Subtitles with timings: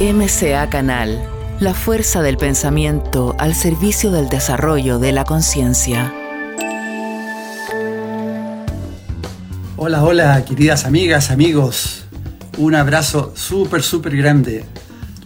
[0.00, 1.20] MCA Canal,
[1.58, 6.14] la fuerza del pensamiento al servicio del desarrollo de la conciencia.
[9.76, 12.04] Hola, hola, queridas amigas, amigos.
[12.58, 14.64] Un abrazo súper, súper grande.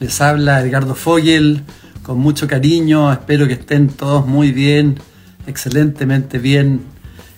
[0.01, 1.65] Les habla Edgardo Fogel
[2.03, 3.13] con mucho cariño.
[3.13, 4.99] Espero que estén todos muy bien,
[5.47, 6.81] excelentemente bien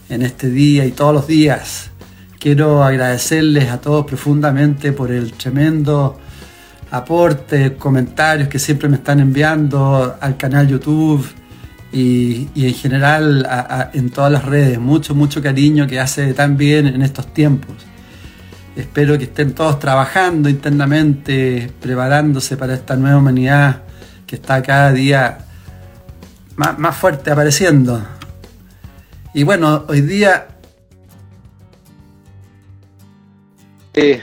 [0.08, 1.90] en este día y todos los días.
[2.38, 6.20] Quiero agradecerles a todos profundamente por el tremendo
[6.96, 11.26] aporte, comentarios que siempre me están enviando al canal YouTube
[11.92, 13.46] y, en general
[13.92, 14.78] en todas las redes.
[14.78, 17.76] Mucho, mucho cariño que hace tan bien en estos tiempos.
[18.76, 23.82] Espero que estén todos trabajando internamente, preparándose para esta nueva humanidad
[24.26, 25.38] que está cada día
[26.56, 28.04] más, más fuerte apareciendo.
[29.32, 30.48] Y bueno, hoy día
[33.96, 34.20] Eh,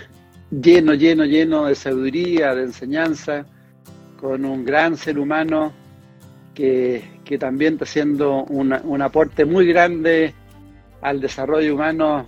[0.51, 3.45] lleno, lleno, lleno de sabiduría, de enseñanza,
[4.19, 5.73] con un gran ser humano
[6.53, 10.33] que, también está haciendo un aporte muy grande
[11.01, 12.27] al desarrollo humano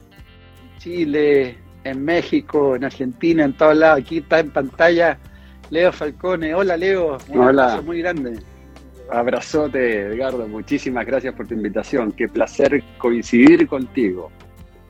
[0.72, 4.00] en Chile, en México, en Argentina, en todos lados.
[4.00, 5.18] Aquí está en pantalla
[5.70, 6.54] Leo Falcone.
[6.56, 8.40] Hola Leo, un abrazo muy grande.
[9.12, 10.48] Abrazote, Edgardo.
[10.48, 12.12] Muchísimas gracias por tu invitación.
[12.14, 14.32] Qué placer coincidir contigo.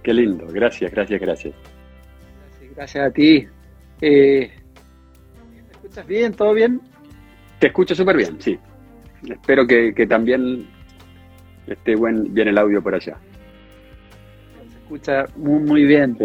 [0.03, 0.45] Qué lindo.
[0.49, 1.55] Gracias, gracias, gracias.
[2.75, 3.47] Gracias a ti.
[4.01, 4.51] Eh,
[5.51, 6.33] ¿Me escuchas bien?
[6.33, 6.81] ¿Todo bien?
[7.59, 8.57] Te escucho súper bien, sí.
[9.29, 10.67] Espero que, también
[11.67, 13.17] esté buen, bien el audio por allá.
[14.69, 16.17] Se escucha muy, muy bien.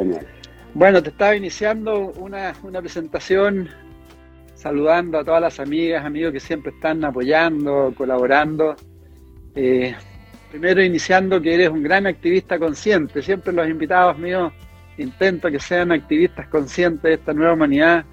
[0.75, 3.69] Bueno, te estaba iniciando una, presentación
[4.55, 8.75] saludando a todas las amigas, amigos que siempre están apoyando, colaborando.
[9.55, 9.95] Eh,
[10.51, 13.23] primero iniciando que eres un gran activista consciente.
[13.23, 14.53] Siempre los invitados míos
[14.99, 18.05] intento que sean activistas conscientes de esta nueva humanidad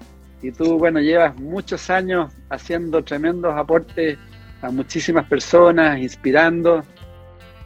[0.42, 4.18] y tú, bueno, llevas muchos años haciendo tremendos aportes
[4.62, 6.82] a muchísimas personas, inspirando.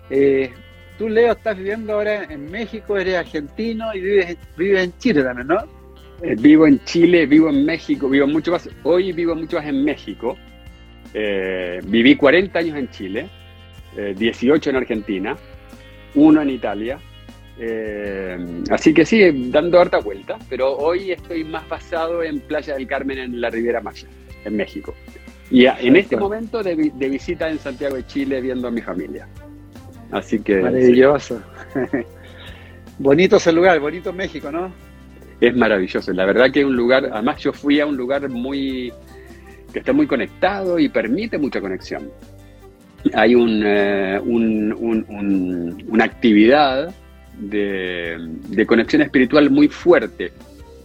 [0.08, 0.50] Eh,
[0.98, 5.48] tú, Leo, estás viviendo ahora en México, eres argentino y vives, vives en Chile también,
[5.48, 5.58] ¿no?
[6.22, 9.84] Eh, vivo en Chile, vivo en México, vivo mucho más, hoy vivo mucho más en
[9.84, 10.36] México.
[11.12, 13.28] Eh, viví 40 años en Chile,
[14.16, 15.36] 18 en Argentina,
[16.14, 16.98] uno en Italia,
[17.62, 18.38] eh,
[18.70, 23.18] así que sí, dando harta vuelta, pero hoy estoy más basado en Playa del Carmen
[23.18, 24.08] en la Riviera Maya,
[24.46, 24.94] en México.
[25.50, 29.28] Y en este momento de, visita en Santiago de Chile viendo a mi familia.
[30.10, 30.62] Así que...
[30.62, 31.42] Maravilloso.
[32.98, 34.72] bonito ese lugar, bonito México, ¿no?
[35.38, 36.14] Es maravilloso.
[36.14, 38.90] La verdad que es un lugar, además yo fui a un lugar muy
[39.70, 42.10] que está muy conectado y permite mucha conexión.
[43.12, 46.94] Hay un, eh, una actividad
[47.40, 50.32] de, conexión espiritual muy fuerte.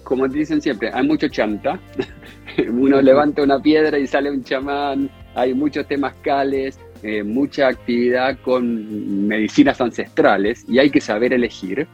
[0.04, 1.80] Como dicen siempre, hay mucho chanta.
[2.70, 5.10] Uno levanta una piedra y sale un chamán.
[5.34, 11.88] Hay muchos temazcales, eh, mucha actividad con medicinas ancestrales y hay que saber elegir.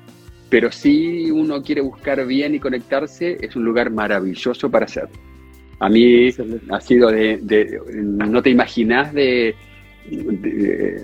[0.49, 5.07] Pero si uno quiere buscar bien y conectarse, es un lugar maravilloso para hacer.
[5.79, 6.29] A mí
[6.69, 9.55] ha sido de, no te imaginas de,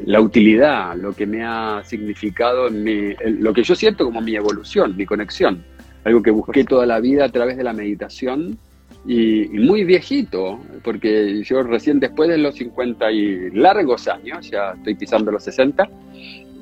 [0.05, 4.95] la utilidad, lo que me ha significado, en lo que yo siento como mi evolución,
[4.97, 5.63] mi conexión,
[6.03, 8.57] algo que busqué toda la vida a través de la meditación
[9.05, 14.95] y, muy viejito, porque yo recién después de los 50 y largos años, ya estoy
[14.95, 15.87] pisando los 60,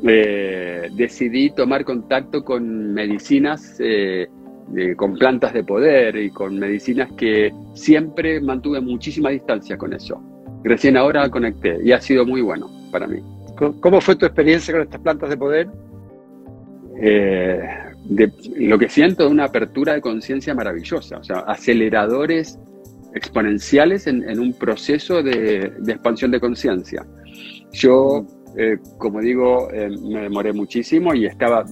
[0.07, 4.27] eh, decidí tomar contacto con medicinas, eh,
[4.97, 10.34] con plantas de poder y con medicinas que siempre mantuve muchísima distancia con eso
[10.65, 13.21] Recién ahora conecté y ha sido muy bueno para mí.
[13.79, 15.67] ¿Cómo fue tu experiencia con estas plantas de poder?
[16.99, 17.61] Eh,
[18.57, 22.59] lo que siento es una apertura de conciencia maravillosa, o sea, aceleradores
[23.13, 27.05] exponenciales en, un proceso de, expansión de conciencia.
[27.71, 28.25] Yo,
[28.57, 31.63] eh, como digo, eh, me demoré muchísimo y estaba,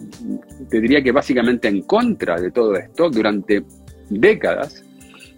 [0.70, 3.64] te diría que básicamente en contra de todo esto durante
[4.10, 4.86] décadas.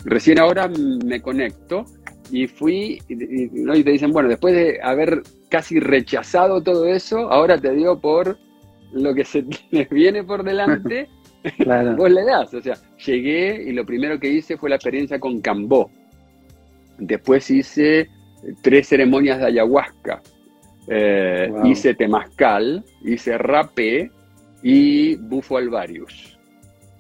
[0.04, 0.70] Recién ahora
[1.06, 1.86] me conecto
[2.32, 7.72] y fui, y, te dicen, bueno, después de haber casi rechazado todo eso, ahora te
[7.72, 8.38] dio por
[8.94, 11.08] lo que se te viene por delante,
[11.98, 12.54] vos le das.
[12.54, 12.76] O sea,
[13.06, 15.90] llegué y lo primero que hice fue la experiencia con Cambó.
[16.98, 18.10] Después hice
[18.62, 20.22] tres ceremonias de ayahuasca.
[20.88, 24.12] Eh, hice temazcal, hice rapé
[24.62, 26.38] y bufo alvarius.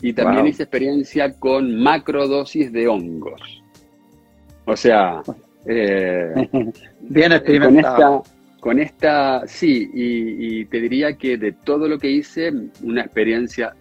[0.01, 3.63] Y también hice experiencia con macrodosis de hongos.
[4.65, 5.21] O sea,
[5.65, 6.49] eh,
[7.01, 8.23] bien experimentado.
[8.59, 12.51] Con esta, sí, y, te diría que de todo lo que hice,
[12.81, 13.75] una experiencia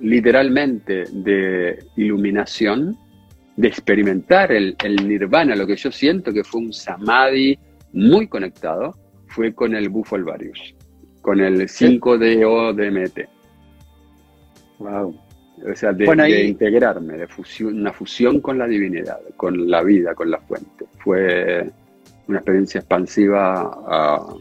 [0.00, 2.98] literalmente de iluminación
[3.56, 4.76] de experimentar el,
[5.08, 7.58] nirvana, lo que yo siento que fue un samadhi
[7.94, 8.94] muy conectado,
[9.28, 10.74] fue con el bufo alvarius,
[11.22, 13.28] con el 5DO-DMT.
[14.78, 15.25] Wow.
[15.64, 20.30] O sea, de, integrarme, de fusión, una fusión con la divinidad, con la vida, con
[20.30, 20.84] la fuente.
[20.98, 21.70] Fue
[22.28, 24.34] una experiencia expansiva a,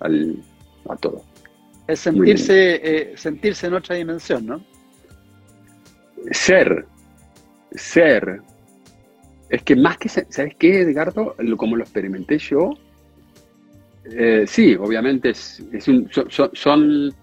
[0.00, 1.24] a todo.
[1.86, 4.60] Es sentirse, eh, sentirse en otra dimensión, ¿no?
[6.32, 6.84] Ser,
[7.72, 8.40] ser.
[9.48, 11.36] Es que más que, ¿sabes qué, Edgardo?
[11.56, 12.72] Como lo experimenté yo,
[14.10, 15.62] eh, sí, obviamente es,
[16.52, 17.14] son,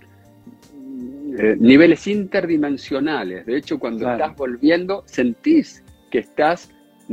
[1.36, 3.46] eh, niveles interdimensionales.
[3.46, 6.70] De hecho, cuando estás volviendo, sentís que estás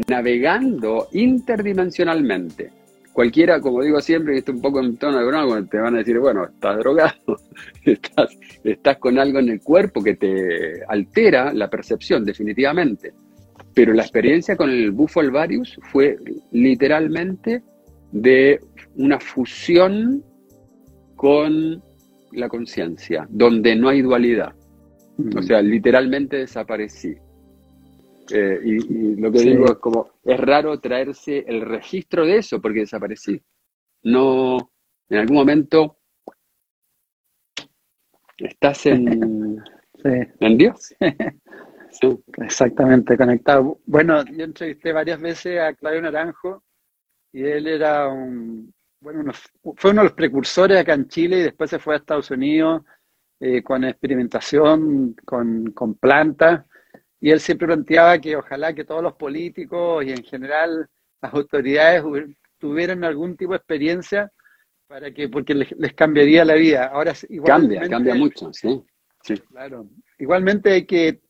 [0.09, 2.71] navegando interdimensionalmente.
[3.15, 5.99] Cualquiera, como digo siempre, y esto un poco en tono de broma, te van a
[5.99, 7.39] decir, bueno, estás drogado,
[7.85, 13.15] estás, estás con algo en el cuerpo que te altera la percepción, definitivamente.
[13.73, 16.19] Pero la experiencia con el bufo alvarius fue
[16.53, 17.63] literalmente
[18.13, 18.61] de
[18.97, 20.23] una fusión
[21.17, 21.83] con
[22.33, 24.55] la conciencia, donde no hay dualidad.
[25.37, 27.15] O sea, literalmente desaparecí.
[28.33, 32.81] Eh, y, lo que digo es como, es raro traerse el registro de eso porque
[32.81, 33.41] desaparecí.
[34.05, 34.73] No,
[35.09, 35.99] en algún momento
[38.39, 39.63] estás en,
[40.41, 40.95] en Dios.
[42.39, 43.81] Exactamente, conectado.
[43.85, 46.63] Bueno, yo entrevisté varias veces a Claudio Naranjo
[47.33, 49.33] y él era un, bueno,
[49.77, 52.83] fue uno de los precursores acá en Chile y después se fue a Estados Unidos
[53.41, 56.67] eh, con experimentación con, con plantas
[57.21, 60.89] y él siempre planteaba que ojalá que todos los políticos y en general
[61.21, 62.03] las autoridades
[62.59, 64.31] tuvieran algún tipo de experiencia
[64.87, 66.87] para que, porque les, cambiaría la vida.
[66.87, 67.13] Ahora
[67.45, 68.83] cambia, cambia mucho, sí.
[69.23, 69.37] sí.
[69.37, 69.89] Claro.
[70.19, 71.21] Igualmente hay que,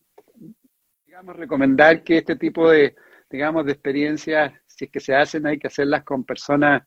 [1.04, 2.96] digamos, recomendar que este tipo de,
[3.28, 6.82] digamos, de experiencias, si es que se hacen, hay que hacerlas con personas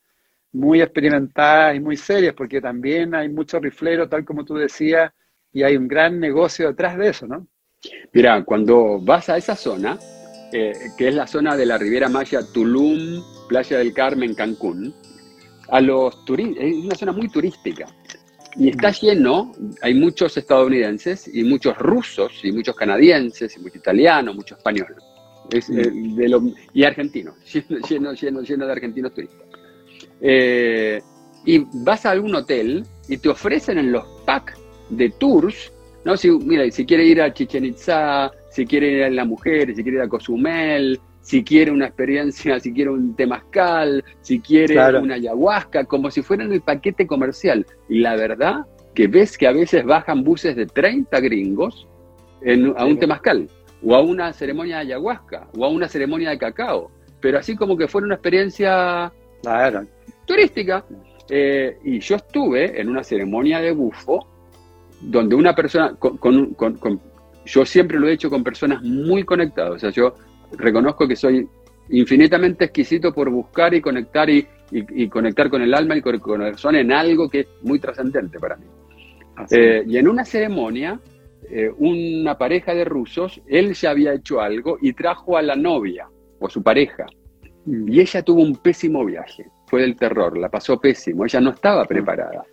[0.54, 5.12] muy experimentadas y muy serias, porque también hay mucho riflero, tal como tú decías,
[5.52, 7.46] y hay un gran negocio detrás de eso, ¿no?
[8.12, 9.98] Mira, cuando vas a esa zona,
[10.52, 14.94] eh, que es la zona de la Riviera Maya, Tulum, Playa del Carmen, Cancún,
[15.68, 17.86] a los es una zona muy turística.
[18.56, 19.52] Y está lleno,
[19.82, 24.96] hay muchos estadounidenses y muchos rusos y muchos canadienses y muchos italianos, muchos españoles.
[25.50, 25.92] Eh,
[26.72, 27.34] y argentinos,
[27.88, 29.40] lleno, lleno, lleno, de argentinos turistas.
[30.20, 31.02] Eh,
[31.44, 34.58] y vas a algún hotel y te ofrecen en los packs
[34.90, 35.72] de tours
[36.04, 39.74] no, si, mira, si quiere ir a Chichen Itza, si quiere ir a La Mujer,
[39.74, 44.78] si quiere ir a Cozumel, si quiere una experiencia, si quiere un temazcal, si quiere
[44.98, 47.66] una ayahuasca, como si fuera en el paquete comercial.
[47.88, 51.88] Y la verdad que ves que a veces bajan buses de 30 gringos
[52.76, 53.48] a un temazcal,
[53.82, 56.90] o a una ceremonia de ayahuasca, o a una ceremonia de cacao,
[57.20, 59.10] pero así como que fuera una experiencia
[60.24, 60.84] turística.
[61.28, 64.28] Eh, y yo estuve en una ceremonia de bufo
[65.00, 67.00] donde una persona, con,
[67.46, 70.14] yo siempre lo he hecho con personas muy conectadas, o sea, yo
[70.52, 71.46] reconozco que soy
[71.90, 74.46] infinitamente exquisito por buscar y conectar y,
[75.08, 78.56] conectar con el alma y con el corazón en algo que es muy trascendente para
[78.56, 78.66] mí.
[79.50, 80.98] Eh, y en una ceremonia,
[81.48, 86.08] eh, una pareja de rusos, él ya había hecho algo y trajo a la novia
[86.40, 87.06] o su pareja.
[87.66, 87.92] Mm.
[87.92, 91.84] Y ella tuvo un pésimo viaje, fue del terror, la pasó pésimo, ella no estaba
[91.84, 92.44] preparada.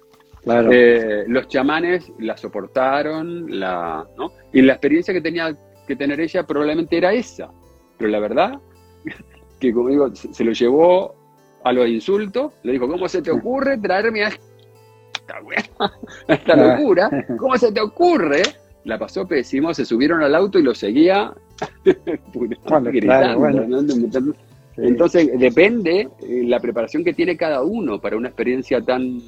[0.71, 4.03] Eh, los chamanes la soportaron, la,
[4.51, 7.51] y la experiencia que tenía que tener ella probablemente era esa.
[7.99, 8.59] Pero la verdad,
[9.59, 11.13] que como digo, se, lo llevó
[11.63, 14.31] a los insultos, le dijo, ¿cómo se te ocurre traerme a
[16.27, 17.27] esta, locura?
[17.37, 18.41] ¿Cómo se te ocurre?
[18.83, 21.31] La pasó pésimo, se subieron al auto y lo seguía
[24.77, 29.19] Entonces depende eh, la preparación que tiene cada uno para una experiencia tan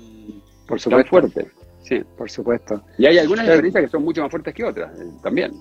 [0.68, 1.10] por supuesto.
[1.10, 1.48] fuerte.
[1.84, 2.82] Sí, por supuesto.
[2.98, 5.52] Y hay algunas experiencias que son mucho más fuertes que otras, eh, también.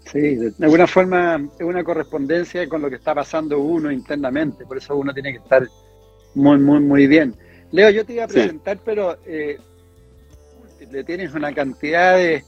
[0.00, 4.76] Sí, de alguna forma es una correspondencia con lo que está pasando uno internamente, por
[4.76, 5.66] eso uno tiene que estar
[6.34, 7.34] muy, muy, muy bien.
[7.72, 9.58] Leo, yo te iba a presentar, pero eh,
[11.04, 12.44] tienes una cantidad de,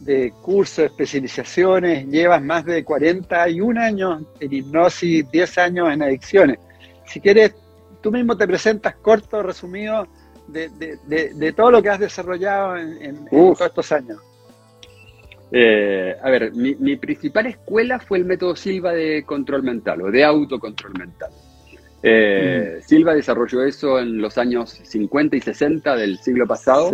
[0.00, 6.58] de cursos, especializaciones, llevas más de 41 años en hipnosis, 10 años en adicciones.
[7.06, 7.54] Si quieres,
[8.02, 10.06] tú mismo te presentas corto, resumido,
[10.48, 14.18] de, todo lo que has desarrollado en, todos estos años?
[15.52, 20.24] Eh, a ver, mi, principal escuela fue el método Silva de control mental o de
[20.24, 21.30] autocontrol mental.
[22.02, 22.82] Eh, mm.
[22.82, 26.90] Silva desarrolló eso en los años 50 y 60 del siglo pasado.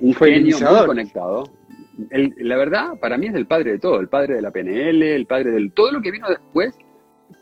[0.00, 1.50] Un genio muy conectado.
[1.98, 5.26] La verdad, para mí es el padre de todo, el padre de la PNL, el
[5.26, 6.74] padre de todo lo que vino después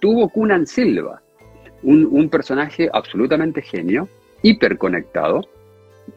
[0.01, 1.23] tuvo Kunan Silva,
[1.83, 4.09] un, personaje absolutamente genio,
[4.43, 5.43] hiperconectado,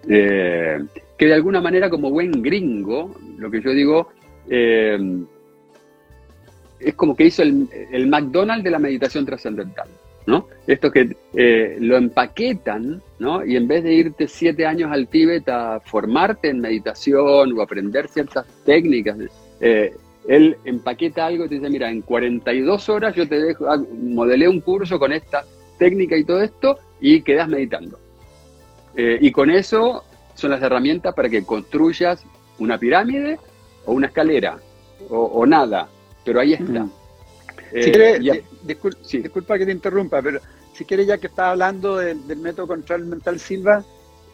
[0.07, 0.79] eh,
[1.17, 4.09] que de alguna manera como buen gringo, lo que yo digo,
[4.49, 4.97] eh,
[6.79, 9.89] es como que hizo el, el, McDonald's de la meditación trascendental,
[10.27, 10.47] ¿no?
[10.67, 13.43] Esto que eh, lo empaquetan, ¿no?
[13.43, 18.07] Y en vez de irte siete años al Tíbet a formarte en meditación o aprender
[18.07, 19.17] ciertas técnicas,
[20.27, 24.47] él empaqueta algo y te dice, mira, en 42 horas yo te dejo, ah, modelé
[24.47, 25.45] un curso con esta
[25.79, 27.97] técnica y todo esto y quedas meditando.
[28.95, 30.03] Eh, y con eso
[30.33, 32.23] son las herramientas para que construyas
[32.59, 33.39] una pirámide
[33.85, 34.57] o una escalera
[35.09, 35.87] o, nada,
[36.25, 36.87] pero ahí está.
[37.71, 40.39] Eh, disculpa, que te interrumpa, pero
[40.73, 43.83] si quieres ya que estás hablando del, método control mental Silva,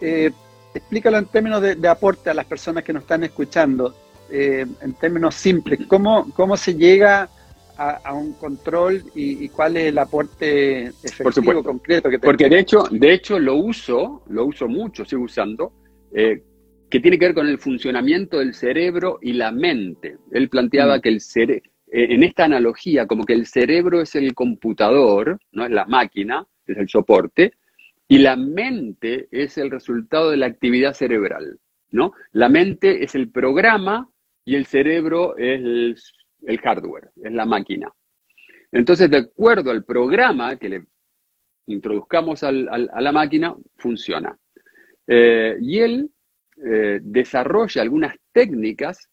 [0.02, 0.32] eh,
[0.74, 3.96] explícalo en términos de, aporte a las personas que nos están escuchando.
[4.30, 7.30] Eh, en términos simples, ¿cómo, cómo se llega
[7.78, 13.14] a, un control y, cuál es el aporte efectivo, concreto que Porque de hecho, de
[13.14, 15.74] hecho lo uso, lo uso mucho, sigo usando,
[16.14, 16.44] eh,
[16.90, 20.18] que tiene que ver con el funcionamiento del cerebro y la mente.
[20.32, 21.02] Él planteaba mm.
[21.02, 25.72] que el cerebro, en esta analogía, como que el cerebro es el computador, no es
[25.72, 27.54] la máquina, es el soporte,
[28.08, 31.60] y la mente es el resultado de la actividad cerebral.
[31.92, 32.14] ¿no?
[32.32, 34.10] La mente es el programa
[34.44, 36.14] y el cerebro es
[36.48, 37.94] el, hardware, es la máquina.
[38.72, 40.86] Entonces, de acuerdo al programa que le
[41.68, 44.36] introduzcamos a la máquina, funciona.
[45.06, 46.10] Eh, y él
[46.58, 49.10] eh, desarrolla algunas técnicas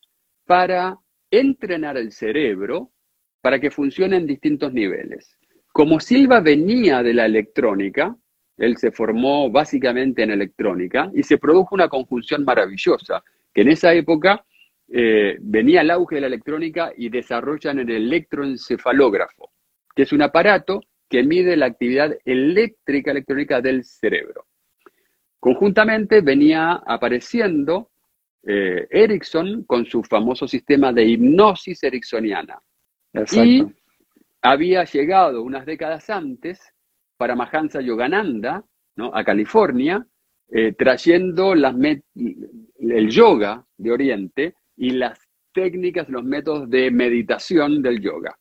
[0.46, 0.96] para
[1.30, 2.90] entrenar el cerebro
[3.40, 5.38] para que funcione en distintos niveles.
[5.72, 8.16] Como Silva venía de la electrónica,
[8.56, 13.22] él se formó básicamente en electrónica y se produjo una conjunción maravillosa,
[13.54, 14.44] que en esa época
[14.88, 19.50] eh, venía el auge de la electrónica y desarrollan el electroencefalógrafo,
[19.94, 24.46] que es un aparato que mide la actividad eléctrica electrónica del cerebro.
[25.38, 27.90] Conjuntamente venía apareciendo
[28.47, 32.59] eh, Erickson con su famoso sistema de hipnosis ericksoniana.
[33.32, 33.64] Y
[34.42, 36.61] había llegado unas décadas antes
[37.16, 38.64] para Mahansa Yogananda
[38.97, 39.14] ¿no?
[39.14, 40.06] a California,
[40.49, 45.18] eh, trayendo las el yoga de Oriente y las
[45.52, 48.38] técnicas, los métodos de meditación del yoga.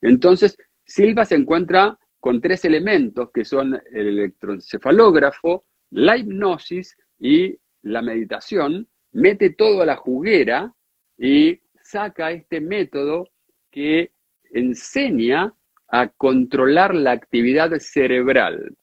[0.00, 8.02] Entonces, Silva se encuentra con tres elementos que son el electroencefalógrafo, la hipnosis y la
[8.02, 10.74] meditación, mete todo a la juguera
[11.16, 13.28] y saca este método
[13.70, 14.12] que
[14.50, 15.54] enseña
[15.88, 18.76] a controlar la actividad cerebral.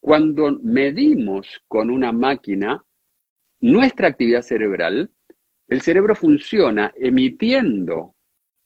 [0.00, 2.82] Cuando medimos con una máquina
[3.60, 5.10] nuestra actividad cerebral,
[5.68, 8.14] el cerebro funciona emitiendo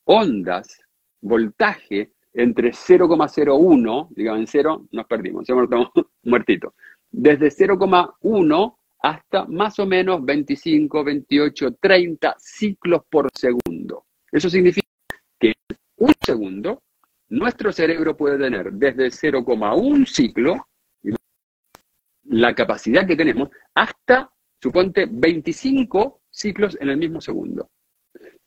[0.05, 0.81] ondas,
[1.21, 5.91] voltaje, entre 0,01, digamos en 0, nos perdimos, estamos
[6.23, 6.73] muertitos,
[7.11, 14.07] desde 0,1 hasta más o menos 25, 28, 30 ciclos por segundo.
[14.33, 14.89] Eso significa
[15.39, 16.83] que en un segundo
[17.29, 20.69] nuestro cerebro puede tener desde 0,1 ciclo,
[22.31, 27.69] la capacidad que tenemos, hasta, suponte, 25 ciclos en el mismo segundo.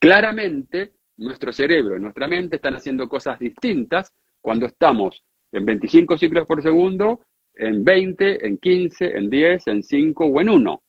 [0.00, 6.48] Claramente, nuestro cerebro y nuestra mente están haciendo cosas distintas cuando estamos en 25 ciclos
[6.48, 7.26] por segundo,
[7.58, 10.82] en 20, en 15, en 10, en 5 o en 1.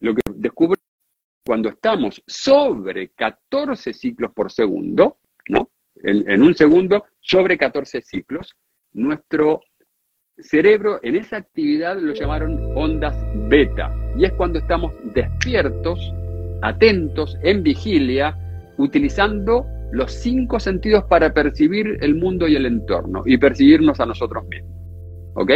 [0.00, 0.80] Lo que descubre
[1.44, 5.18] cuando estamos sobre 14 ciclos por segundo,
[5.48, 5.70] ¿no?
[5.96, 8.56] En, en un segundo, sobre 14 ciclos,
[8.92, 9.60] nuestro
[10.38, 13.16] cerebro en esa actividad lo llamaron ondas
[13.48, 13.94] beta.
[14.16, 16.12] Y es cuando estamos despiertos,
[16.62, 18.36] atentos, en vigilia,
[18.78, 24.44] utilizando los cinco sentidos para percibir el mundo y el entorno y percibirnos a nosotros
[24.48, 24.85] mismos.
[25.36, 25.50] ¿Ok?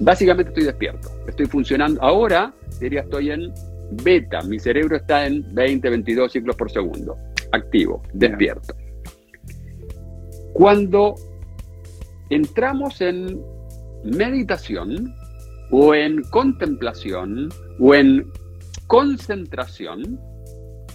[0.00, 2.00] Básicamente estoy despierto, estoy funcionando.
[2.02, 3.52] Ahora, diría, estoy en
[4.02, 7.16] beta, mi cerebro está en 20, 22 ciclos por segundo,
[7.52, 8.74] activo, despierto.
[10.52, 11.14] Cuando
[12.30, 13.40] entramos en
[14.04, 15.14] meditación
[15.70, 17.48] o en contemplación
[17.80, 18.30] o en
[18.86, 20.20] concentración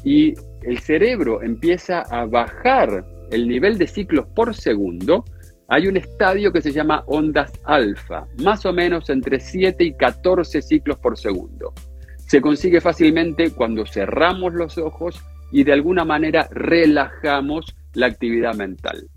[0.05, 5.25] y el cerebro empieza a bajar el nivel de ciclos por segundo,
[5.69, 10.63] hay un estadio que se llama ondas alfa, más o menos entre 7 y 14
[10.63, 11.73] ciclos por segundo.
[12.17, 19.07] Se consigue fácilmente cuando cerramos los ojos y de alguna manera relajamos la actividad mental.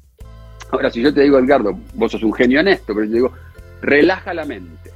[0.71, 3.33] Ahora, si yo te digo, Edgardo, vos sos un genio en esto, pero yo digo,
[3.81, 4.91] relaja la mente.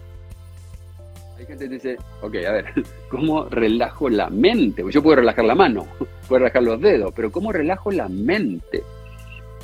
[1.38, 2.66] Hay gente que dice, ok, a ver,
[3.10, 4.82] ¿cómo relajo la mente?
[4.82, 5.86] Pues yo puedo relajar la mano,
[6.28, 8.82] puedo relajar los dedos, pero ¿cómo relajo la mente?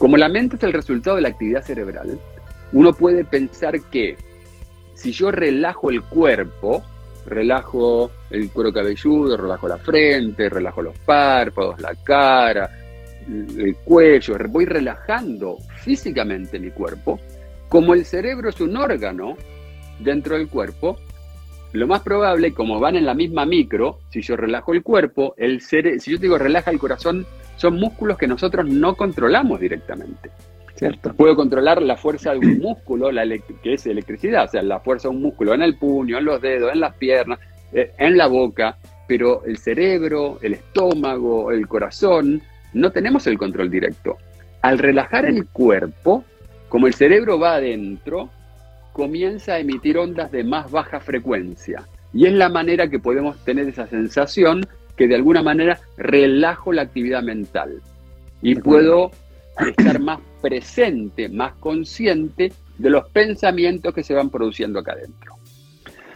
[0.02, 2.18] Como la mente es el resultado de la actividad cerebral,
[2.72, 4.16] uno puede pensar que
[4.94, 6.82] si yo relajo el cuerpo,
[7.24, 12.68] relajo el cuero cabelludo, relajo la frente, relajo los párpados, la cara,
[13.28, 17.20] el cuello, voy relajando físicamente mi cuerpo,
[17.68, 19.36] como el cerebro es un órgano
[20.00, 20.98] dentro del cuerpo,
[21.72, 25.60] lo más probable, como van en la misma micro, si yo relajo el cuerpo, el
[25.62, 27.26] si yo digo relaja el corazón,
[27.56, 30.30] son músculos que nosotros no controlamos directamente.
[30.74, 31.14] ¿Cierto?
[31.14, 33.24] Puedo controlar la fuerza de un músculo, la
[33.62, 36.40] que es electricidad, o sea, la fuerza de un músculo en el puño, en los
[36.42, 37.38] dedos, en las piernas,
[37.72, 38.76] eh, en la boca,
[39.06, 44.18] pero el cerebro, el estómago, el corazón, no tenemos el control directo.
[44.60, 46.24] Al relajar el cuerpo,
[46.68, 48.30] como el cerebro va adentro,
[48.92, 51.86] comienza a emitir ondas de más baja frecuencia.
[52.12, 56.82] Y es la manera que podemos tener esa sensación que de alguna manera relajo la
[56.82, 57.80] actividad mental.
[58.42, 59.10] Y puedo
[59.58, 65.36] estar más presente, más consciente de los pensamientos que se van produciendo acá adentro.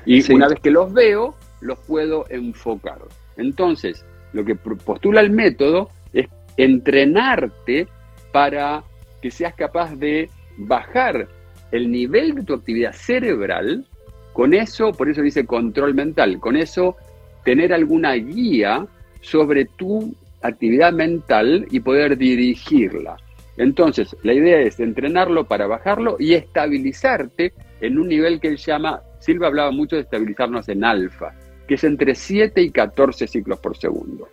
[0.05, 2.99] Y una vez que los veo, los puedo enfocar.
[3.37, 7.89] Entonces, lo que postula el método es entrenarte
[8.33, 8.85] para
[9.23, 11.29] que seas capaz de bajar
[11.73, 13.85] el nivel de tu actividad cerebral,
[14.33, 16.97] con eso, por eso dice control mental, con eso
[17.45, 18.87] tener alguna guía
[19.21, 23.17] sobre tu actividad mental y poder dirigirla.
[23.57, 29.01] Entonces, la idea es entrenarlo para bajarlo y estabilizarte en un nivel que él llama,
[29.19, 31.33] Silva hablaba mucho de estabilizarnos en alfa,
[31.67, 34.29] que es entre 7 y 14 ciclos por segundo.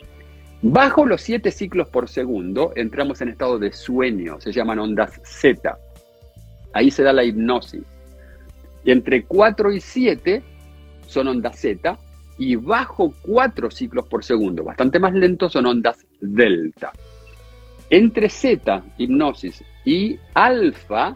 [0.61, 5.77] Bajo los 7 ciclos por segundo entramos en estado de sueño, se llaman ondas Z.
[6.73, 7.83] Ahí se da la hipnosis.
[8.83, 10.43] Y entre 4 y 7
[11.07, 11.97] son ondas Z
[12.37, 16.91] y bajo 4 ciclos por segundo, bastante más lento, son ondas delta.
[17.89, 21.15] Entre Z, hipnosis, y alfa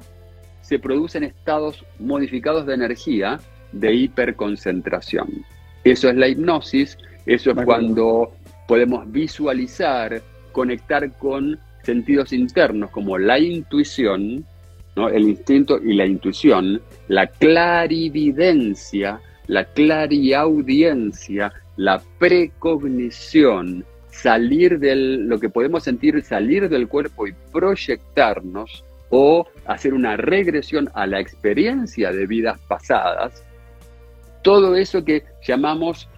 [0.61, 3.39] se producen estados modificados de energía
[3.71, 5.45] de hiperconcentración.
[5.83, 8.33] Eso es la hipnosis, eso es cuando
[8.67, 14.45] podemos visualizar, conectar con sentidos internos como la intuición,
[15.07, 25.49] el instinto y la intuición, la clarividencia, la clariaudiencia, la precognición, salir de lo que
[25.49, 32.25] podemos sentir, salir del cuerpo y proyectarnos o hacer una regresión a la experiencia de
[32.25, 33.43] vidas pasadas,
[34.41, 36.09] todo eso que llamamos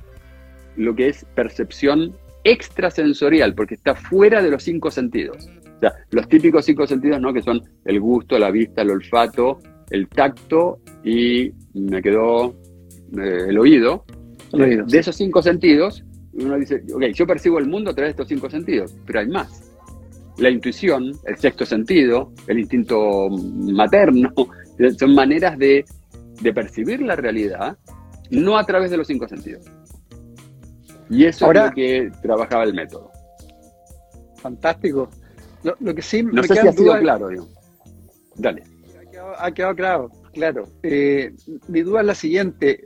[0.76, 5.50] lo que es percepción extrasensorial, porque está fuera de los cinco sentidos.
[5.80, 7.34] O sea, los típicos cinco sentidos, ¿no?
[7.34, 12.54] Que son el gusto, la vista, el olfato, el tacto y me quedó
[13.18, 14.04] eh, el oído.
[14.52, 18.28] de esos cinco sentidos, uno dice, ok, yo percibo el mundo a través de estos
[18.28, 19.72] cinco sentidos, pero hay más.
[20.38, 24.34] La intuición, el sexto sentido, el instinto materno,
[25.00, 25.86] son maneras de,
[26.42, 27.78] de percibir la realidad,
[28.32, 29.66] no a través de los cinco sentidos.
[31.10, 33.12] Y eso es lo que trabajaba el método.
[34.36, 35.10] Fantástico.
[35.64, 37.30] Lo, que sí no sé si ha sido claro.
[38.36, 38.64] Dale.
[39.38, 40.64] Ha quedado, claro, claro.
[40.84, 41.34] Eh,
[41.68, 42.84] mi duda es la siguiente.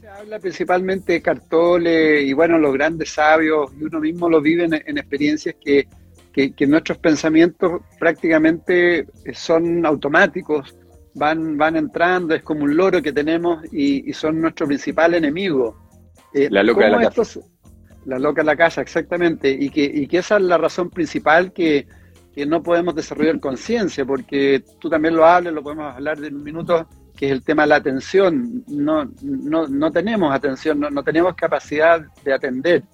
[0.00, 4.64] Se habla principalmente de Cartole y bueno, los grandes sabios, y uno mismo lo vive
[4.64, 5.86] en, experiencias que,
[6.66, 10.76] nuestros pensamientos prácticamente son automáticos,
[11.14, 15.76] van, van entrando, es como un loro que tenemos y, son nuestro principal enemigo.
[16.34, 17.40] Eh, la loca de la casa.
[18.08, 19.50] La loca de la casa, exactamente.
[19.50, 21.86] Y que, y que esa es la razón principal que,
[22.46, 26.86] no podemos desarrollar conciencia, porque tú también lo hablas, lo podemos hablar de un minuto,
[27.16, 28.62] que es el tema de la atención.
[28.68, 32.84] No, no, tenemos atención, no, tenemos capacidad de atender.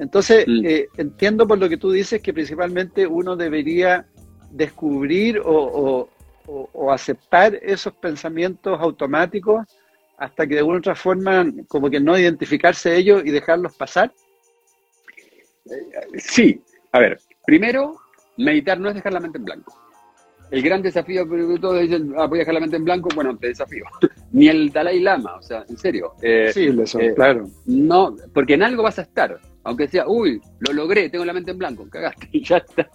[0.00, 0.66] Entonces, mm.
[0.66, 4.06] eh, entiendo por lo que tú dices que principalmente uno debería
[4.50, 6.08] descubrir o,
[6.46, 9.66] o aceptar esos pensamientos automáticos
[10.20, 14.12] hasta que de alguna otra forma como que no identificarse ellos y dejarlos pasar?
[16.18, 16.60] Sí,
[16.92, 17.96] a ver, primero,
[18.36, 19.76] meditar no es dejar la mente en blanco.
[20.50, 21.24] El gran desafío,
[21.60, 23.84] todos dicen, ah, voy a dejar la mente en blanco, bueno, te desafío.
[24.32, 26.14] Ni el Dalai Lama, o sea, en serio.
[26.22, 27.48] Eh, sí, eso, eh, claro.
[27.66, 31.52] No, porque en algo vas a estar, aunque sea, uy, lo logré, tengo la mente
[31.52, 32.88] en blanco, cagaste, y ya estás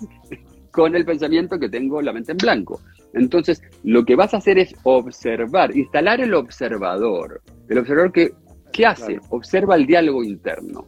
[0.72, 2.82] con el pensamiento que tengo la mente en blanco.
[3.14, 7.42] Entonces, lo que vas a hacer es observar, instalar el observador.
[7.70, 8.34] El observador que,
[8.74, 9.22] ¿qué hace?
[9.30, 10.86] Observa el diálogo interno.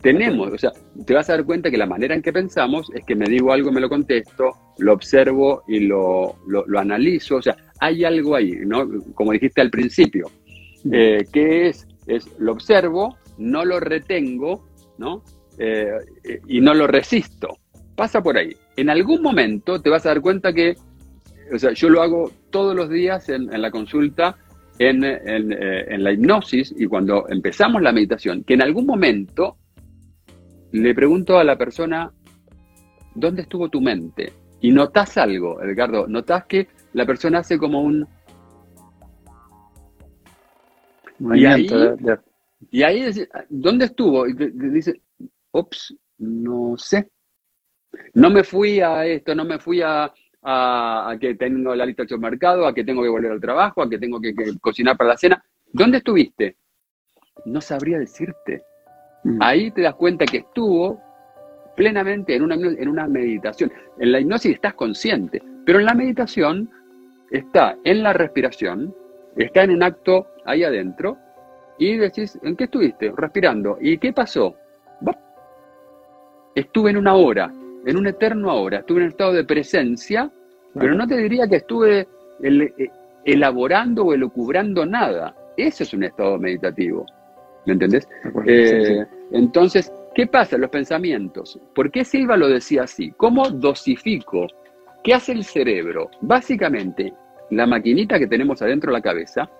[0.00, 0.70] Tenemos, o sea,
[1.04, 3.52] te vas a dar cuenta que la manera en que pensamos es que me digo
[3.52, 7.36] algo, me lo contesto, lo observo y lo, lo, analizo.
[7.36, 8.88] O sea, hay algo ahí, ¿no?
[9.14, 10.30] Como dijiste al principio,
[10.92, 15.24] eh, que es, es lo observo, no lo retengo, ¿no?
[15.58, 15.98] Eh,
[16.46, 17.58] y no lo resisto.
[17.96, 18.54] Pasa por ahí.
[18.76, 20.76] en algún momento te vas a dar cuenta que,
[21.52, 24.36] o sea, yo lo hago todos los días en, la consulta,
[24.78, 29.56] en, eh, en, la hipnosis y cuando empezamos la meditación, que en algún momento
[30.72, 32.12] le pregunto a la persona,
[33.14, 34.32] ¿dónde estuvo tu mente?
[34.60, 38.06] Y notas algo, Edgardo, notas que la persona hace como un...
[41.20, 41.66] Y ahí,
[42.70, 43.10] y ahí,
[43.48, 44.26] ¿dónde estuvo?
[44.26, 45.00] Y dice,
[45.50, 47.10] ops, no sé.
[48.14, 50.12] No me fui a esto, no me fui a,
[51.20, 53.98] que tengo la lista de mercado, a que tengo que volver al trabajo, a que
[53.98, 55.44] tengo que, cocinar para la cena.
[55.72, 56.56] ¿Dónde estuviste?
[57.46, 58.62] No sabría decirte.
[59.28, 59.42] Mm.
[59.42, 61.00] Ahí te das cuenta que estuvo
[61.76, 63.70] plenamente en una, en una meditación.
[63.98, 66.70] En la hipnosis estás consciente, pero en la meditación
[67.30, 68.94] está en la respiración,
[69.36, 71.18] está en un acto ahí adentro,
[71.78, 73.12] y decís, ¿en qué estuviste?
[73.16, 73.78] Respirando.
[73.80, 74.56] ¿Y qué pasó?
[76.54, 77.52] Estuve en una hora,
[77.86, 80.28] en un eterno ahora, estuve en un estado de presencia,
[80.74, 82.08] pero no te diría que estuve
[82.42, 82.90] eh,
[83.24, 85.36] elaborando o elucubrando nada.
[85.56, 87.06] Eso es un estado meditativo.
[87.66, 88.08] ¿Me entendés?
[88.46, 91.58] Eh, entonces, ¿qué pasa en los pensamientos?
[91.74, 93.12] ¿Por qué Silva lo decía así?
[93.16, 94.46] ¿Cómo dosifico?
[95.04, 96.10] ¿Qué hace el cerebro?
[96.20, 97.12] Básicamente,
[97.50, 99.50] la maquinita que tenemos adentro de la cabeza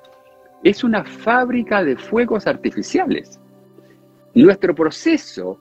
[0.62, 3.40] es una fábrica de fuegos artificiales.
[4.34, 5.58] Nuestro proceso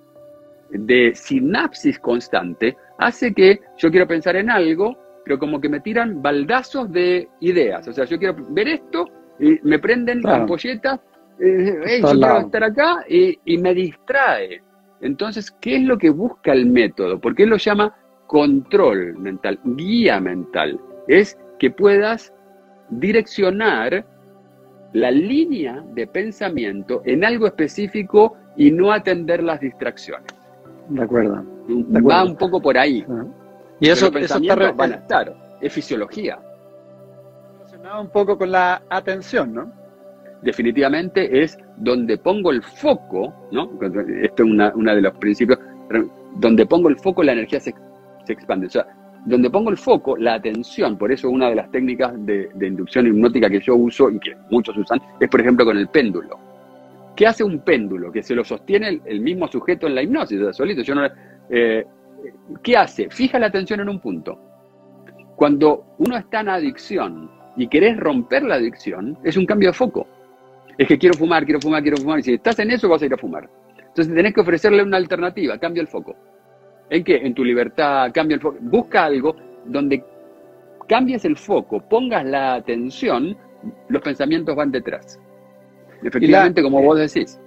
[0.70, 6.22] de sinapsis constante hace que yo quiero pensar en algo, pero como que me tiran
[6.22, 7.88] baldazos de ideas.
[7.88, 9.06] O sea, yo quiero ver esto
[9.40, 10.42] y me prenden claro.
[10.42, 11.00] ampolletas,
[11.40, 14.62] eh, yo quiero estar acá y, y me distrae.
[15.02, 17.20] Entonces, ¿qué es lo que busca el método?
[17.20, 17.96] Porque él lo llama
[18.26, 20.80] control mental, guía mental.
[21.08, 22.34] Es que puedas
[22.90, 24.06] direccionar
[24.94, 30.28] la línea de pensamiento en algo específico y no atender las distracciones.
[30.90, 31.44] De acuerdo.
[32.10, 33.06] Va un poco por ahí.
[33.80, 35.36] Y eso, eso está van a estar.
[35.62, 36.40] Es fisiología.
[37.54, 39.72] Relacionado un poco con la atención, ¿no?
[40.42, 43.72] Definitivamente es donde pongo el foco, ¿no?
[44.22, 45.60] Esto es una, de los principios.
[46.36, 47.74] Donde pongo el foco, la energía se,
[48.26, 48.68] se expande.
[48.68, 48.86] O sea,
[49.26, 53.50] donde pongo el foco, la atención, por eso una de las técnicas de, inducción hipnótica
[53.50, 56.40] que yo uso y que muchos usan, es por ejemplo con el péndulo.
[57.16, 58.12] ¿Qué hace un péndulo?
[58.12, 60.82] Que se lo sostiene el, mismo sujeto en la hipnosis, solito.
[60.84, 61.08] Yo no,
[61.50, 61.86] eh,
[62.64, 63.10] ¿Qué hace?
[63.10, 64.40] Fija la atención en un punto.
[65.36, 70.08] Cuando uno está en adicción y querés romper la adicción, es un cambio de foco.
[70.78, 72.20] Es que quiero fumar, quiero fumar, quiero fumar.
[72.20, 73.50] Y si estás en eso, vas a ir a fumar.
[73.78, 76.16] Entonces tenés que ofrecerle una alternativa, cambia el foco.
[76.90, 77.18] ¿En qué?
[77.18, 78.58] En tu libertad, cambia el foco.
[78.62, 79.36] Busca algo
[79.66, 80.04] donde
[80.88, 83.36] cambies el foco, pongas la atención,
[83.90, 85.20] los pensamientos van detrás.
[86.04, 87.40] Efectivamente, como vos decís.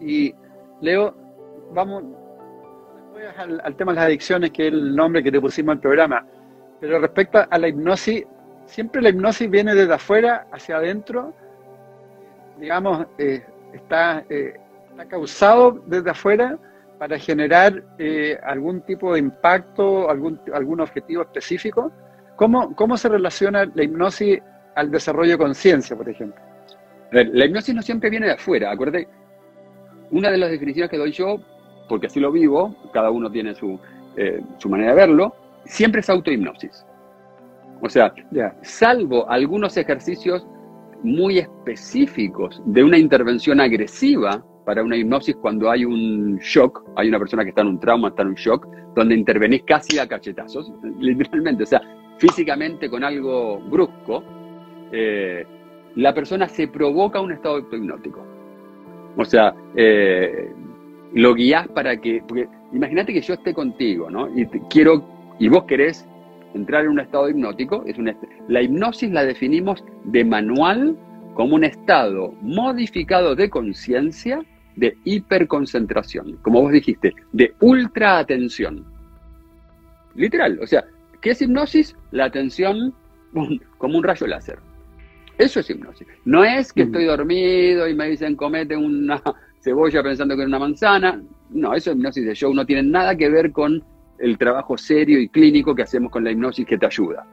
[0.00, 0.32] Y
[0.80, 1.14] Leo,
[1.72, 2.04] vamos
[3.36, 6.24] al, al, tema de las adicciones, que es el nombre que te pusimos al programa.
[6.80, 8.24] Pero respecto a la hipnosis,
[8.70, 11.34] siempre la hipnosis viene desde afuera hacia adentro.
[12.58, 14.54] Digamos, eh, está, eh,
[14.90, 16.56] está causado desde afuera
[16.98, 21.90] para generar eh, algún tipo de impacto, algún, algún objetivo específico?
[22.36, 24.40] ¿Cómo, ¿Cómo se relaciona la hipnosis
[24.74, 26.40] al desarrollo de conciencia, por ejemplo?
[27.12, 28.70] la hipnosis no siempre viene de afuera.
[28.70, 29.08] Acuérdate,
[30.12, 31.40] una de las definiciones que doy yo,
[31.88, 33.80] porque así lo vivo, cada uno tiene su,
[34.58, 36.84] su manera de verlo, siempre es autohipnosis.
[37.82, 38.12] O sea,
[38.62, 40.46] salvo algunos ejercicios
[41.02, 47.18] muy específicos de una intervención agresiva, para una hipnosis cuando hay un shock, hay una
[47.18, 50.70] persona que está en un trauma, está en un shock, donde intervenís casi a cachetazos,
[51.00, 51.80] literalmente, o sea,
[52.18, 54.22] físicamente con algo brusco,
[54.92, 55.44] eh,
[55.96, 58.24] la persona se provoca un estado hipnótico.
[59.16, 60.52] O sea, eh,
[61.14, 64.28] lo guías para que, porque imagínate que yo esté contigo, ¿no?
[64.36, 65.04] Y quiero,
[65.38, 66.06] y vos querés
[66.54, 68.16] entrar en un estado hipnótico, es una,
[68.48, 70.96] la hipnosis la definimos de manual
[71.34, 74.42] como un estado modificado de conciencia
[74.76, 78.84] de hiperconcentración, como vos dijiste, de ultra atención.
[80.14, 80.84] Literal, o sea,
[81.20, 81.96] ¿qué es hipnosis?
[82.10, 82.94] La atención
[83.78, 84.58] como un rayo láser.
[85.38, 86.06] Eso es hipnosis.
[86.24, 89.22] No es que estoy dormido y me dicen comete una
[89.60, 91.22] cebolla pensando que es una manzana.
[91.50, 92.52] No, eso es hipnosis de show.
[92.52, 93.82] No tiene nada que ver con
[94.20, 97.26] el trabajo serio y clínico que hacemos con la hipnosis que te ayuda.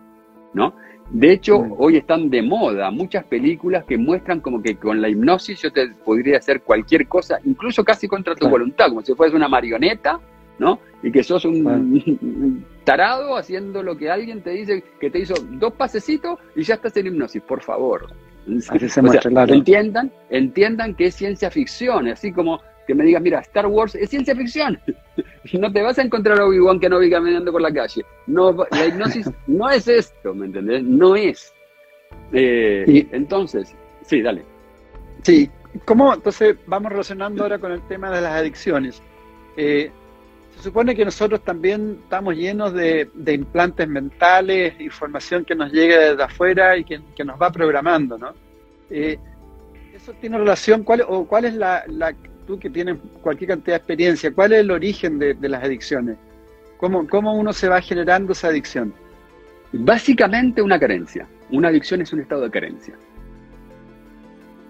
[0.53, 0.73] ¿no?
[1.09, 1.75] De hecho, mm.
[1.77, 5.89] hoy están de moda muchas películas que muestran como que con la hipnosis yo te
[5.89, 10.19] podría hacer cualquier cosa, incluso casi contra tu voluntad, como si fueras una marioneta,
[10.59, 10.79] ¿no?
[11.03, 15.73] Y que sos un tarado haciendo lo que alguien te dice, que te hizo dos
[15.73, 18.07] pasecitos y ya estás en hipnosis, por favor.
[18.47, 24.09] entiendan, entiendan que es ciencia ficción, así como que me digas, mira, Star Wars es
[24.09, 24.79] ciencia ficción.
[25.53, 28.03] no te vas a encontrar a Obi-Wan Kenobi caminando por la calle.
[28.25, 30.83] No, la hipnosis no es esto, ¿me entendés?
[30.83, 31.53] No es.
[32.31, 34.43] Eh, entonces, sí, dale.
[35.23, 35.49] Sí,
[35.85, 36.13] ¿cómo?
[36.13, 39.01] Entonces vamos relacionando ahora con el tema de las adicciones.
[39.57, 39.91] Eh,
[40.55, 46.23] se supone que nosotros también estamos llenos de, implantes mentales, información que nos llega desde
[46.23, 48.33] afuera y que, nos va programando, ¿no?
[48.89, 49.19] Eh,
[49.93, 50.83] ¿Eso tiene relación?
[50.83, 51.83] ¿Cuál, o cuál es la,
[52.47, 56.17] tú que tienes cualquier cantidad de experiencia, cuál es el origen de, las adicciones?
[56.77, 58.93] ¿Cómo, ¿Cómo uno se va generando esa adicción?
[59.73, 61.27] Básicamente una carencia.
[61.51, 62.95] Una adicción es un estado de carencia.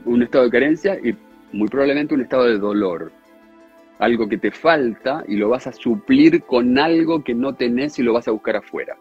[0.05, 1.15] Un estado de carencia y
[1.53, 3.11] muy probablemente un estado de dolor.
[3.99, 8.03] Algo que te falta y lo vas a suplir con algo que no tenés y
[8.03, 8.95] lo vas a buscar afuera.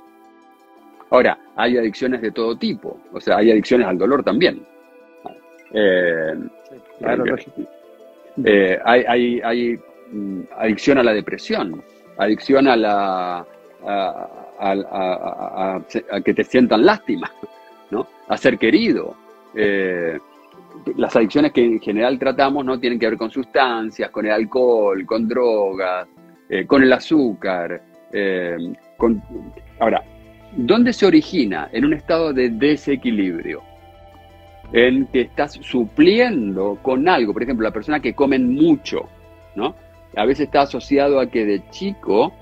[1.10, 3.00] Ahora, hay adicciones de todo tipo.
[3.12, 4.62] O sea, hay adicciones al dolor también.
[5.72, 6.34] Eh,
[6.98, 7.66] claro, eh,
[8.84, 9.78] hay, hay,
[10.12, 11.82] mm, adicción a la depresión,
[12.18, 13.46] adicción a la
[14.58, 15.80] a,
[16.24, 17.30] que te sientan lástima,
[17.90, 18.06] ¿no?
[18.28, 19.14] a ser querido.
[19.54, 20.18] Eh,
[20.96, 25.04] las adicciones que en general tratamos no tienen que ver con sustancias, con el alcohol,
[25.06, 26.08] con drogas,
[26.48, 27.82] eh, con el azúcar.
[28.96, 29.22] con...
[29.78, 30.02] Ahora,
[30.56, 31.68] ¿dónde se origina?
[31.72, 33.62] En un estado de desequilibrio
[34.72, 37.32] en que estás supliendo con algo.
[37.32, 39.08] Por ejemplo, la persona que comen mucho,
[39.54, 39.74] ¿no?
[40.16, 42.32] A veces está asociado a que de chico,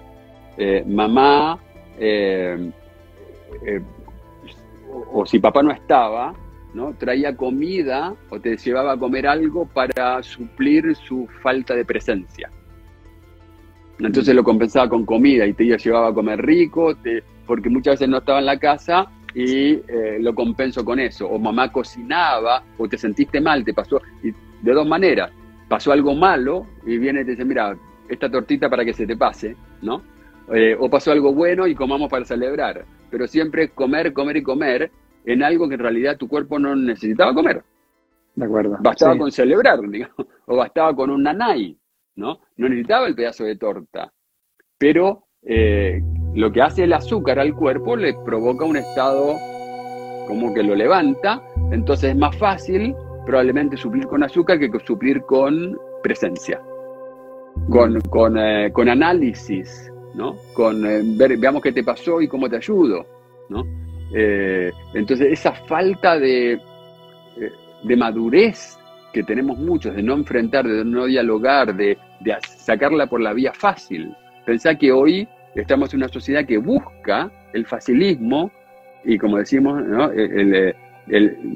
[0.57, 1.59] eh, mamá,
[1.99, 2.71] eh,
[3.67, 3.81] eh,
[5.13, 6.35] o, si papá no estaba,
[6.73, 6.95] ¿no?
[6.95, 12.51] Traía comida o te llevaba a comer algo para suplir su falta de presencia.
[13.99, 16.97] Entonces lo compensaba con comida y te llevaba a comer rico,
[17.47, 21.29] porque muchas veces no estaba en la casa y eh, lo compenso con eso.
[21.29, 25.31] O mamá cocinaba, o te sentiste mal, te pasó, y de dos maneras.
[25.68, 27.77] Pasó algo malo y viene y te dice, mira,
[28.09, 30.03] esta tortita para que se te pase, ¿no?
[30.53, 32.85] Eh, o pasó algo bueno y comamos para celebrar.
[33.11, 34.90] Pero siempre comer, comer y comer
[35.25, 37.62] en algo que en realidad tu cuerpo no necesitaba comer.
[38.35, 38.77] De acuerdo.
[38.81, 40.16] Bastaba con celebrar, digamos,
[40.47, 41.77] o bastaba con un nanay,
[42.16, 42.40] ¿no?
[42.57, 44.12] No necesitaba el pedazo de torta.
[44.77, 46.03] Pero eh,
[46.35, 49.37] lo que hace el azúcar al cuerpo le provoca un estado
[50.27, 52.94] como que lo levanta, entonces es más fácil
[53.25, 56.61] probablemente suplir con azúcar que suplir con presencia,
[57.70, 60.37] con, con, eh, análisis, ¿no?
[60.55, 63.07] con eh, ver, veamos qué te pasó y cómo te ayudo.
[63.49, 63.64] ¿no?
[64.12, 66.61] Eh, entonces esa falta de,
[67.85, 68.79] de madurez
[69.12, 73.53] que tenemos muchos, de no enfrentar, de no dialogar, de, de sacarla por la vía
[73.55, 74.12] fácil.
[74.44, 78.51] Pensá que hoy estamos en una sociedad que busca el facilismo
[79.05, 79.83] y, como decimos,
[80.17, 80.75] el,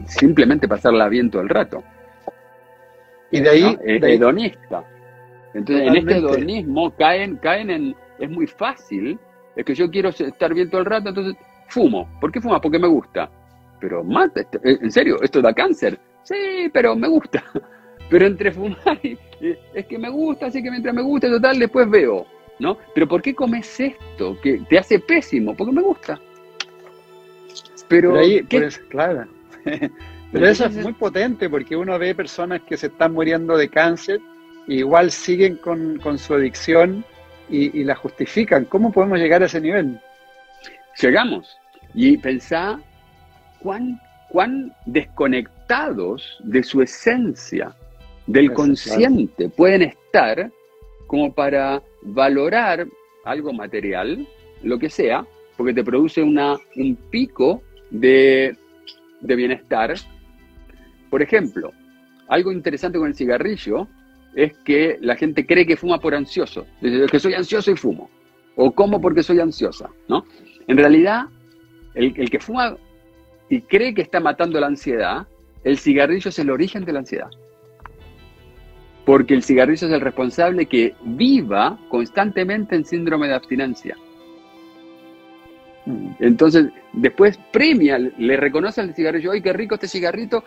[0.06, 1.82] simplemente pasarla bien todo el rato.
[3.30, 4.84] Y de ahí, e, Hedonista.
[5.54, 7.96] Entonces, en este hedonismo caen, caen en.
[8.18, 9.18] Es muy fácil.
[9.56, 11.36] Es que yo quiero estar bien todo el rato, entonces
[11.68, 12.08] fumo.
[12.20, 12.60] ¿Por qué fumas?
[12.60, 13.30] Porque me gusta.
[13.80, 15.98] Pero mata, eh, en serio, esto da cáncer.
[16.22, 17.42] Sí, pero me gusta.
[18.10, 19.18] Pero entre fumar y,
[19.74, 22.26] es que me gusta, así que mientras me gusta, total, después veo.
[22.58, 22.78] ¿No?
[22.94, 24.38] Pero ¿por qué comes esto?
[24.40, 26.20] Que te hace pésimo, porque me gusta.
[27.88, 29.26] Pero, ahí, pues, claro.
[30.32, 34.20] Pero eso es muy potente porque uno ve personas que se están muriendo de cáncer
[34.68, 37.02] e igual siguen con, su adicción
[37.48, 38.66] y, la justifican.
[38.66, 39.98] ¿Cómo podemos llegar a ese nivel?
[41.00, 41.56] Llegamos.
[41.94, 42.78] Y pensá
[43.60, 47.74] cuán, cuán desconectados de su esencia,
[48.26, 50.50] del consciente, pueden estar
[51.08, 52.86] como para valorar
[53.24, 54.28] algo material,
[54.62, 58.56] lo que sea, porque te produce una, un pico de,
[59.22, 59.94] bienestar.
[61.10, 61.72] Por ejemplo,
[62.28, 63.88] algo interesante con el cigarrillo
[64.36, 66.66] es que la gente cree que fuma por ansioso.
[66.80, 68.08] Dice que soy ansioso y fumo.
[68.54, 70.24] O como porque soy ansiosa, ¿no?
[70.66, 71.24] En realidad,
[71.94, 72.76] el que fuma
[73.48, 75.26] y cree que está matando la ansiedad,
[75.64, 77.30] el cigarrillo es el origen de la ansiedad
[79.08, 83.96] porque el cigarrillo es el responsable que viva constantemente en síndrome de abstinencia.
[86.20, 90.44] Entonces, después premia, le reconoce al cigarrillo, ¡ay, qué rico este cigarrito!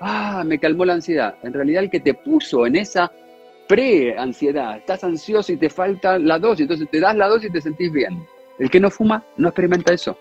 [0.00, 1.36] ¡Ah, me calmó la ansiedad!
[1.44, 3.12] En realidad, el que te puso en esa
[3.68, 7.60] pre-ansiedad, estás ansioso y te falta la dosis, entonces te das la dosis y te
[7.60, 8.26] sentís bien.
[8.58, 10.18] El que no fuma no experimenta eso.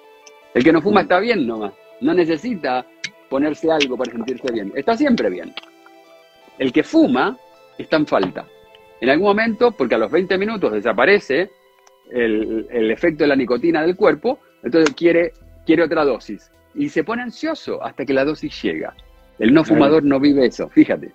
[0.54, 1.74] El que no fuma está bien nomás.
[2.00, 2.86] No necesita
[3.28, 4.72] ponerse algo para sentirse bien.
[4.76, 5.52] Está siempre bien.
[6.60, 7.38] El que fuma
[7.78, 8.46] está en falta.
[9.02, 11.50] En algún momento, porque a los 20 minutos desaparece
[12.12, 15.32] el, efecto de la nicotina del cuerpo, entonces quiere,
[15.66, 16.52] quiere otra dosis.
[16.76, 18.94] Y se pone ansioso hasta que la dosis llega.
[19.40, 21.12] El no fumador no vive eso, fíjate.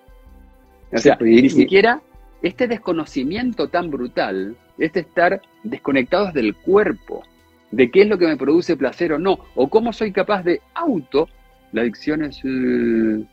[0.91, 2.01] O sea, ni siquiera
[2.43, 7.23] este desconocimiento tan brutal, este estar desconectados del cuerpo,
[7.71, 10.63] de qué es lo que me produce placer o no, o cómo soy capaz de
[10.75, 11.29] auto,
[11.73, 12.41] la adicción es...
[12.45, 13.25] Eh,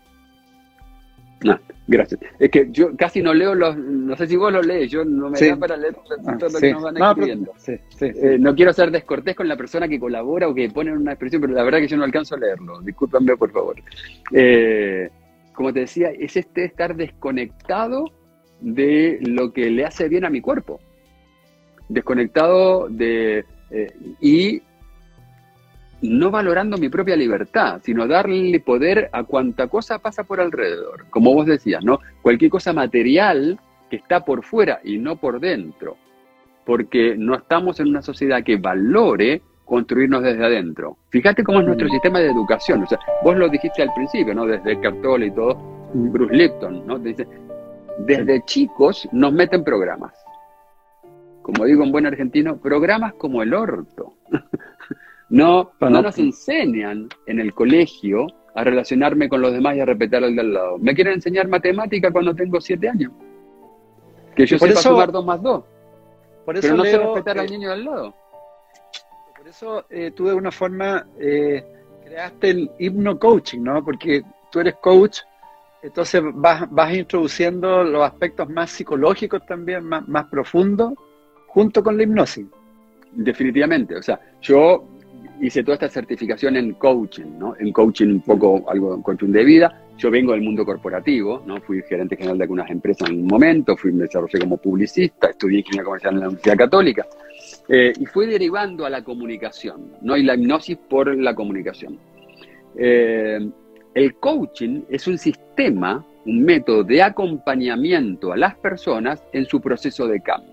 [1.43, 2.21] no, gracias.
[2.39, 5.29] Es que yo casi no leo los, no sé si vos lo lees, yo no
[5.29, 5.95] me da para leer
[6.39, 7.53] todo lo que nos van escribiendo.
[7.99, 11.41] Eh, no, quiero ser descortés con la persona que colabora o que pone una expresión,
[11.41, 12.81] pero la verdad que yo no alcanzo a leerlo.
[12.81, 13.75] Discúlpame, por favor.
[14.31, 15.09] Eh,
[15.53, 18.05] como te decía, es este estar desconectado
[18.59, 20.79] de lo que le hace bien a mi cuerpo.
[21.89, 23.45] Desconectado de...
[23.71, 24.61] Eh, y
[26.09, 31.05] no valorando mi propia libertad, sino darle poder a cuanta cosa pasa por alrededor.
[31.09, 31.99] Como vos decías, ¿no?
[32.21, 33.59] Cualquier cosa material
[33.89, 35.97] que está por fuera y no por dentro.
[36.65, 40.97] Porque no estamos en una sociedad que valore construirnos desde adentro.
[41.09, 41.91] Fíjate cómo es nuestro mm.
[41.91, 42.83] sistema de educación.
[42.83, 44.45] O sea, vos lo dijiste al principio, ¿no?
[44.45, 45.55] Desde Cartol y todo,
[45.93, 46.11] mm.
[46.11, 46.99] Bruce Lipton, ¿no?
[46.99, 47.27] Dice,
[47.99, 50.13] desde chicos nos meten programas.
[51.41, 54.13] Como digo en buen argentino, programas como el orto.
[55.31, 60.21] No, no nos enseñan en el colegio a relacionarme con los demás y a respetar
[60.25, 60.77] al de al lado.
[60.77, 63.13] Me quieren enseñar matemática cuando tengo siete años.
[64.35, 65.63] Que yo sepa sumar dos más dos.
[66.45, 68.13] Por eso pero no sé respetar al niño de al lado.
[69.37, 71.63] Por eso eh, tú de una forma eh,
[72.03, 73.85] creaste el hipno coaching, ¿no?
[73.85, 75.19] Porque tú eres coach,
[75.81, 80.91] entonces vas, vas introduciendo los aspectos más psicológicos también, más, más profundos,
[81.47, 82.47] junto con la hipnosis.
[83.13, 84.85] Definitivamente, o sea, yo
[85.41, 87.55] hice toda esta certificación en coaching, ¿no?
[87.59, 89.81] En coaching un poco algo coaching de vida.
[89.97, 91.59] Yo vengo del mundo corporativo, ¿no?
[91.61, 95.59] Fui gerente general de algunas empresas en un momento, fui, me desarrollé como publicista, estudié
[95.59, 97.07] ingeniería comercial en la Universidad Católica
[97.67, 100.15] eh, y fui derivando a la comunicación, ¿no?
[100.15, 101.97] Y la hipnosis por la comunicación.
[102.75, 103.39] Eh,
[103.93, 110.07] el coaching es un sistema, un método de acompañamiento a las personas en su proceso
[110.07, 110.50] de cambio.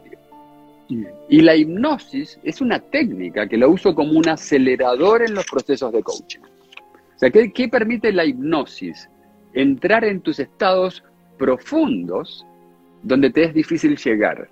[1.28, 5.92] Y la hipnosis es una técnica que la uso como un acelerador en los procesos
[5.92, 6.40] de coaching.
[6.40, 9.08] O sea, ¿qué, permite la hipnosis?
[9.52, 11.04] Entrar en tus estados
[11.36, 12.46] profundos
[13.02, 14.48] donde te es difícil llegar.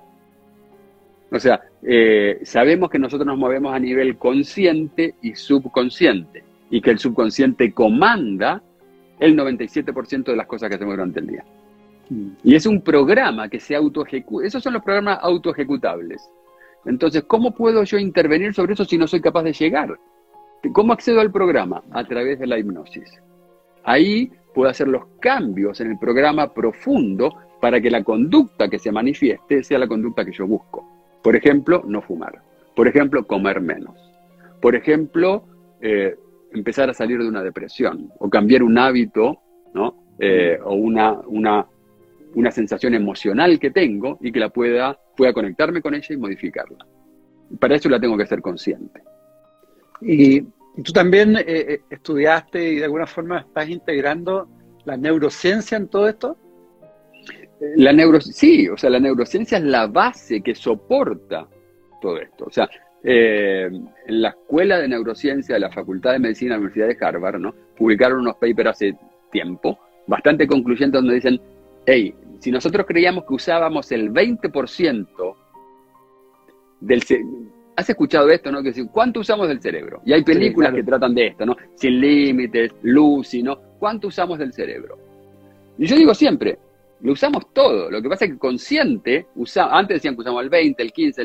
[1.31, 6.91] O sea, eh, sabemos que nosotros nos movemos a nivel consciente y subconsciente, y que
[6.91, 8.63] el subconsciente comanda
[9.19, 11.45] el 97% de las cosas que hacemos durante el día.
[12.45, 14.47] Y es un programa que se autoejecuta.
[14.47, 16.23] Esos son los programas autoejecutables.
[16.85, 19.99] Entonces, ¿cómo puedo yo intervenir sobre eso si no soy capaz de llegar?
[20.73, 21.83] ¿Cómo accedo al programa?
[21.91, 23.11] A través de la hipnosis.
[23.85, 28.93] Ahí puedo hacer los cambios en el programa profundo para que la conducta que se
[28.93, 30.85] manifieste sea la conducta que yo busco.
[31.23, 32.41] Por ejemplo, no fumar.
[32.75, 33.97] Por ejemplo, comer menos.
[34.61, 35.45] Por ejemplo,
[35.81, 36.17] eh,
[36.53, 39.39] empezar a salir de una depresión o cambiar un hábito,
[39.75, 40.15] ¿no?
[40.19, 41.67] Eh, o una, una
[42.37, 46.87] una sensación emocional que tengo y que la pueda, pueda conectarme con ella y modificarla.
[47.59, 49.03] Para eso la tengo que ser consciente.
[50.03, 54.49] Y, tú también eh, eh, estudiaste y de alguna forma estás integrando
[54.85, 56.37] la neurociencia en todo esto.
[57.77, 61.49] La neuro, sí, o sea, la neurociencia es la base que soporta
[62.03, 62.45] todo esto.
[62.45, 62.69] O sea,
[63.03, 63.71] eh,
[64.07, 67.41] en la Escuela de Neurociencia de la Facultad de Medicina de la Universidad de Harvard,
[67.41, 67.55] ¿no?
[67.79, 68.95] Publicaron unos papers hace
[69.33, 71.41] tiempo, bastante concluyentes, donde dicen,
[71.87, 75.35] hey, si nosotros creíamos que usábamos el 20%
[76.81, 77.03] del
[77.77, 78.63] ¿Has escuchado esto, no?
[78.63, 80.01] Que ¿cuánto usamos del cerebro?
[80.07, 81.57] Y hay películas que tratan de esto, ¿no?
[81.75, 83.59] Sin límites, Lucy, ¿no?
[83.79, 84.97] ¿Cuánto usamos del cerebro?
[85.77, 86.59] Y yo digo siempre,
[87.03, 87.91] lo usamos todo.
[87.91, 89.27] Lo que pasa es que consciente,
[89.71, 91.23] antes decían que usamos el 20, el 15,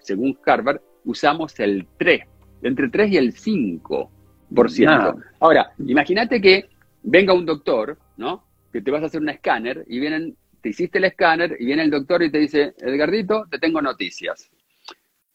[0.00, 2.20] según Harvard, usamos el 3,
[2.62, 5.22] entre el 3 y el 5%.
[5.38, 6.68] Ahora, imagínate que
[7.04, 8.42] venga un doctor, ¿no?
[8.72, 11.82] Que te vas a hacer un escáner y vienen te hiciste el escáner y viene
[11.82, 14.48] el doctor y te dice, Edgardito, te tengo noticias.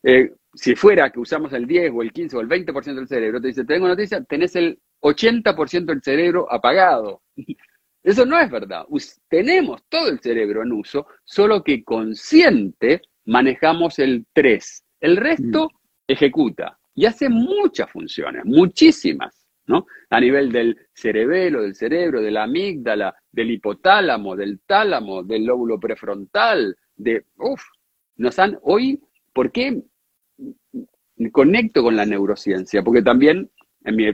[0.03, 3.41] Eh, si fuera que usamos el 10 o el 15 o el 20% del cerebro,
[3.41, 7.21] te dice, te tengo noticias, tenés el 80% del cerebro apagado.
[8.03, 8.85] Eso no es verdad.
[9.27, 14.85] tenemos todo el cerebro en uso, solo que consciente manejamos el 3.
[15.01, 15.77] El resto mm.
[16.07, 19.36] ejecuta y hace muchas funciones, muchísimas.
[19.67, 19.85] ¿No?
[20.09, 25.79] A nivel del cerebelo, del cerebro, de la amígdala, del hipotálamo, del tálamo, del lóbulo
[25.79, 27.61] prefrontal, de, uff,
[28.15, 28.99] nos han, hoy,
[29.33, 29.81] ¿por qué
[31.31, 32.81] conecto con la neurociencia?
[32.81, 33.49] Porque también
[33.83, 34.09] en mi,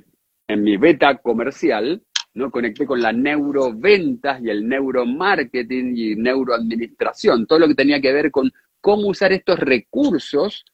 [0.48, 2.02] en mi beta comercial,
[2.34, 2.50] ¿no?
[2.50, 8.32] Conecté con la neuroventas y el neuromarketing y neuroadministración, todo lo que tenía que ver
[8.32, 8.52] con
[8.82, 10.66] cómo usar estos recursos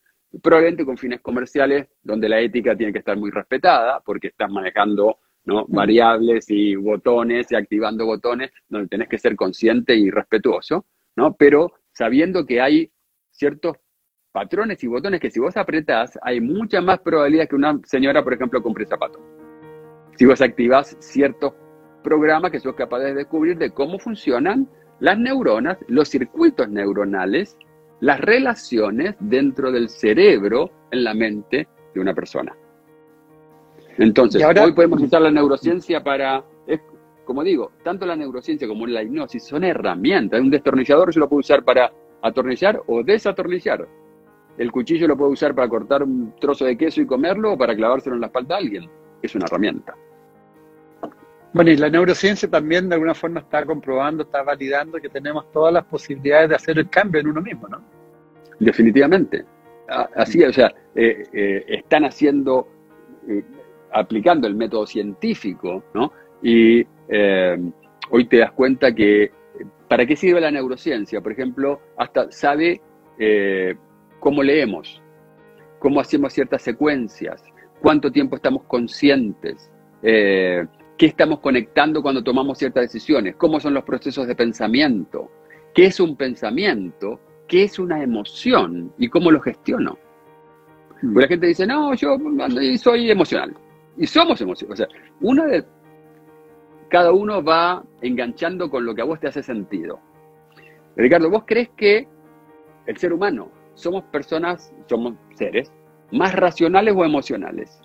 [0.42, 5.20] probablemente con fines comerciales donde la ética tiene que estar muy respetada porque estás manejando
[5.46, 5.66] ¿no?
[5.68, 11.36] variables y botones y activando botones donde tenés que ser consciente y respetuoso, ¿no?
[11.36, 12.92] pero sabiendo que hay
[13.32, 13.78] ciertos
[14.32, 18.34] patrones y botones que si vos apretás, hay mucha más probabilidad que una señora, por
[18.34, 19.22] ejemplo, compre zapatos.
[20.16, 21.54] Si vos activás ciertos
[22.04, 24.70] programas que sos capaz de descubrir de cómo funcionan
[25.00, 27.58] las neuronas, los circuitos neuronales,
[28.02, 32.56] las relaciones dentro del cerebro, en la mente de una persona.
[33.98, 36.44] Entonces, hoy podemos usar la neurociencia para,
[37.26, 40.40] como digo, tanto la neurociencia como la hipnosis son herramientas.
[40.40, 41.92] Un destornillador yo lo puedo usar para
[42.22, 43.88] atornillar o desatornillar.
[44.58, 47.76] El cuchillo lo puedo usar para cortar un trozo de queso y comerlo o para
[47.76, 48.90] clavárselo en la espalda a alguien.
[49.22, 49.96] Es una herramienta.
[51.52, 55.74] Bueno, y la neurociencia también de alguna forma está comprobando, está validando que tenemos todas
[55.74, 57.82] las posibilidades de hacer el cambio en uno mismo, ¿no?
[58.60, 59.46] Definitivamente.
[60.16, 62.68] Así, o sea, eh, eh, están haciendo,
[63.28, 63.44] eh,
[63.92, 66.14] aplicando el método científico, ¿no?
[66.44, 66.86] Y
[68.12, 69.32] hoy te das cuenta que,
[69.88, 71.22] ¿para qué sirve la neurociencia?
[71.22, 72.82] Por ejemplo, hasta sabe
[74.20, 75.02] cómo leemos,
[75.80, 77.44] cómo hacemos ciertas secuencias,
[77.82, 79.72] cuánto tiempo estamos conscientes,
[81.00, 85.32] qué estamos conectando cuando tomamos ciertas decisiones, cómo son los procesos de pensamiento,
[85.74, 89.98] qué es un pensamiento, qué es una emoción y cómo lo gestiono.
[91.02, 92.18] Porque la gente dice, no, yo
[92.78, 93.56] soy emocional.
[93.98, 94.90] Y somos emocionales.
[95.22, 95.66] O sea, de,
[96.90, 100.02] cada uno va enganchando con lo que a vos te hace sentido.
[100.98, 102.10] Ricardo, ¿vos crees que
[102.88, 105.72] el ser humano somos personas, somos seres
[106.12, 107.80] más racionales o emocionales.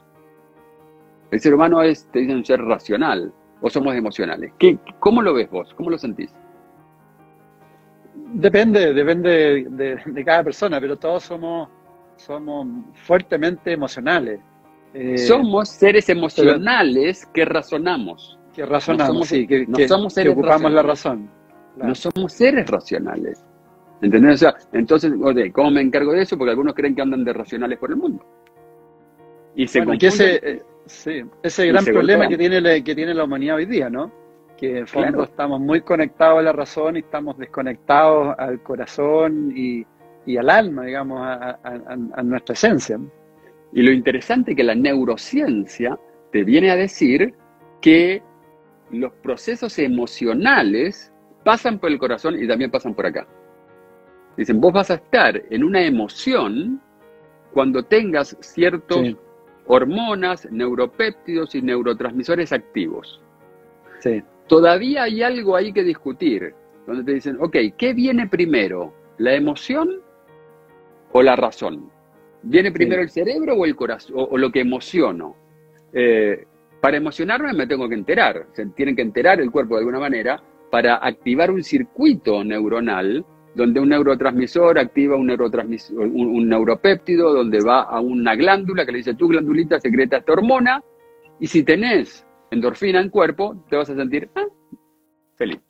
[1.34, 4.52] El ser humano es, te dicen, un ser racional o somos emocionales.
[4.56, 5.74] ¿Qué, ¿Cómo lo ves vos?
[5.74, 6.32] ¿Cómo lo sentís?
[8.34, 11.68] Depende, depende de, cada persona, pero todos somos,
[12.14, 14.38] somos fuertemente emocionales.
[14.92, 18.38] Eh, somos seres emocionales que razonamos.
[18.54, 21.28] Que razonamos, sí, que, somos seres ocupamos la razón.
[21.78, 23.44] No somos seres racionales.
[24.00, 24.34] ¿Entendés?
[24.34, 25.12] O sea, entonces,
[25.52, 26.38] ¿cómo me encargo de eso?
[26.38, 28.24] Porque algunos creen que andan de racionales por el mundo.
[29.56, 33.24] Y se bueno, ese, eh, sí, ese gran problema que tiene, la, que tiene la
[33.24, 34.12] humanidad hoy día, ¿no?
[34.56, 39.86] Que en fondo estamos muy conectados a la razón y estamos desconectados al corazón y,
[40.36, 42.98] al alma, digamos, a, a, nuestra esencia.
[43.72, 45.98] Y lo interesante es que la neurociencia
[46.32, 47.34] te viene a decir
[47.80, 48.22] que
[48.90, 51.12] los procesos emocionales
[51.44, 53.26] pasan por el corazón y también pasan por acá.
[54.36, 56.80] Dicen, vos vas a estar en una emoción
[57.52, 59.14] cuando tengas ciertos
[59.66, 63.20] hormonas, neuropéptidos y neurotransmisores activos.
[64.00, 64.22] Sí.
[64.46, 66.54] Todavía hay algo ahí que discutir,
[66.86, 68.92] donde te dicen, ok, ¿qué viene primero?
[69.18, 70.02] ¿La emoción
[71.12, 71.90] o la razón?
[72.42, 75.34] ¿Viene primero el cerebro o el corazón, o, lo que emociono?
[75.94, 76.44] Eh,
[76.80, 80.42] para emocionarme me tengo que enterar, se tienen que enterar el cuerpo de alguna manera
[80.70, 87.82] para activar un circuito neuronal donde un neurotransmisor activa un, neurotransmisor, un, neuropéptido, donde va
[87.82, 90.82] a una glándula que le dice, tu glandulita secreta esta hormona,
[91.40, 94.46] y si tenés endorfina en cuerpo, te vas a sentir ah,
[95.36, 95.60] feliz.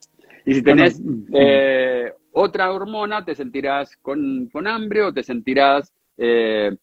[0.45, 1.01] Y si tenés
[1.33, 6.75] eh, otra hormona, te sentirás con, hambre o te sentirás eh,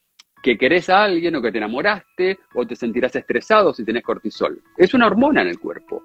[0.43, 4.61] que querés a alguien o que te enamoraste o te sentirás estresado si tenés cortisol.
[4.77, 6.03] Es una hormona en el cuerpo.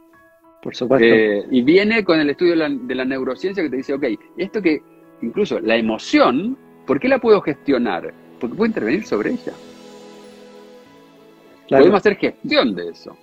[0.62, 1.06] Por supuesto.
[1.06, 4.06] Eh, y viene con el estudio de la, neurociencia que te dice, ok,
[4.38, 4.82] esto que
[5.22, 8.14] incluso la emoción, ¿por qué la puedo gestionar?
[8.40, 9.54] Porque puedo intervenir sobre ella.
[11.70, 13.18] Podemos hacer gestión de eso.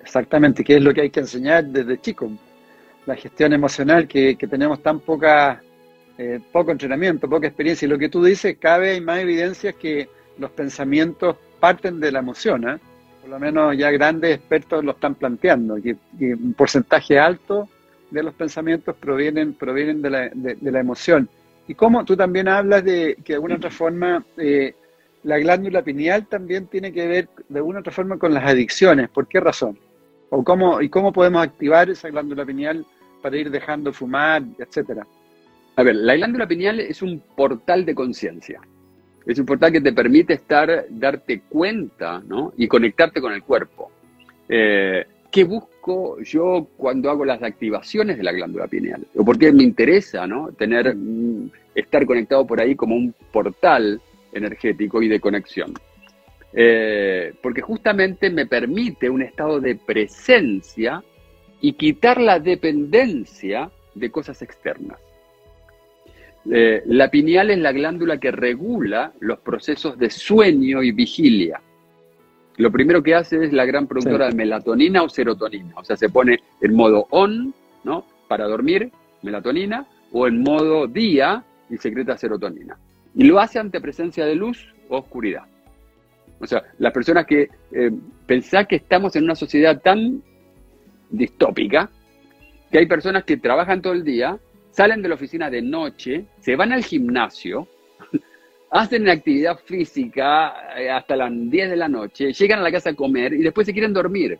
[0.00, 2.30] Exactamente, que es lo que hay que enseñar desde chico.
[3.06, 5.62] La gestión emocional, que, tenemos tan poca,
[6.16, 7.86] eh, poco entrenamiento, poca experiencia.
[7.86, 12.20] Y lo que tú dices, vez hay más evidencias que los pensamientos parten de la
[12.20, 12.68] emoción.
[12.68, 12.78] ¿eh?
[13.20, 15.96] Por lo menos ya grandes expertos lo están planteando, que,
[16.34, 17.68] un porcentaje alto
[18.10, 21.28] de los pensamientos provienen, provienen de, la, de, la emoción.
[21.68, 24.74] Y como tú también hablas de que de alguna otra forma eh,
[25.22, 29.08] la glándula pineal también tiene que ver de alguna otra forma con las adicciones.
[29.10, 29.78] ¿Por qué razón?
[30.30, 32.84] ¿O cómo, ¿Y cómo podemos activar esa glándula pineal
[33.22, 35.06] para ir dejando fumar, etcétera?
[35.76, 38.60] A ver, la glándula pineal es un portal de conciencia.
[39.26, 42.52] Es importante que te permite estar, darte cuenta, ¿no?
[42.56, 43.90] Y conectarte con el cuerpo.
[44.48, 49.06] Eh, ¿Qué busco yo cuando hago las activaciones de la glándula pineal?
[49.14, 50.50] ¿O por qué me interesa, ¿no?
[50.52, 54.00] Tener, mm, estar conectado por ahí como un portal
[54.32, 55.74] energético y de conexión.
[56.52, 61.02] Eh, porque justamente me permite un estado de presencia
[61.60, 64.98] y quitar la dependencia de cosas externas.
[66.50, 71.60] Eh, la pineal es la glándula que regula los procesos de sueño y vigilia.
[72.56, 75.72] Lo primero que hace es la gran productora de melatonina o serotonina.
[75.76, 78.04] O sea, se pone en modo on, ¿no?
[78.28, 78.90] Para dormir,
[79.22, 82.76] melatonina, o en modo día y secreta serotonina.
[83.14, 85.44] Y lo hace ante presencia de luz o oscuridad.
[86.40, 87.90] O sea, las personas que eh,
[88.26, 90.22] pensá que estamos en una sociedad tan
[91.10, 91.90] distópica
[92.70, 94.38] que hay personas que trabajan todo el día,
[94.70, 97.68] salen de la oficina de noche, se van al gimnasio,
[98.70, 102.94] hacen actividad física eh, hasta las 10 de la noche, llegan a la casa a
[102.94, 104.38] comer y después se quieren dormir.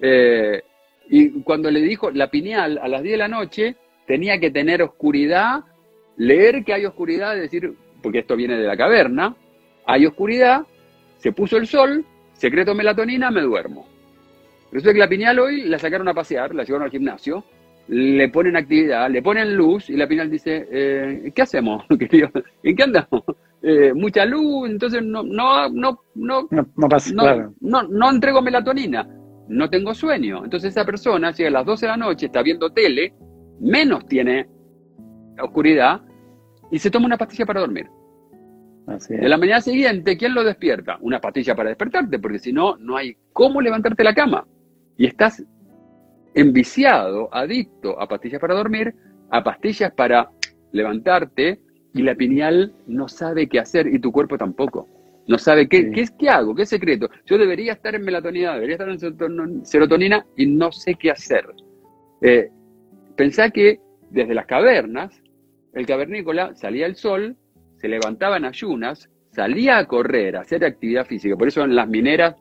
[0.00, 0.62] Eh,
[1.08, 4.82] y cuando le dijo la pineal a las 10 de la noche, tenía que tener
[4.82, 5.60] oscuridad,
[6.16, 9.36] leer que hay oscuridad, decir, porque esto viene de la caverna,
[9.86, 10.66] hay oscuridad,
[11.18, 13.86] se puso el sol, secreto melatonina, me duermo.
[14.72, 17.44] Resulta que la pineal hoy la sacaron a pasear, la llevaron al gimnasio,
[17.90, 21.84] le ponen actividad, le ponen luz y la pineal dice, eh, ¿qué hacemos,
[22.62, 23.24] ¿En qué andamos?
[23.62, 26.48] Eh, mucha luz, entonces no, no, no, no,
[27.60, 29.08] no, no, entrego melatonina,
[29.48, 30.44] no tengo sueño.
[30.44, 33.12] Entonces esa persona llega a las 12 de la noche, está viendo tele,
[33.60, 34.48] menos tiene
[35.42, 36.00] oscuridad
[36.70, 37.88] y se toma una pastilla para dormir.
[39.08, 40.96] De la mañana siguiente, ¿quién lo despierta?
[41.00, 44.46] Una pastilla para despertarte, porque si no, no hay cómo levantarte la cama.
[44.96, 45.44] Y estás
[46.34, 48.94] enviciado, adicto a pastillas para dormir,
[49.30, 50.30] a pastillas para
[50.72, 51.60] levantarte,
[51.92, 54.88] y la pineal no sabe qué hacer y tu cuerpo tampoco.
[55.26, 57.08] No sabe qué, qué, qué hago, qué secreto.
[57.26, 61.46] Yo debería estar en melatonina, debería estar en serotonina y no sé qué hacer.
[62.22, 62.50] Eh,
[63.16, 65.22] pensá que desde las cavernas,
[65.72, 67.36] el cavernícola salía al sol,
[67.76, 71.36] se levantaba en ayunas, salía a correr, a hacer actividad física.
[71.36, 72.34] Por eso en las mineras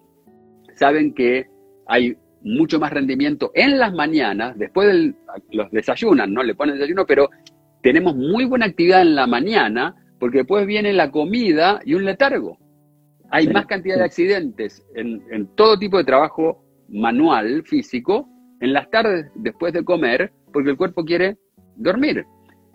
[0.75, 1.47] saben que
[1.87, 5.13] hay mucho más rendimiento en las mañanas, después de
[5.51, 6.43] los desayunan, ¿no?
[6.43, 7.29] Le ponen desayuno, pero
[7.81, 12.57] tenemos muy buena actividad en la mañana, porque después viene la comida y un letargo.
[13.31, 18.27] Hay más cantidad de accidentes en, en, todo tipo de trabajo manual, físico,
[18.59, 21.37] en las tardes después de comer, porque el cuerpo quiere
[21.75, 22.25] dormir,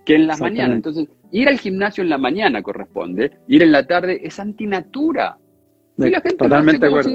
[0.04, 0.76] que en las mañanas.
[0.76, 5.38] Entonces, ir al gimnasio en la mañana corresponde, ir en la tarde es antinatura.
[6.38, 7.10] Totalmente de acuerdo.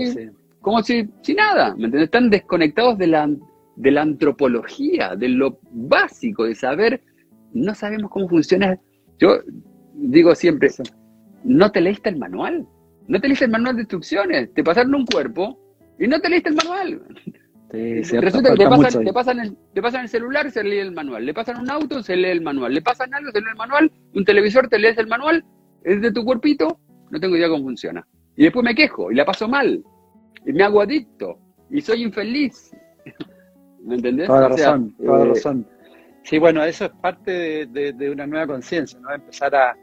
[0.61, 2.03] Como si, si nada, ¿me entiendes?
[2.03, 3.29] Están desconectados de la,
[3.75, 7.01] de la antropología, de lo básico, de saber,
[7.53, 8.77] no sabemos cómo funciona.
[9.19, 9.39] Yo
[9.93, 10.69] digo siempre,
[11.43, 12.67] no te leíste el manual,
[13.07, 15.57] no te leíste el manual de instrucciones, te pasaron un cuerpo
[15.97, 17.01] y no te leíste el manual.
[17.71, 21.23] Resulta que te pasan, te, pasan el, te pasan, el, celular, se lee el manual.
[21.23, 22.73] Le pasan un auto, se lee el manual.
[22.73, 23.91] Le pasan algo, se lee el manual.
[24.15, 25.45] Un televisor, te lees el manual.
[25.83, 26.79] Es de tu cuerpito,
[27.11, 28.05] no tengo idea cómo funciona.
[28.35, 29.83] Y después me quejo y la paso mal
[30.45, 31.37] y me hago adicto
[31.69, 32.71] y soy infeliz.
[33.83, 34.27] ¿Me entendés?
[34.27, 35.67] Toda la razón, toda la eh, razón.
[36.23, 39.11] Sí, bueno, eso es parte de, una nueva conciencia, ¿no?
[39.13, 39.75] Empezar a,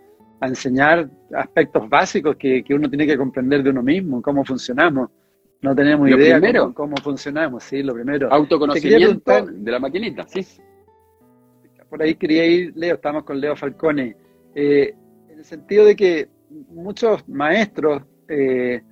[0.43, 5.11] enseñar aspectos básicos que, uno tiene que comprender de uno mismo, cómo funcionamos.
[5.63, 8.31] No tenemos idea de cómo, funcionamos, sí, lo primero.
[8.31, 10.47] Autoconocimiento de la maquinita, sí.
[11.89, 14.15] Por ahí quería ir, Leo, estamos con Leo Falcone,
[14.55, 14.95] eh,
[15.31, 16.29] en el sentido de que
[16.69, 18.83] muchos maestros eh,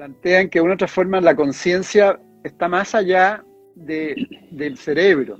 [0.00, 3.44] plantean que de una otra forma la conciencia está más allá
[3.74, 5.36] del cerebro.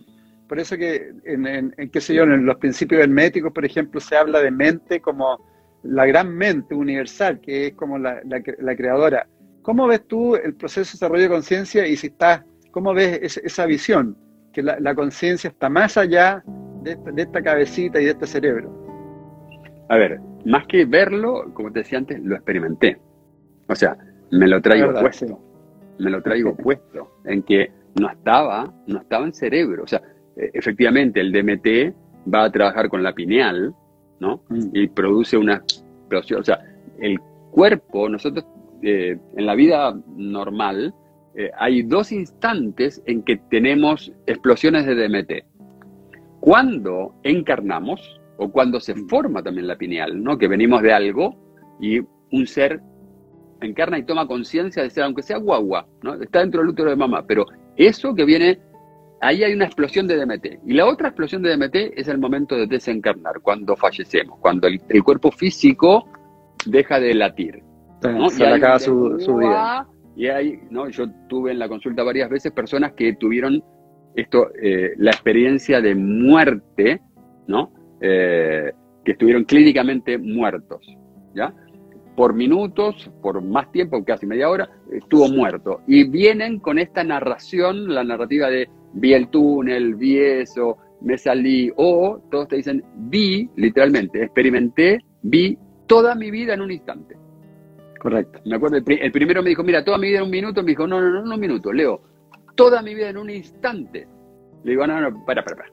[0.46, 4.16] Por eso que en, en, qué sé yo, en los principios herméticos, por ejemplo, se
[4.16, 5.38] habla de mente como
[5.82, 8.20] la gran mente universal, que es como la,
[8.76, 9.26] creadora.
[9.62, 13.64] ¿Cómo ves tú el proceso de desarrollo de conciencia y si estás, cómo ves esa
[13.64, 14.14] visión?
[14.52, 16.44] Que la, conciencia está más allá
[16.82, 18.68] de de esta cabecita y de este cerebro.
[19.88, 22.98] A ver, más que verlo, como te decía antes, lo experimenté.
[23.66, 23.96] O sea,
[24.30, 25.38] me lo traigo puesto.
[25.98, 27.20] Me lo traigo puesto.
[27.24, 29.84] En que no estaba, no estaba en cerebro.
[29.84, 30.02] O sea,
[30.36, 31.94] e, efectivamente el DMT
[32.32, 33.74] va a trabajar con la pineal,
[34.20, 34.42] ¿no?
[34.48, 34.70] Mm.
[34.72, 36.40] Y produce una explosión.
[36.40, 36.60] O sea,
[37.00, 37.18] el
[37.50, 38.44] cuerpo, nosotros
[38.82, 40.94] eh, en la vida normal,
[41.34, 45.44] eh, hay dos instantes en que tenemos explosiones de DMT.
[46.40, 49.08] Cuando encarnamos, o cuando se mm.
[49.08, 50.38] forma también la pineal, ¿no?
[50.38, 51.36] Que venimos de algo
[51.78, 52.00] y
[52.32, 52.80] un ser
[53.66, 56.14] encarna y toma conciencia de ser, aunque sea guagua, ¿no?
[56.14, 57.46] Está dentro del útero de mamá, pero
[57.76, 58.58] eso que viene,
[59.20, 60.60] ahí hay una explosión de DMT.
[60.66, 65.04] Y la otra explosión de DMT es el momento de desencarnar, cuando fallecemos, cuando el,
[65.04, 66.08] cuerpo físico
[66.66, 67.62] deja de latir.
[68.02, 68.28] ¿no?
[68.30, 69.86] Se acaba su, vida.
[70.16, 70.88] Y ahí, ¿no?
[70.88, 73.62] Yo tuve en la consulta varias veces personas que tuvieron
[74.14, 77.00] esto, eh, la experiencia de muerte,
[77.46, 77.72] ¿no?
[78.00, 78.72] Eh,
[79.04, 80.86] que estuvieron clínicamente muertos,
[81.34, 81.54] ¿ya?
[82.16, 85.80] Por minutos, por más tiempo, casi media hora, estuvo muerto.
[85.86, 91.70] Y vienen con esta narración, la narrativa de vi el túnel, vi eso, me salí,
[91.76, 95.56] o todos te dicen vi, literalmente, experimenté, vi
[95.86, 97.16] toda mi vida en un instante.
[97.98, 98.40] Correcto.
[98.46, 100.86] Me acuerdo, el, primero me dijo, mira, toda mi vida en un minuto, me dijo,
[100.86, 102.00] no, no, no, un minuto, Leo,
[102.54, 104.06] toda mi vida en un instante.
[104.64, 105.70] Le digo, no, no, para, para, para.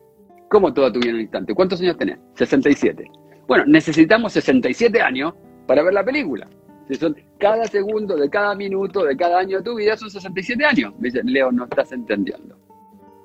[0.50, 1.54] ¿Cómo toda tu vida en un instante?
[1.54, 2.20] ¿Cuántos años tenés?
[2.36, 3.04] 67.
[3.48, 5.34] Bueno, necesitamos 67 años
[5.68, 6.48] para ver la película.
[6.88, 10.64] Si son cada segundo, de cada minuto, de cada año de tu vida, son 67
[10.66, 10.94] años.
[11.00, 12.58] Me dice, Leo, no estás entendiendo.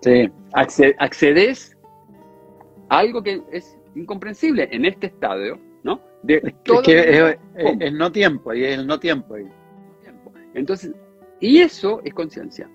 [0.03, 0.30] Sí.
[0.99, 1.78] accedes
[2.88, 6.01] a algo que es incomprensible en este estadio, ¿no?
[6.24, 9.36] De es que es, no tiempo, y es el no tiempo.
[10.55, 10.93] Entonces,
[11.40, 12.68] y eso es conciencia.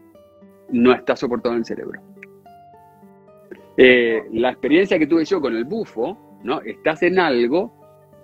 [0.70, 2.01] No está soportado en el cerebro.
[3.78, 6.61] Eh, la experiencia que tuve yo con el bufo, ¿no?
[6.61, 7.76] Estás en algo.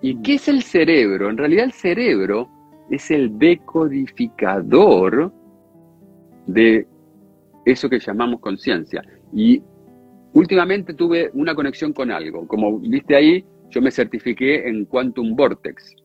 [0.04, 1.30] ¿Y qué es el cerebro?
[1.30, 2.50] En realidad el cerebro
[2.90, 5.32] es el decodificador
[6.46, 6.86] de
[7.64, 9.02] eso que llamamos conciencia.
[9.32, 9.62] Y
[10.34, 12.46] últimamente tuve una conexión con algo.
[12.46, 15.96] Como viste ahí, yo me certifiqué en Quantum Vortex.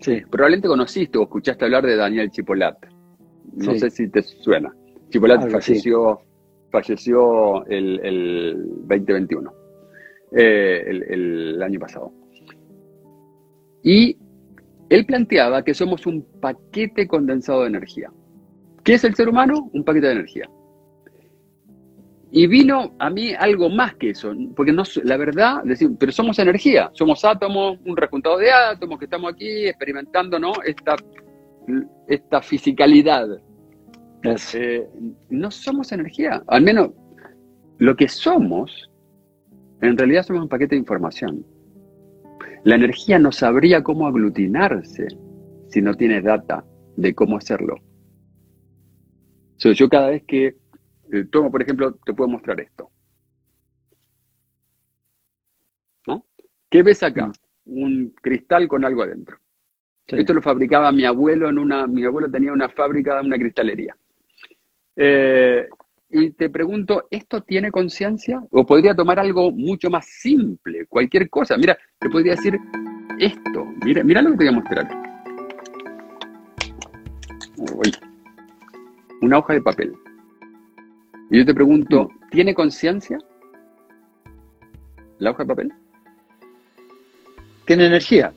[0.00, 0.22] Sí.
[0.30, 2.86] Probablemente conociste o escuchaste hablar de Daniel Chipolat.
[3.52, 4.74] No sé si te suena.
[5.10, 6.22] Chipolat falleció,
[6.70, 8.56] falleció el,
[8.88, 9.52] 2021,
[10.38, 12.25] eh, el, año pasado.
[13.86, 14.18] Y
[14.88, 18.10] él planteaba que somos un paquete condensado de energía.
[18.82, 19.70] ¿Qué es el ser humano?
[19.72, 20.50] Un paquete de energía.
[22.32, 26.40] Y vino a mí algo más que eso, porque no, la verdad, decir, pero somos
[26.40, 30.52] energía, somos átomos, un rejuntado de átomos que estamos aquí experimentando ¿no?
[30.64, 30.96] esta,
[32.08, 33.40] esta fisicalidad.
[34.54, 34.84] Eh,
[35.30, 36.90] no somos energía, al menos
[37.78, 38.90] lo que somos,
[39.80, 41.46] en realidad somos un paquete de información.
[42.66, 45.06] La energía no sabría cómo aglutinarse
[45.68, 46.64] si no tiene data
[46.96, 47.76] de cómo hacerlo.
[49.56, 50.56] yo cada vez que
[51.12, 52.90] eh, tomo, por ejemplo, te puedo mostrar esto.
[56.08, 56.26] ¿No?
[56.68, 57.28] ¿Qué ves acá?
[57.28, 57.82] Mm.
[57.84, 59.38] Un cristal con algo adentro.
[60.08, 61.86] Esto lo fabricaba mi abuelo en una.
[61.86, 63.96] Mi abuelo tenía una fábrica, una cristalería.
[64.96, 65.68] Eh,
[66.08, 68.42] y te pregunto, ¿esto tiene conciencia?
[68.50, 70.86] ¿O podría tomar algo mucho más simple?
[70.86, 71.56] Cualquier cosa.
[71.56, 72.58] Mira, te podría decir
[73.18, 73.66] esto.
[73.84, 74.88] Mira, mira lo que te voy a mostrar.
[79.20, 79.94] Una hoja de papel.
[81.30, 83.18] Y yo te pregunto, ¿tiene conciencia
[85.18, 85.72] la hoja de papel?
[87.64, 88.32] ¿Tiene energía?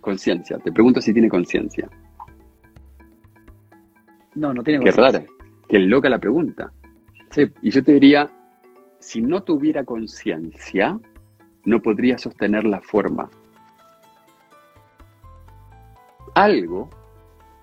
[0.00, 0.58] Conciencia.
[0.58, 1.86] Te pregunto si tiene conciencia.
[4.34, 5.12] No, no tiene conciencia.
[5.12, 5.39] Qué rara,
[5.70, 6.72] qué loca la pregunta.
[7.30, 7.48] Sí.
[7.62, 8.28] Y yo te diría,
[8.98, 10.98] si no tuviera conciencia,
[11.64, 13.30] no podría sostener la forma.
[16.34, 16.90] Algo,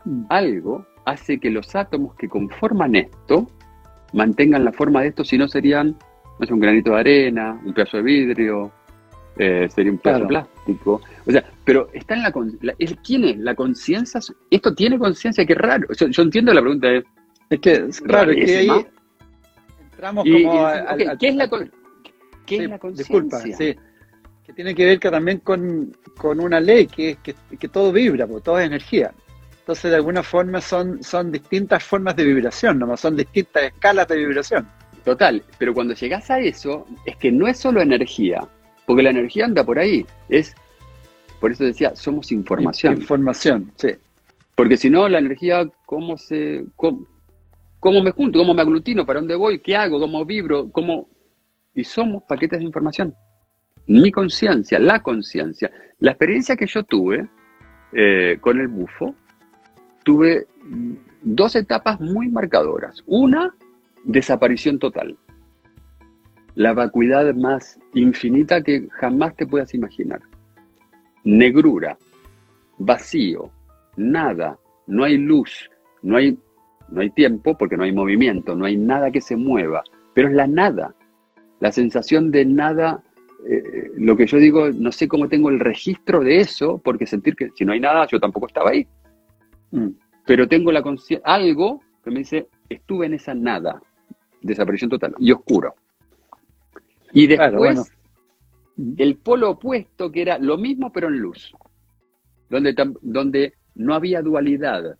[0.05, 0.25] mm.
[0.29, 3.47] algo hace que los átomos que conforman esto
[4.13, 5.97] mantengan la forma de esto, si no serían,
[6.39, 8.71] no sé, un granito de arena, un pedazo de vidrio,
[9.37, 11.01] eh, sería un pedazo de plástico.
[11.25, 12.33] O sea, pero está en la,
[13.03, 13.37] ¿quién es?
[13.37, 14.21] ¿La conciencia?
[14.49, 15.45] ¿Esto tiene conciencia?
[15.45, 15.87] Qué raro.
[15.93, 16.89] Yo, entiendo la pregunta.
[16.89, 17.03] Es,
[17.49, 18.87] es que es raro, es que ahí
[19.91, 20.67] entramos como
[21.17, 21.47] ¿Qué es la,
[22.45, 22.79] ¿qué es la?
[22.91, 23.75] Disculpa, sí.
[24.43, 28.25] Que tiene que ver también con, con una ley, que es que, que todo vibra,
[28.25, 29.13] porque todo es energía.
[29.67, 32.95] Entonces, de alguna forma son, son distintas formas de vibración, ¿no?
[32.95, 34.65] son distintas escalas de vibración.
[35.03, 38.47] Total, pero cuando llegas a eso, es que no es solo energía,
[38.85, 40.55] porque la energía anda por ahí, es,
[41.41, 42.93] por eso decía, somos información.
[42.93, 43.89] Información, sí.
[44.55, 47.05] Porque si no, la energía, ¿cómo se, cómo,
[47.83, 48.39] me junto?
[48.39, 49.05] ¿Cómo me aglutino?
[49.05, 49.59] ¿Para dónde voy?
[49.59, 49.99] ¿Qué hago?
[49.99, 50.69] ¿Cómo vibro?
[50.71, 51.07] ¿Cómo?
[51.73, 53.13] Y somos paquetes de información.
[53.87, 55.71] Mi conciencia, la conciencia.
[55.99, 57.27] La experiencia que yo tuve
[57.93, 59.15] eh, con el bufo
[60.03, 60.47] tuve
[61.21, 63.03] dos etapas muy marcadoras.
[63.05, 63.53] Una,
[64.03, 65.17] desaparición total.
[66.55, 70.21] La vacuidad más infinita que jamás te puedas imaginar.
[71.23, 71.97] Negrura,
[72.77, 73.51] vacío,
[73.95, 74.57] nada,
[74.87, 75.69] no hay luz,
[76.01, 76.39] no hay,
[76.89, 79.83] no hay tiempo porque no hay movimiento, no hay nada que se mueva,
[80.13, 80.95] pero es la nada,
[81.59, 83.03] la sensación de nada
[83.49, 87.35] eh, lo que yo digo, no sé cómo tengo el registro de eso, porque sentir
[87.35, 88.87] que si no hay nada, yo tampoco estaba ahí.
[89.71, 89.89] Mm.
[90.25, 90.83] Pero tengo la
[91.23, 93.81] algo que me dice, estuve en esa nada,
[94.41, 95.75] desaparición total, y oscuro.
[97.13, 97.89] Y después,
[98.97, 101.53] el polo opuesto, que era lo mismo pero en luz,
[102.49, 104.97] donde, donde no había dualidad.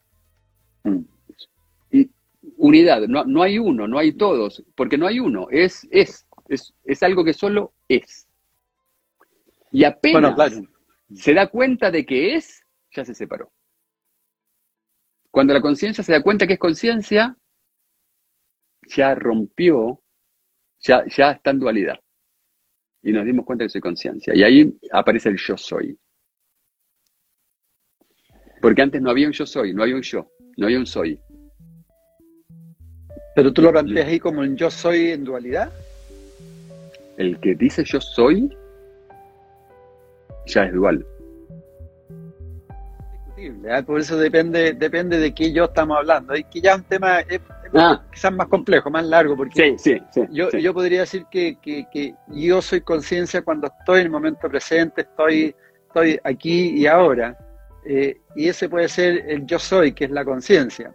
[0.83, 0.99] Mm.
[2.67, 7.03] Unidad, no, no, hay uno, no hay todos, porque no hay uno, es, es, es,
[7.03, 8.27] algo que solo es.
[9.71, 10.59] Y apenas
[11.13, 12.61] se da cuenta de que es,
[12.91, 13.53] ya se separó.
[15.31, 17.37] Cuando la conciencia se da cuenta que es conciencia,
[18.87, 20.01] ya rompió,
[20.79, 21.99] ya, ya está en dualidad.
[23.01, 24.35] Y nos dimos cuenta que soy conciencia.
[24.35, 25.97] Y ahí aparece el yo soy.
[28.61, 31.17] Porque antes no había un yo soy, no había un yo, no había un soy.
[33.37, 35.71] Pero tú lo planteas ahí como un yo soy en dualidad.
[37.17, 38.51] el que dice yo soy,
[40.47, 41.05] ya es dual.
[43.37, 43.83] ¿eh?
[43.85, 46.35] Por eso depende, depende de qué yo estamos hablando.
[46.35, 47.19] Y que ya es un tema
[47.75, 48.01] ah.
[48.11, 49.77] quizás más complejo, más largo, porque
[50.31, 55.55] yo, yo podría decir que, yo soy conciencia cuando estoy en el momento presente, estoy,
[55.85, 57.37] estoy aquí y ahora.
[57.85, 60.91] Eh, y ese puede ser el yo soy, que es la conciencia.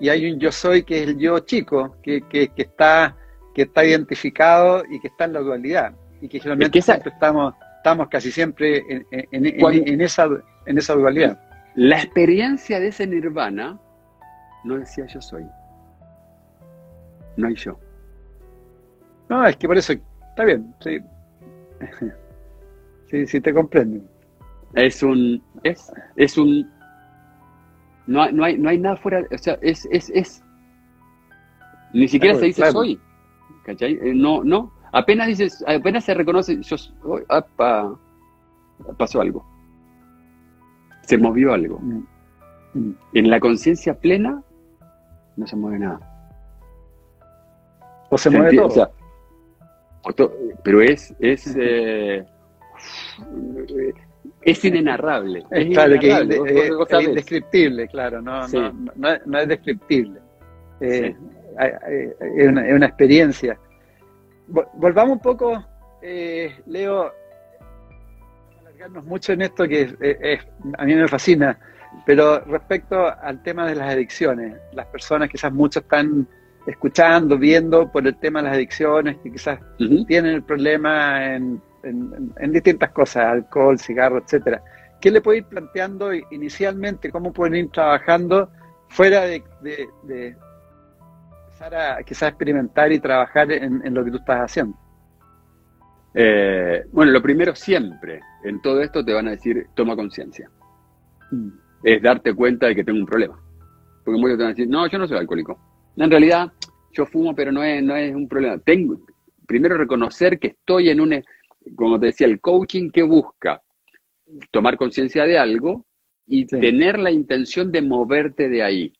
[0.00, 2.22] Y hay un yo soy que es el yo chico, que,
[2.56, 3.16] está,
[3.54, 5.92] que está identificado y que está en la dualidad.
[6.20, 10.28] Y que generalmente estamos, estamos casi siempre en, esa,
[10.66, 11.38] en esa dualidad.
[11.74, 13.78] La experiencia de ese nirvana
[14.64, 15.44] no decía yo soy.
[17.36, 17.78] No hay yo.
[19.28, 20.98] No, es que por eso está bien, sí.
[23.10, 24.04] sí, sí te comprendo.
[24.74, 25.42] Es un.
[25.62, 26.70] Es, es un.
[28.08, 29.22] No hay, no, hay, no hay nada fuera.
[29.30, 29.86] O sea, es.
[29.92, 30.42] es, es
[31.92, 32.98] ni siquiera se dice soy.
[33.64, 33.92] ¿Cachai?
[34.02, 34.72] Eh, no, no.
[34.92, 37.22] Apenas dices, apenas se reconoce, yo soy.
[38.96, 39.44] pasó algo
[41.08, 41.78] se movió algo.
[41.80, 42.06] Mm.
[42.74, 42.94] Mm.
[43.14, 44.42] En la conciencia plena
[45.36, 46.00] no se mueve nada.
[48.10, 48.90] O se, mueve todo.
[50.62, 52.26] pero es, es, eh,
[54.50, 55.44] es inenarrable.
[55.50, 58.46] Es, indescriptible, claro, no,
[58.96, 60.20] no, es descriptible.
[60.80, 61.14] Eh,
[61.58, 63.58] es, una, es, una, experiencia.
[64.46, 65.64] Volvamos un poco,
[66.02, 67.12] eh, Leo,
[69.04, 70.38] mucho en esto que
[70.78, 71.58] a mí me fascina,
[72.06, 76.28] pero respecto al tema de las adicciones, las personas quizás muchos están
[76.66, 79.58] escuchando, viendo por el tema de las adicciones, que quizás
[80.06, 81.60] tienen el problema en,
[82.50, 84.62] distintas cosas, alcohol, cigarro, etcétera.
[85.00, 87.10] ¿Qué le puede ir planteando inicialmente?
[87.10, 88.50] ¿Cómo pueden ir trabajando
[88.88, 89.42] fuera de,
[91.46, 94.76] empezar a quizás experimentar y trabajar en lo que tú estás haciendo?
[96.14, 100.50] Eh, bueno, lo primero siempre en todo esto te van a decir, toma conciencia.
[101.30, 101.48] Mm.
[101.84, 103.38] Es darte cuenta de que tengo un problema.
[104.04, 105.58] Porque muchos te van a decir, no, yo no soy alcohólico.
[105.96, 106.52] En realidad,
[106.92, 108.58] yo fumo, pero no es, no es un problema.
[108.58, 109.00] Tengo,
[109.46, 111.22] primero reconocer que estoy en un,
[111.74, 113.62] como te decía, el coaching que busca
[114.50, 115.86] tomar conciencia de algo
[116.26, 118.92] y tener la intención de moverte de ahí.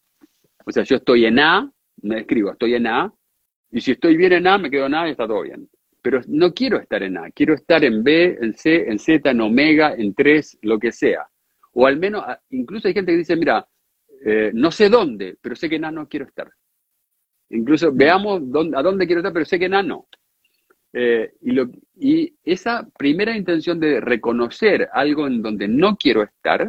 [0.64, 1.70] O sea, yo estoy en A,
[2.02, 3.12] me escribo, estoy en A,
[3.70, 5.68] y si estoy bien en A, me quedo en A y está todo bien
[6.08, 9.40] pero no quiero estar en A, quiero estar en B, en C, en Z, en
[9.40, 11.28] omega, en 3, lo que sea.
[11.72, 13.66] O al menos, incluso hay gente que dice, mira,
[14.24, 16.50] eh, no sé dónde, pero sé que en A no quiero estar.
[17.50, 18.42] Incluso veamos
[18.74, 20.08] a dónde quiero estar, pero sé que en A no.
[20.92, 26.66] Eh, y, lo, y, esa primera intención de reconocer algo en donde no quiero estar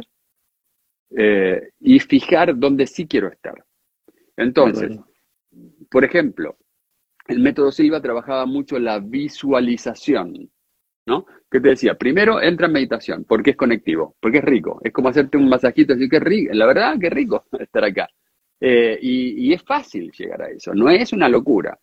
[1.16, 3.64] eh, y fijar dónde sí quiero estar.
[4.36, 4.98] Entonces,
[5.90, 6.56] por ejemplo,
[7.28, 10.50] el método Silva trabajaba mucho la visualización,
[11.06, 11.26] ¿no?
[11.50, 15.08] Que te decía, primero entra en meditación, porque es conectivo, porque es rico, es como
[15.08, 18.08] hacerte un masajito, así que es rico, la verdad que es rico estar acá.
[18.60, 21.78] Eh, y, es fácil llegar a eso, no es una locura.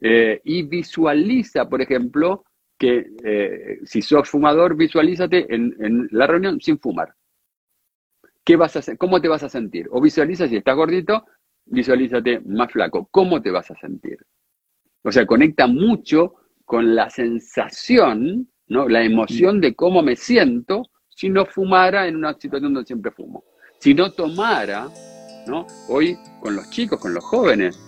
[0.00, 2.44] Eh, y visualiza, por ejemplo,
[2.78, 7.14] que eh, si sos fumador, visualízate en, en, la reunión sin fumar.
[8.44, 8.98] ¿Qué vas a hacer?
[8.98, 9.88] ¿Cómo te vas a sentir?
[9.90, 11.24] O visualiza si estás gordito,
[11.64, 13.08] visualízate más flaco.
[13.10, 14.18] ¿Cómo te vas a sentir?
[15.02, 16.34] O sea, conecta mucho
[16.64, 18.88] con la sensación, ¿no?
[18.88, 23.44] la emoción de cómo me siento si no fumara en una situación donde siempre fumo.
[23.78, 24.88] Si no tomara,
[25.46, 25.66] ¿no?
[25.88, 27.80] Hoy con los chicos, con los jóvenes,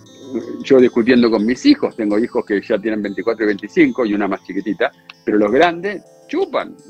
[0.63, 4.29] yo discutiendo con mis hijos, tengo hijos que ya tienen 24 y 25 y una
[4.29, 4.91] más chiquitita,
[5.25, 6.75] pero los grandes chupan.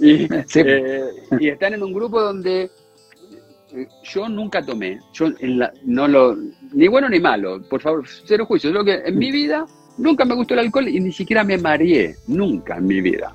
[0.00, 2.70] Eh, y, están en un grupo donde
[3.74, 6.36] eh, yo nunca tomé, yo en la, no lo,
[6.72, 8.72] ni bueno ni malo, por favor, cero juicio.
[8.72, 9.66] Lo que en mi vida
[9.98, 13.34] nunca me gustó el alcohol y ni siquiera me mareé, nunca en mi vida.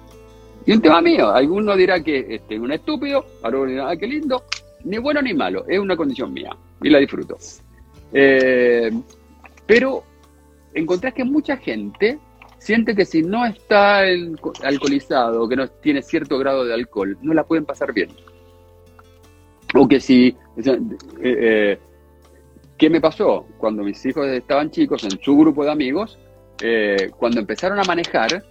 [0.65, 4.07] Y un tema mío, alguno dirá que este, es un estúpido, otro dirá, ah, qué
[4.07, 4.43] lindo,
[4.83, 7.37] ni bueno ni malo, es una condición mía y la disfruto.
[8.13, 8.91] Eh,
[9.65, 10.03] pero
[10.73, 12.19] encontrás que mucha gente
[12.57, 13.99] siente que si no está
[14.63, 18.09] alcoholizado, que no tiene cierto grado de alcohol, no la pueden pasar bien.
[19.75, 20.79] O que si eh,
[21.21, 21.79] eh
[22.77, 23.47] ¿Qué me pasó?
[23.57, 26.19] Cuando mis hijos estaban chicos, en su grupo de amigos,
[27.17, 28.43] cuando empezaron a manejar,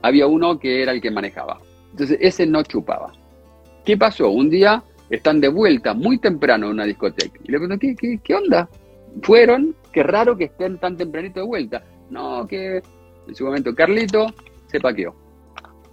[0.00, 1.60] había uno que era el que manejaba.
[1.90, 3.12] Entonces, ese no chupaba.
[3.84, 4.30] ¿Qué pasó?
[4.30, 4.82] Un día
[5.16, 7.38] están de vuelta muy temprano en una discoteca.
[7.44, 8.68] Y le pregunto, ¿qué, qué, onda?
[9.22, 11.82] Fueron, qué raro que estén tan tempranito de vuelta.
[12.10, 12.82] No, que
[13.28, 14.26] en su momento Carlito
[14.66, 15.14] se paqueó.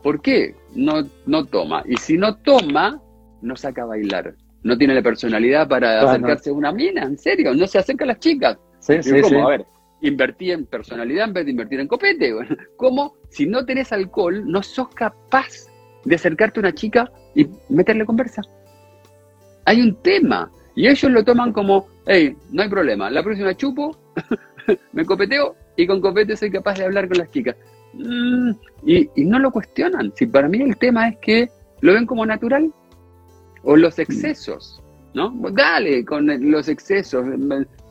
[0.04, 0.56] ¿Por qué?
[0.74, 1.84] No, no toma.
[1.86, 3.02] Y si no toma,
[3.42, 7.54] no saca a bailar no tiene la personalidad para acercarse a una mina, en serio,
[7.54, 8.58] no se acerca a las chicas.
[8.80, 9.66] Sí, sí, A ver,
[10.02, 12.34] invertí en personalidad en vez de invertir en copete.
[12.78, 15.68] ¿Cómo si no tenés alcohol no sos capaz
[16.06, 18.42] de acercarte a una chica y meterle conversa?
[19.70, 20.50] Hay un tema.
[20.74, 23.96] Y ellos lo toman como, hey, no hay problema, la próxima chupo,
[24.94, 27.56] me copeteo y con copete soy capaz de hablar con las chicas.
[27.94, 28.50] Mm,
[28.84, 30.12] y, y, no lo cuestionan.
[30.16, 31.50] Si para mí el tema es que
[31.82, 32.74] lo ven como natural.
[33.62, 34.82] O los excesos,
[35.14, 35.32] ¿no?
[35.52, 37.26] Dale con los excesos,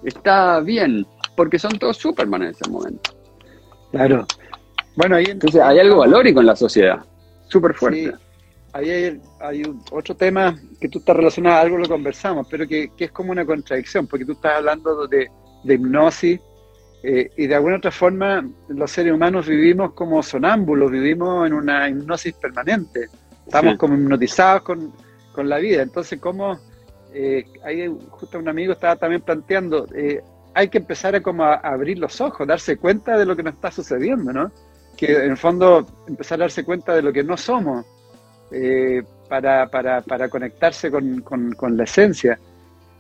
[0.03, 1.07] está bien
[1.37, 3.13] porque son todos Superman en ese momento.
[3.93, 4.27] Claro.
[4.97, 7.05] Bueno, ahí entonces hay algo valórico en la sociedad,
[7.47, 8.15] súper fuerte.
[8.73, 13.33] Ahí hay, otro tema que tú estás relacionado, algo lo conversamos, pero que, es como
[13.33, 15.29] una contradicción, porque tú estás hablando de,
[15.65, 16.41] hipnosis
[17.03, 21.89] eh, y de alguna otra forma los seres humanos vivimos como sonámbulos, vivimos en una
[21.89, 23.09] hipnosis permanente,
[23.45, 24.93] estamos como hipnotizados con,
[25.37, 25.83] la vida.
[25.83, 26.59] Entonces, ¿cómo?
[27.15, 30.21] Eh, ahí justo un amigo estaba también planteando, eh,
[30.53, 33.55] hay que empezar a como a abrir los ojos, darse cuenta de lo que nos
[33.55, 34.51] está sucediendo, ¿no?
[34.97, 37.87] Que en el fondo empezar a darse cuenta de lo que no somos
[38.51, 39.69] eh, para,
[40.31, 42.39] conectarse con, la esencia.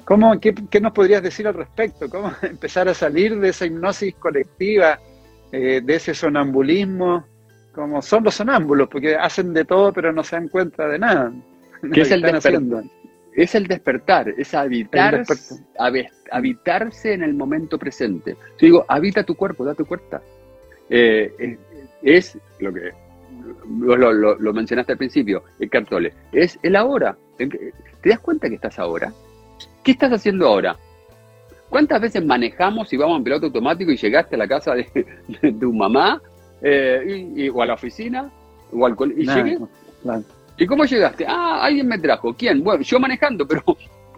[0.04, 2.08] ¿Cómo, qué, nos podrías decir al respecto?
[2.08, 4.98] ¿Cómo empezar a salir de esa hipnosis colectiva,
[5.52, 7.24] eh, de ese sonambulismo?
[7.74, 11.32] Como son los sonámbulos, porque hacen de todo pero no se dan cuenta de nada.
[11.92, 12.22] ¿Qué es el
[13.38, 15.64] es el despertar, es habitarse,
[16.32, 18.32] habitarse en el momento presente.
[18.32, 20.20] Yo digo, habita tu cuerpo, date cuenta.
[20.90, 21.56] Eh,
[22.02, 22.90] es, lo que
[23.66, 27.16] lo, mencionaste al principio, el cartole, es el ahora.
[27.36, 29.12] ¿Te das cuenta que estás ahora?
[29.82, 30.76] ¿Qué estás haciendo ahora?
[31.68, 35.72] ¿Cuántas veces manejamos y vamos en piloto automático y llegaste a la casa de, tu
[35.72, 36.20] mamá
[36.62, 38.30] eh, o a la oficina
[38.72, 39.58] o al y llegué?
[40.56, 41.24] ¿Y cómo llegaste?
[41.26, 42.34] Ah, alguien me trajo.
[42.34, 42.64] ¿Quién?
[42.64, 43.62] Bueno, yo manejando, pero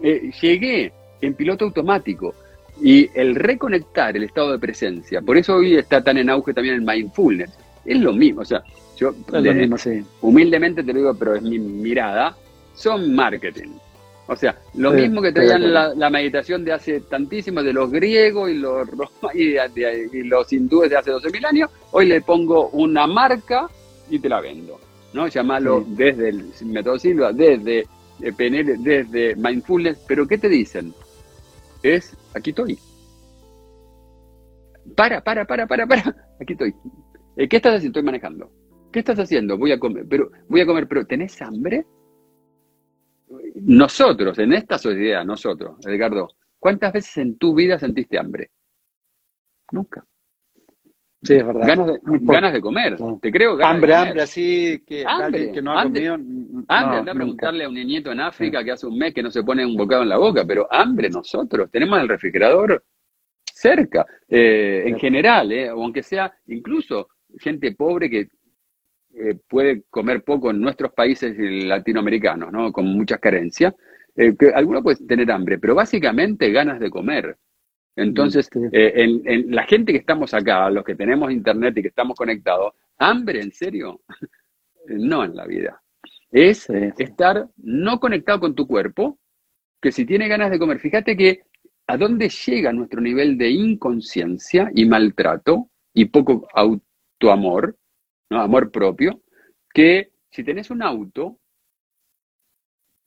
[0.01, 2.33] eh, llegué en piloto automático.
[2.81, 6.75] Y el reconectar el estado de presencia, por eso hoy está tan en auge también
[6.75, 7.51] el mindfulness.
[7.85, 8.63] Es lo mismo, o sea,
[9.01, 9.15] yo
[10.21, 12.37] humildemente te lo digo, pero es mi mirada,
[12.75, 13.69] son marketing.
[14.27, 18.53] O sea, lo mismo que traían la, meditación de hace tantísimo, de los griegos y
[18.53, 18.87] los,
[19.33, 23.67] y, y los hindúes de hace 12.000 años, hoy le pongo una marca
[24.07, 24.79] y te la vendo.
[25.13, 25.27] ¿no?
[25.27, 27.87] Llamarlo desde el método Silva, desde
[28.21, 30.93] eh, PNL, desde Mindfulness, pero ¿qué te dicen?
[31.81, 32.77] Es, aquí estoy.
[34.95, 36.75] Para, para, para, para, para, aquí estoy.
[37.35, 37.99] Eh, ¿Qué estás haciendo?
[37.99, 38.60] Estoy manejando.
[38.91, 39.57] ¿Qué estás haciendo?
[39.57, 41.85] Voy a comer, pero voy a comer, pero ¿tenés hambre?
[43.55, 46.27] Nosotros, en esta sociedad, nosotros, Edgardo,
[46.59, 48.51] ¿cuántas veces en tu vida sentiste hambre?
[49.71, 50.05] Nunca.
[51.23, 51.67] Sí, es verdad.
[51.67, 53.63] Ganas de, comer, te creo.
[53.63, 55.05] hambre, hambre, así que,
[55.53, 56.15] que no ha comido.
[56.15, 59.29] Hambre, anda a preguntarle a un niñito en África que hace un mes que no
[59.29, 62.83] se pone un bocado en la boca, pero hambre nosotros, tenemos el refrigerador
[63.53, 68.27] cerca, eh, en general, eh, aunque sea incluso gente pobre que
[69.13, 72.71] eh, puede comer poco en nuestros países latinoamericanos, ¿no?
[72.71, 73.73] con muchas carencias,
[74.15, 77.37] eh, que alguno puede tener hambre, pero básicamente ganas de comer.
[77.95, 82.15] Entonces, eh, en, la gente que estamos acá, los que tenemos internet y que estamos
[82.15, 84.01] conectados, hambre, en serio,
[84.87, 85.81] no en la vida.
[86.31, 89.19] Es estar no conectado con tu cuerpo,
[89.81, 91.41] que si tiene ganas de comer, fíjate que
[91.87, 97.75] a dónde llega nuestro nivel de inconsciencia y maltrato y poco autoamor,
[98.31, 98.41] ¿no?
[98.41, 99.21] amor propio,
[99.71, 101.37] que si tenés un auto,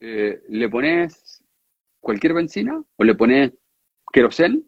[0.01, 1.43] eh, le pones
[1.99, 3.53] cualquier benzina o le pones
[4.13, 4.65] querosén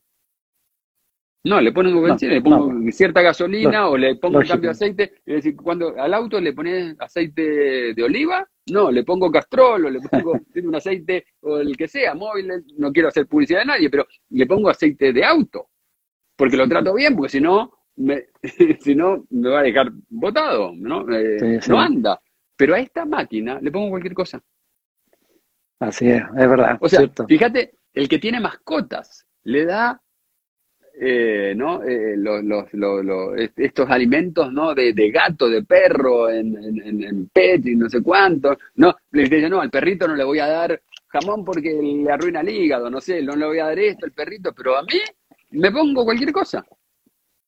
[1.46, 5.02] no, le ponen benzina, le pongo cierta gasolina o le pongo un cambio de aceite.
[5.24, 9.90] Es decir, cuando al auto le pones aceite de oliva, no, le pongo castrol o
[9.90, 10.32] le pongo
[10.64, 14.44] un aceite o el que sea, móvil, no quiero hacer publicidad de nadie, pero le
[14.44, 15.68] pongo aceite de auto.
[16.34, 18.26] Porque lo trato bien, porque si no, me,
[18.80, 21.06] si no, me va a dejar botado, ¿no?
[21.12, 22.20] Eh, no anda.
[22.56, 24.42] Pero a esta máquina le pongo cualquier cosa.
[25.78, 26.78] Así es, es verdad.
[26.80, 30.00] O sea, fíjate, el que tiene mascotas le da
[30.98, 31.82] eh, ¿no?
[31.82, 32.68] Eh, los,
[33.54, 34.74] estos alimentos ¿no?
[34.74, 38.56] de, gato, de perro, en, en, pet y no sé cuánto.
[38.76, 42.40] No, le dicen, no, al perrito no le voy a dar jamón porque le arruina
[42.40, 44.98] el hígado, no sé, no le voy a dar esto al perrito, pero a mí
[45.50, 46.64] me pongo cualquier cosa.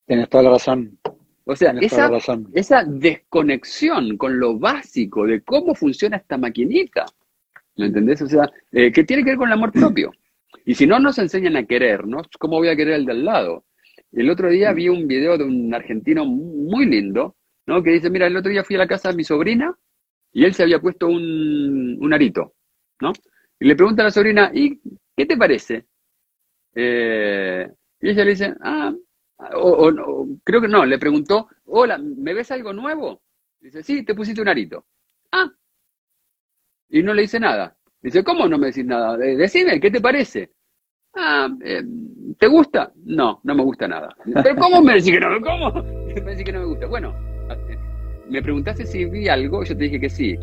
[0.09, 0.99] Tienes toda la razón.
[1.45, 2.11] O sea, esa,
[2.55, 7.05] esa desconexión con lo básico de cómo funciona esta maquinita,
[7.77, 8.23] ¿me entendés?
[8.23, 10.11] O sea, eh, que tiene que ver con el amor propio.
[10.65, 13.67] Y si no nos enseñan a querernos, ¿cómo voy a querer el del lado?
[14.11, 17.37] El otro día vi un video de un argentino muy lindo,
[17.67, 17.83] ¿no?
[17.83, 19.75] Que dice, mira, el otro día fui a la casa de mi sobrina
[20.33, 22.55] y él se había puesto un, arito,
[23.03, 23.13] ¿no?
[23.61, 24.81] Y le pregunta a la sobrina, ¿y
[25.15, 25.85] qué te parece?
[26.75, 27.69] Eh,
[28.01, 28.95] y ella le dice, ah,
[29.55, 33.23] o, creo que no, le preguntó, hola, ¿me ves algo nuevo?
[33.61, 34.85] Dice, sí, te pusiste un arito.
[35.33, 35.51] Ah.
[36.89, 37.77] Y no le dice nada.
[38.01, 39.17] Dice, ¿cómo no me decís nada?
[39.17, 40.53] Decime, ¿qué te parece?
[41.15, 41.83] Ah, eh,
[42.39, 42.93] ¿te gusta?
[43.05, 44.15] No, no me gusta nada.
[44.25, 45.41] ¿Pero cómo me decís que no?
[45.41, 45.73] ¿Cómo?
[46.09, 46.87] Me decís que no me gusta.
[46.89, 47.15] Bueno,
[48.29, 50.37] me preguntaste si vi algo, yo te dije que sí.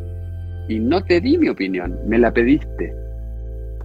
[0.69, 2.93] Y no te di mi opinión, me la pediste.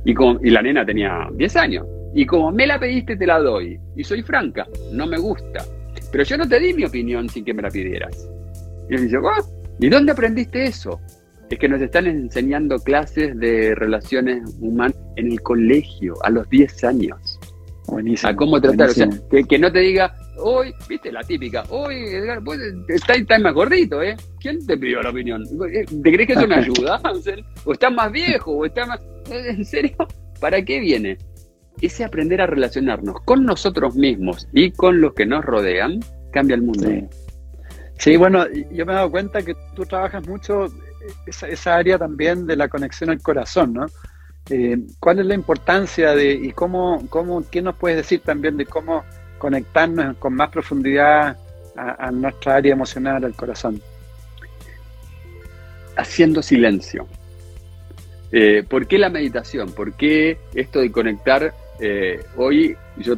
[0.04, 1.86] Y, y la nena tenía 10 años.
[2.14, 3.78] Y como me la pediste, te la doy.
[3.96, 5.64] Y soy franca, no me gusta.
[6.10, 8.28] Pero yo no te di mi opinión sin que me la pidieras.
[8.88, 9.42] Y él dice, ah,
[9.78, 11.00] ¿y dónde aprendiste eso?
[11.48, 16.84] Es que nos están enseñando clases de relaciones humanas en el colegio a los 10
[16.84, 17.38] años.
[17.86, 18.30] Buenísimo.
[18.30, 18.90] A cómo tratar.
[18.90, 19.08] O sea,
[19.48, 24.16] que, no te diga, hoy, viste, la típica, hoy, Edgar, pues, estás más gordito, ¿eh?
[24.38, 25.44] ¿Quién te pidió la opinión?
[25.44, 27.00] ¿Te crees que eso me ayuda?
[27.64, 28.52] ¿O estás más viejo?
[28.52, 29.00] ¿O estás más.?
[29.30, 29.96] ¿En serio?
[30.40, 31.18] ¿Para qué viene?
[31.80, 36.00] Ese aprender a relacionarnos con nosotros mismos y con los que nos rodean
[36.32, 36.88] cambia el mundo.
[37.98, 40.68] Sí, bueno, yo me he dado cuenta que tú trabajas mucho
[41.26, 43.86] esa, área también de la conexión al corazón, ¿no?
[44.48, 48.66] Eh, ¿Cuál es la importancia de y cómo, cómo, qué nos puedes decir también de
[48.66, 49.04] cómo
[49.38, 51.36] conectarnos con más profundidad
[51.76, 53.80] a, nuestra área emocional, al corazón?
[55.96, 57.06] Haciendo silencio.
[58.32, 59.72] Eh, ¿Por qué la meditación?
[59.72, 63.14] ¿Por qué esto de conectar eh, hoy yo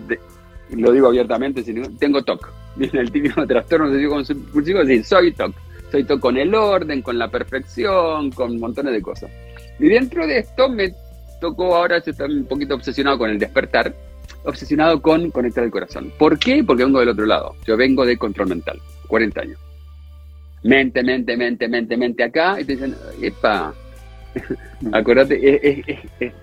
[0.70, 1.64] lo digo abiertamente,
[1.98, 2.52] tengo TOC.
[2.76, 5.54] Viene el típico trastorno compulsivo, decir, soy TOC.
[5.90, 9.30] Soy TOC con el orden, con la perfección, con montones de cosas.
[9.78, 10.94] Y dentro de esto me
[11.40, 13.92] tocó ahora, yo estoy un poquito obsesionado con el despertar,
[14.44, 16.12] obsesionado con conectar el corazón.
[16.18, 16.64] ¿Por qué?
[16.64, 17.54] Porque vengo del otro lado.
[17.66, 19.58] Yo vengo de control mental, 40 años.
[20.62, 23.74] Mente, mente, mente, mente, mente acá, y te dicen, epa,
[24.92, 25.98] acuérdate,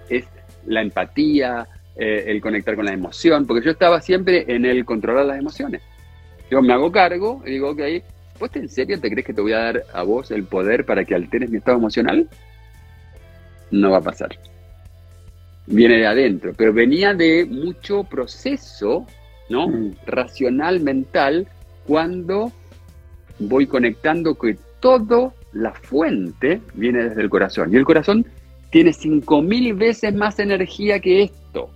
[0.09, 0.25] es
[0.65, 1.67] la empatía,
[1.99, 5.81] eh, el conectar con la emoción, porque yo estaba siempre en el controlar las emociones.
[6.49, 7.81] Yo me hago cargo y digo, ok,
[8.39, 11.03] ¿vos en serio te crees que te voy a dar a vos el poder para
[11.03, 12.29] que alteres mi estado emocional?
[13.69, 14.29] No va a pasar.
[15.67, 19.05] Viene de adentro, pero venía de mucho proceso,
[19.49, 19.67] ¿no?
[19.67, 19.95] Mm.
[20.05, 21.47] Racional, mental,
[21.85, 22.51] cuando
[23.39, 27.73] voy conectando que todo la fuente viene desde el corazón.
[27.73, 28.25] Y el corazón
[28.69, 31.71] tiene 5.000 veces más energía que esto.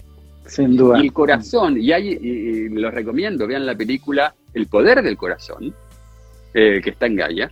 [0.46, 1.00] Sin duda.
[1.00, 5.74] Y el corazón, y, hay, y, los recomiendo, vean la película El Poder del Corazón,
[6.54, 7.52] eh, que está en Gaia.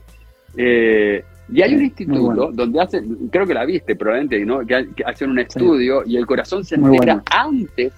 [0.57, 1.23] Eh,
[1.53, 4.65] y hay un instituto donde hacen, creo que la viste probablemente, ¿no?
[4.65, 7.93] que, hacen un estudio y el corazón se entera antes,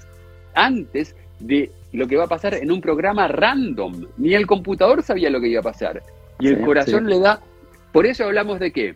[0.55, 4.07] antes de lo que va a pasar en un programa random.
[4.17, 6.01] Ni el computador sabía lo que iba a pasar.
[6.39, 7.39] Y el corazón le da...
[7.91, 8.95] Por eso hablamos de qué.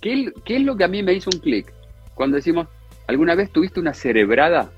[0.00, 1.72] ¿Qué, ¿Qué es lo que a mí me hizo un clic?
[2.14, 2.68] Cuando decimos,
[3.08, 4.70] ¿alguna vez tuviste una cerebrada?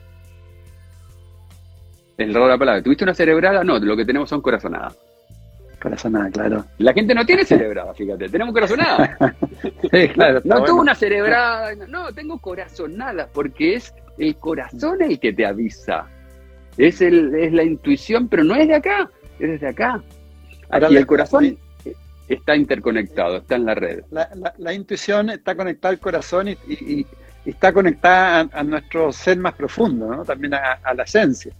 [2.19, 2.83] Es la palabra.
[2.83, 3.62] ¿Tuviste una cerebrada?
[3.62, 4.99] No, lo que tenemos son corazonadas.
[5.81, 6.64] Corazonada, claro.
[6.79, 9.16] La gente no tiene cerebrada, fíjate, tenemos corazonada.
[9.93, 10.41] sí, claro.
[10.43, 16.07] No tuvo una cerebrada, no, tengo corazonada, porque es el corazón el que te avisa.
[16.77, 19.09] Es, el, es la intuición, pero no es de acá,
[19.39, 20.03] es desde acá.
[20.91, 21.57] y el corazón
[22.29, 24.03] está interconectado, está en la red.
[24.57, 27.07] La, intuición está conectada al corazón y,
[27.45, 30.25] está conectada a, nuestro ser más profundo, ¿no?
[30.25, 31.53] también a la esencia.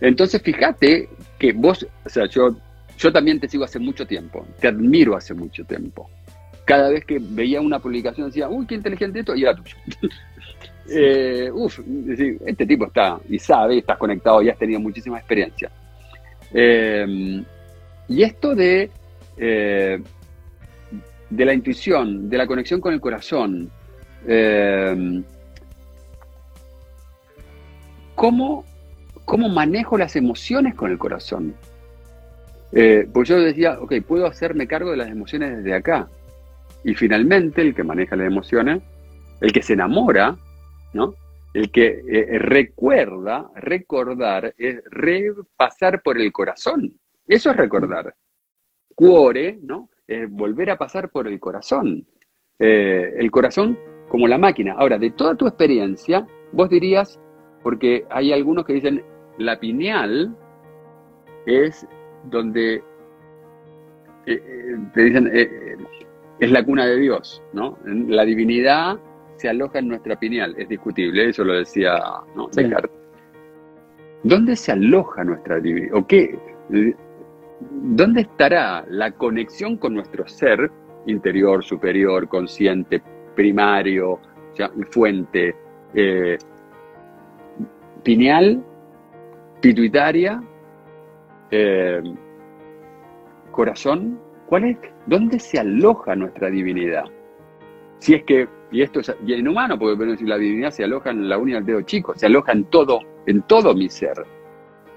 [0.00, 2.56] Entonces, fíjate que vos, o sea, yo,
[2.98, 6.10] yo también te sigo hace mucho tiempo, te admiro hace mucho tiempo.
[6.64, 9.76] Cada vez que veía una publicación decía, uy, qué inteligente esto, y era tuyo.
[10.90, 11.80] eh, uf,
[12.46, 15.70] este tipo está y sabe, estás conectado y has tenido muchísima experiencia.
[16.52, 17.44] Eh,
[18.08, 18.90] y esto de,
[19.36, 20.02] eh,
[21.30, 23.70] de la intuición, de la conexión con el corazón,
[24.26, 25.22] eh,
[28.14, 28.64] ¿cómo
[29.26, 31.54] cómo manejo las emociones con el corazón.
[32.72, 36.08] Eh, pues yo decía, ok, puedo hacerme cargo de las emociones desde acá.
[36.84, 38.82] Y finalmente el que maneja las emociones,
[39.40, 40.36] el que se enamora,
[40.94, 41.14] ¿no?
[41.52, 46.94] El que eh, eh, recuerda, recordar, es repasar por el corazón.
[47.26, 48.14] Eso es recordar.
[48.94, 49.90] Cuore, ¿no?
[50.06, 52.06] Es volver a pasar por el corazón.
[52.58, 53.76] el corazón
[54.08, 54.74] como la máquina.
[54.78, 57.20] Ahora, de toda tu experiencia, vos dirías,
[57.62, 59.02] porque hay algunos que dicen,
[59.38, 60.34] la pineal
[61.46, 61.86] es
[62.24, 62.82] donde eh,
[64.26, 65.76] eh, te dicen, eh,
[66.40, 67.78] es la cuna de Dios, ¿no?
[67.84, 68.98] La divinidad
[69.36, 71.98] se aloja en nuestra pineal, es discutible, eso lo decía
[72.34, 72.48] ¿no?
[72.48, 72.90] Descartes.
[74.22, 75.94] ¿Dónde se aloja nuestra divinidad?
[75.94, 76.38] ¿O qué?
[77.70, 80.70] ¿Dónde estará la conexión con nuestro ser
[81.06, 83.02] interior, superior, consciente,
[83.34, 84.18] primario,
[84.90, 85.54] fuente?
[88.02, 88.62] pineal
[89.66, 90.40] pituitaria
[91.50, 92.02] Eh,
[93.52, 94.78] corazón, ¿cuál es?
[95.06, 97.04] ¿Dónde se aloja nuestra divinidad?
[97.98, 101.10] Si es que, y esto es bien humano, porque bueno, si la divinidad se aloja
[101.10, 104.26] en la uña del dedo chico, se aloja en todo, en todo mi ser,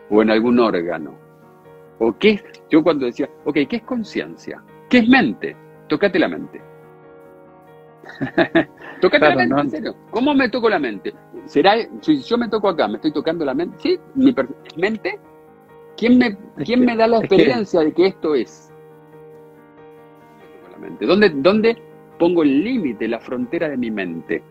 [0.10, 1.14] o en algún órgano.
[2.00, 2.44] ¿O qué es?
[2.72, 4.62] Yo cuando decía, ok, ¿qué es conciencia?
[4.90, 5.56] ¿Qué es mente?
[5.88, 6.62] Tócate la mente.
[9.02, 9.96] Tócate la mente, en serio.
[10.10, 11.14] ¿Cómo me toco la mente?
[11.50, 13.76] ¿Será, si yo me toco acá, me estoy tocando la mente?
[13.80, 14.00] ¿Sí?
[14.14, 14.36] ¿Mi
[14.78, 15.20] mente?
[15.98, 18.72] ¿Quién me, quién me da la experiencia de que esto es?
[21.02, 21.76] ¿Dónde, ¿Dónde
[22.20, 24.44] pongo el límite, la frontera de mi mente?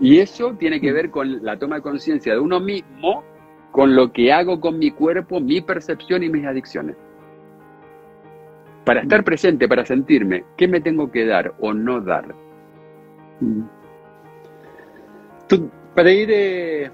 [0.00, 3.22] Y eso tiene que ver con la toma de conciencia de uno mismo,
[3.70, 6.96] con lo que hago con mi cuerpo, mi percepción y mis adicciones.
[8.84, 12.34] Para estar presente, para sentirme, ¿qué me tengo que dar o no dar?
[15.94, 16.90] Para ir eh,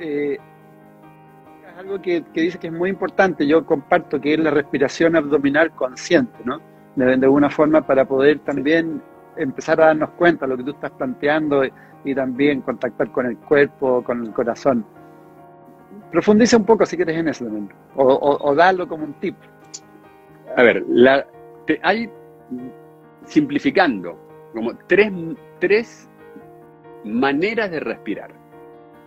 [0.00, 0.38] eh,
[1.78, 5.70] algo que, que dice que es muy importante, yo comparto, que es la respiración abdominal
[5.72, 6.60] consciente, ¿no?
[6.96, 9.02] De, alguna forma para poder también
[9.36, 13.38] empezar a darnos cuenta de lo que tú estás planteando y, también contactar con el
[13.38, 14.84] cuerpo, con el corazón.
[16.12, 19.34] Profundiza un poco si quieres en eso también, o, o, darlo como un tip.
[20.54, 21.26] A ver, la,
[21.82, 22.10] hay,
[23.24, 24.18] simplificando,
[24.52, 25.10] como tres,
[25.58, 26.08] tres
[27.04, 28.32] maneras de respirar,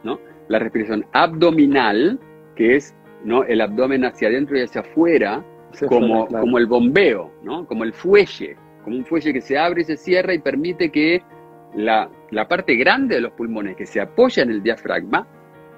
[0.03, 0.19] ¿no?
[0.47, 2.19] la respiración abdominal,
[2.55, 3.43] que es ¿no?
[3.43, 5.43] el abdomen hacia adentro y hacia afuera,
[5.87, 7.65] como, como el bombeo, ¿no?
[7.67, 11.21] como el fuelle, como un fuelle que se abre y se cierra y permite que
[11.75, 12.09] la,
[12.47, 15.27] parte grande de los pulmones que se apoya en el diafragma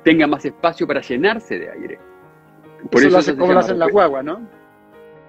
[0.03, 1.99] tenga más espacio para llenarse de aire.
[2.89, 4.47] Por eso, lo hace, como lo hacen la guagua, ¿no?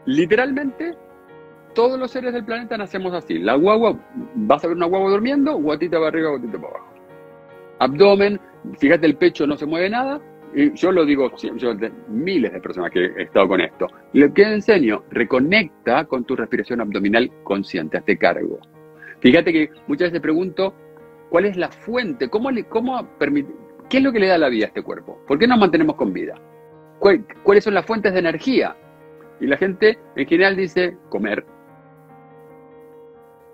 [0.07, 0.97] Literalmente,
[1.75, 3.39] todos los seres del planeta nacemos así.
[3.39, 3.99] La guagua,
[4.35, 6.95] vas a ver una guagua durmiendo, guatita para arriba, guatita para abajo.
[7.79, 8.41] Abdomen,
[8.79, 10.21] fíjate el pecho no se mueve nada,
[10.55, 11.75] y yo lo digo, yo,
[12.09, 13.87] miles de personas que he estado con esto.
[14.13, 18.59] Que enseño, reconecta con tu respiración abdominal consciente, hazte cargo.
[19.21, 20.75] Fíjate que muchas veces pregunto,
[21.29, 22.29] ¿cuál es la fuente?
[22.29, 23.53] ¿Cómo, le, cómo permite,
[23.89, 25.21] ¿Qué es lo que le da la vida a este cuerpo?
[25.27, 26.35] ¿Por qué nos mantenemos con vida?
[26.99, 28.77] ¿Cuáles son las fuentes de energía?
[29.41, 31.45] Y la gente en general dice, comer.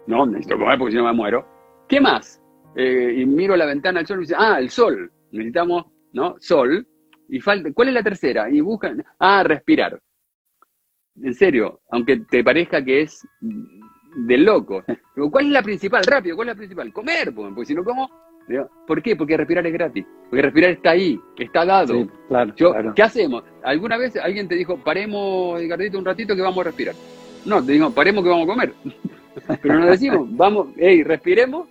[0.07, 1.47] No, necesito comer porque si no me muero.
[1.89, 2.43] ¿Qué más?
[2.75, 6.37] Eh, y miro la ventana del sol y dice, ah, el sol, necesitamos, ¿no?
[6.39, 6.87] Sol.
[7.29, 8.51] Y falta, ¿cuál es la tercera?
[8.51, 10.01] Y buscan, ah, respirar.
[11.23, 14.85] En serio, aunque te parezca que es de loco.
[15.31, 16.05] ¿Cuál es la principal?
[16.05, 16.93] Rápido, ¿cuál es la principal?
[16.93, 18.11] Comer, porque si no como,
[18.87, 19.17] ¿por qué?
[19.17, 20.07] Porque respirar es gratis.
[20.29, 22.07] Porque respirar está ahí, está dado.
[22.29, 22.55] claro,
[22.95, 23.45] ¿Qué hacemos?
[23.63, 26.95] ¿Alguna vez alguien te dijo, paremos, Edgardito, un ratito que vamos a respirar?
[27.45, 28.73] No, te digo, paremos que vamos a comer.
[29.63, 31.69] Pero nos decimos, vamos, hey, respiremos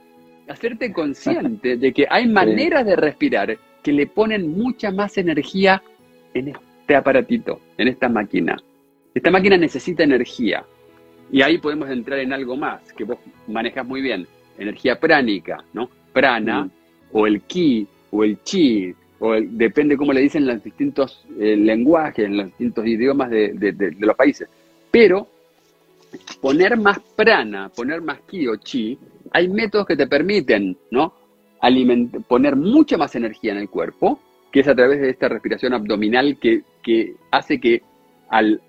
[0.48, 5.82] hacerte consciente de que hay maneras de respirar que le ponen mucha más energía
[6.34, 8.58] en este aparatito, en esta máquina.
[9.14, 10.64] Esta máquina necesita energía.
[11.32, 14.28] Y ahí podemos entrar en algo más que vos manejas muy bien.
[14.58, 15.90] Energía pránica, ¿no?
[16.14, 16.72] Prana, mm.
[17.12, 22.26] o el ki, o el chi, o depende cómo le dicen los distintos eh, lenguajes,
[22.26, 24.48] en los distintos idiomas de, de los países.
[24.92, 25.28] Pero
[26.42, 28.98] poner más prana, poner más ki o chi,
[29.32, 31.14] hay métodos que te permiten, ¿no?
[32.28, 34.20] poner mucha más energía en el cuerpo,
[34.52, 36.64] que es a través de esta respiración abdominal que,
[37.32, 37.82] hace que
[38.30, 38.62] al,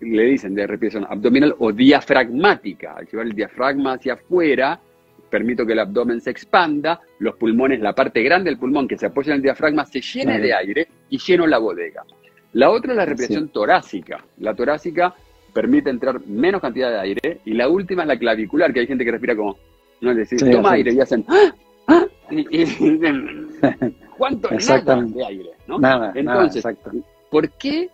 [0.00, 4.80] le dicen de respiración abdominal o diafragmática, al llevar el diafragma hacia afuera,
[5.30, 9.06] permito que el abdomen se expanda, los pulmones, la parte grande del pulmón que se
[9.06, 12.02] apoya en el diafragma se llene de aire y lleno la bodega.
[12.54, 14.24] La otra es la respiración torácica.
[14.38, 15.14] La torácica
[15.58, 19.04] permite entrar menos cantidad de aire y la última es la clavicular, que hay gente
[19.04, 19.58] que respira como
[20.00, 21.52] no le decís, toma aire y hacen, ¡Ah!
[21.88, 22.06] ¡Ah!
[24.16, 24.50] ¿cuánto?
[24.52, 25.80] Nada de aire, ¿no?
[25.80, 26.64] Nada, Entonces,
[27.28, 27.90] ¿por qué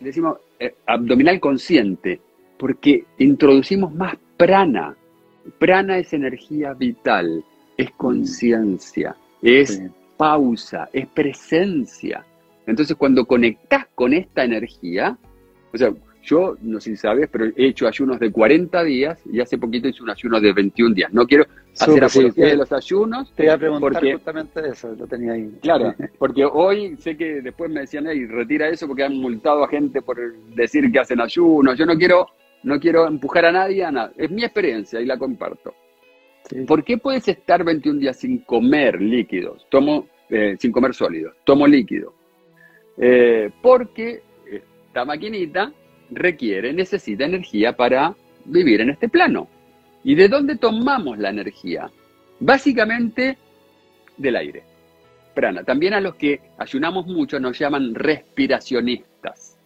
[0.00, 2.20] decimos eh, abdominal consciente?
[2.58, 4.94] Porque introducimos más prana.
[5.58, 7.42] Prana es energía vital,
[7.78, 7.96] es mm.
[7.96, 9.80] conciencia, es
[10.18, 12.22] pausa, es presencia.
[12.66, 15.16] Entonces, cuando conectás con esta energía,
[15.74, 15.92] o sea,
[16.22, 19.88] yo, no sé si sabes, pero he hecho ayunos de 40 días y hace poquito
[19.88, 21.12] hice un ayuno de 21 días.
[21.12, 21.44] No quiero
[21.78, 23.32] hacer apología de los ayunos.
[23.34, 25.50] Te iba a preguntar justamente eso, lo tenía ahí.
[25.60, 29.68] Claro, porque hoy sé que después me decían, hey, retira eso porque han multado a
[29.68, 30.16] gente por
[30.54, 31.76] decir que hacen ayunos.
[31.76, 32.28] Yo no quiero,
[32.62, 34.12] no quiero empujar a nadie a nada.
[34.16, 35.74] Es mi experiencia y la comparto.
[36.66, 39.66] ¿Por qué puedes estar 21 días sin comer líquidos?
[39.68, 42.14] Tomo, eh, sin comer sólidos, tomo líquido.
[42.96, 44.22] Eh, porque
[44.94, 45.72] esta maquinita
[46.12, 48.14] requiere, necesita energía para
[48.44, 49.48] vivir en este plano.
[50.04, 51.90] ¿Y de dónde tomamos la energía?
[52.38, 53.36] Básicamente
[54.16, 54.62] del aire.
[55.34, 55.64] prana.
[55.64, 59.58] También a los que ayunamos mucho nos llaman respiracionistas,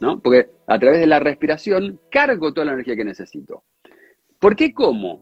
[0.00, 0.18] ¿no?
[0.18, 3.62] Porque a través de la respiración cargo toda la energía que necesito.
[4.40, 5.20] ¿Por qué como?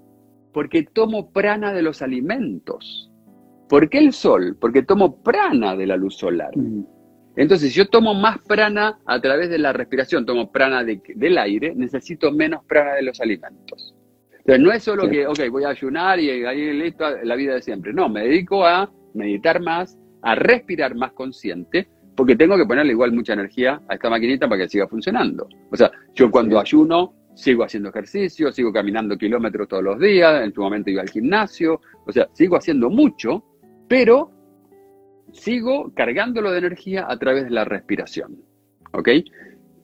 [0.54, 3.10] Porque tomo prana de los alimentos.
[3.68, 4.56] ¿Por qué el sol?
[4.58, 6.52] Porque tomo prana de la luz solar.
[7.38, 11.72] Entonces, si yo tomo más prana a través de la respiración, tomo prana del aire,
[11.72, 13.94] necesito menos prana de los alimentos.
[14.38, 17.62] Entonces, no es solo que, ok, voy a ayunar y ahí listo la vida de
[17.62, 17.92] siempre.
[17.92, 21.86] No, me dedico a meditar más, a respirar más consciente,
[22.16, 25.48] porque tengo que ponerle igual mucha energía a esta maquinita para que siga funcionando.
[25.70, 30.52] O sea, yo cuando ayuno sigo haciendo ejercicio, sigo caminando kilómetros todos los días, en
[30.52, 33.44] su momento iba al gimnasio, o sea, sigo haciendo mucho,
[33.86, 34.32] pero
[35.32, 38.42] sigo cargándolo de energía a través de la respiración.
[38.92, 39.08] ¿Ok?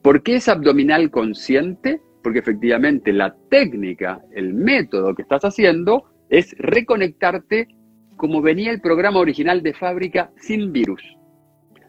[0.03, 2.01] ¿Por qué es abdominal consciente?
[2.23, 7.69] Porque efectivamente la técnica, el método que estás haciendo es reconectarte
[8.17, 11.03] como venía el programa original de fábrica sin virus,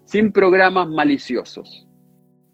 [0.03, 1.87] sin programas maliciosos.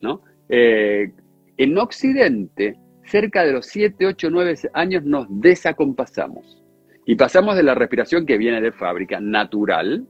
[0.02, 0.22] ¿no?
[0.50, 1.12] Eh,
[1.58, 6.62] en Occidente, cerca de los 7, 8, 9 años nos desacompasamos
[7.06, 10.08] y pasamos de la respiración que viene de fábrica, natural,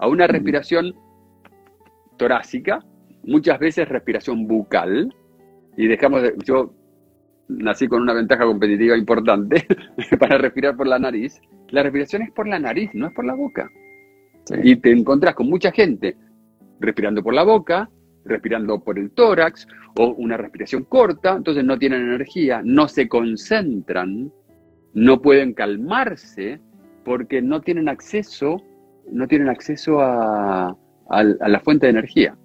[0.00, 0.94] a una respiración
[2.16, 2.84] torácica,
[3.22, 5.14] muchas veces respiración bucal,
[5.76, 6.74] y dejamos de, yo
[7.48, 9.66] nací con una ventaja competitiva importante
[10.18, 11.40] para respirar por la nariz.
[11.68, 13.70] La respiración es por la nariz, no es por la boca.
[14.62, 16.16] Y te encontrás con mucha gente
[16.80, 17.90] respirando por la boca,
[18.24, 19.68] respirando por el tórax,
[19.98, 24.32] o una respiración corta, entonces no tienen energía, no se concentran,
[24.94, 26.58] no pueden calmarse
[27.04, 28.62] porque no tienen acceso
[29.10, 30.76] no tienen acceso a,
[31.10, 32.36] la fuente de energía.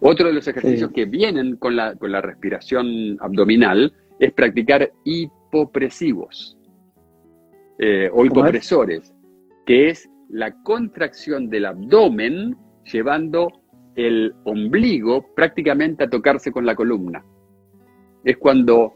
[0.00, 6.58] Otro de los ejercicios que vienen con la, con la respiración abdominal es practicar hipopresivos
[7.78, 9.14] eh, o hipopresores,
[9.66, 13.48] que es la contracción del abdomen llevando
[13.96, 17.24] el ombligo prácticamente a tocarse con la columna.
[18.24, 18.94] Es cuando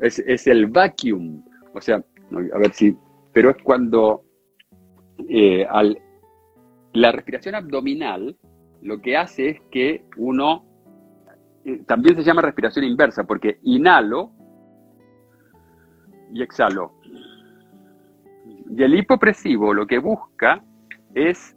[0.00, 2.96] es, es el vacuum, o sea, a ver si,
[3.32, 4.24] pero es cuando
[5.28, 5.98] eh, al,
[6.92, 8.36] la respiración abdominal
[8.82, 10.64] lo que hace es que uno,
[11.64, 14.30] eh, también se llama respiración inversa, porque inhalo
[16.32, 16.92] y exhalo.
[18.70, 20.62] Y el hipopresivo lo que busca
[21.14, 21.56] es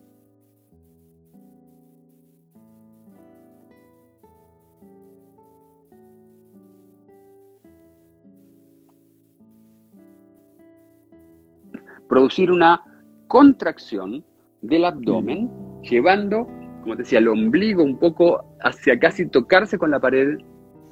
[12.07, 12.86] producir una
[13.27, 14.23] contracción
[14.61, 15.49] del abdomen,
[15.81, 16.47] llevando,
[16.81, 20.37] como te decía, el ombligo un poco hacia casi tocarse con la pared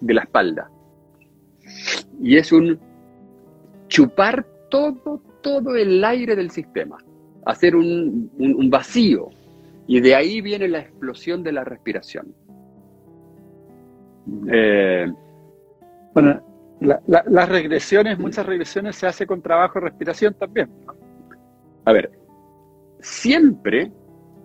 [0.02, 0.70] de la espalda.
[2.22, 2.80] Y es un
[3.88, 6.98] chupar todo, todo el aire del sistema,
[7.46, 8.30] hacer un,
[8.70, 9.30] vacío.
[9.88, 12.34] Y de ahí viene la explosión de la respiración.
[14.52, 15.12] Eh,
[16.14, 16.42] bueno,
[16.80, 20.70] las regresiones, muchas regresiones se hace con trabajo de respiración también.
[21.86, 22.12] A ver,
[23.06, 23.92] siempre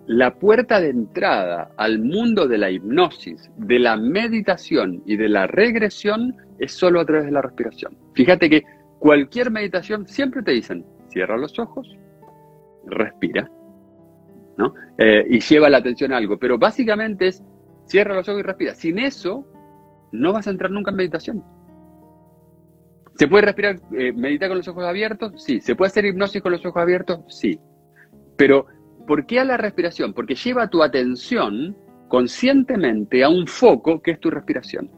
[0.07, 5.47] la puerta de entrada al mundo de la hipnosis, de la meditación y de la
[5.47, 7.97] regresión es solo a través de la respiración.
[8.13, 8.63] Fíjate que
[8.99, 11.87] cualquier meditación siempre te dicen, cierra los ojos,
[12.85, 13.49] respira,
[14.57, 14.73] ¿no?
[14.97, 17.43] Eh, y lleva la atención a algo, pero básicamente es
[17.85, 18.75] cierra los ojos y respira.
[18.75, 19.47] Sin eso,
[20.11, 21.43] no vas a entrar nunca en meditación.
[23.15, 25.43] ¿Se puede respirar, eh, meditar con los ojos abiertos?
[25.43, 25.61] Sí.
[25.61, 27.21] ¿Se puede hacer hipnosis con los ojos abiertos?
[27.27, 27.59] Sí.
[28.37, 28.65] Pero,
[29.07, 30.13] ¿por qué a la respiración?
[30.13, 31.75] Porque lleva tu atención
[32.07, 34.89] conscientemente a un foco que es tu respiración,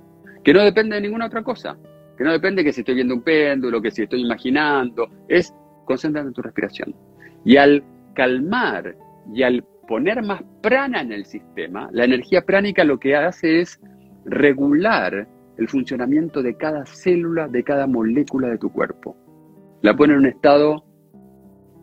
[0.43, 1.77] que no depende de ninguna otra cosa,
[2.17, 5.53] que no depende de que si estoy viendo un péndulo, que si estoy imaginando, es
[5.85, 6.95] concentrarte en tu respiración.
[7.45, 7.83] Y al
[8.15, 8.95] calmar
[9.33, 13.79] y al poner más prana en el sistema, la energía pránica lo que hace es
[14.25, 15.27] regular
[15.57, 19.15] el funcionamiento de cada célula, de cada molécula de tu cuerpo.
[19.81, 20.83] La pone en un estado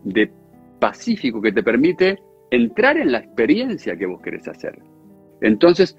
[0.04, 0.32] de
[0.80, 2.18] pacífico que te permite
[2.50, 4.78] entrar en la experiencia que vos querés hacer.
[5.40, 5.96] Entonces,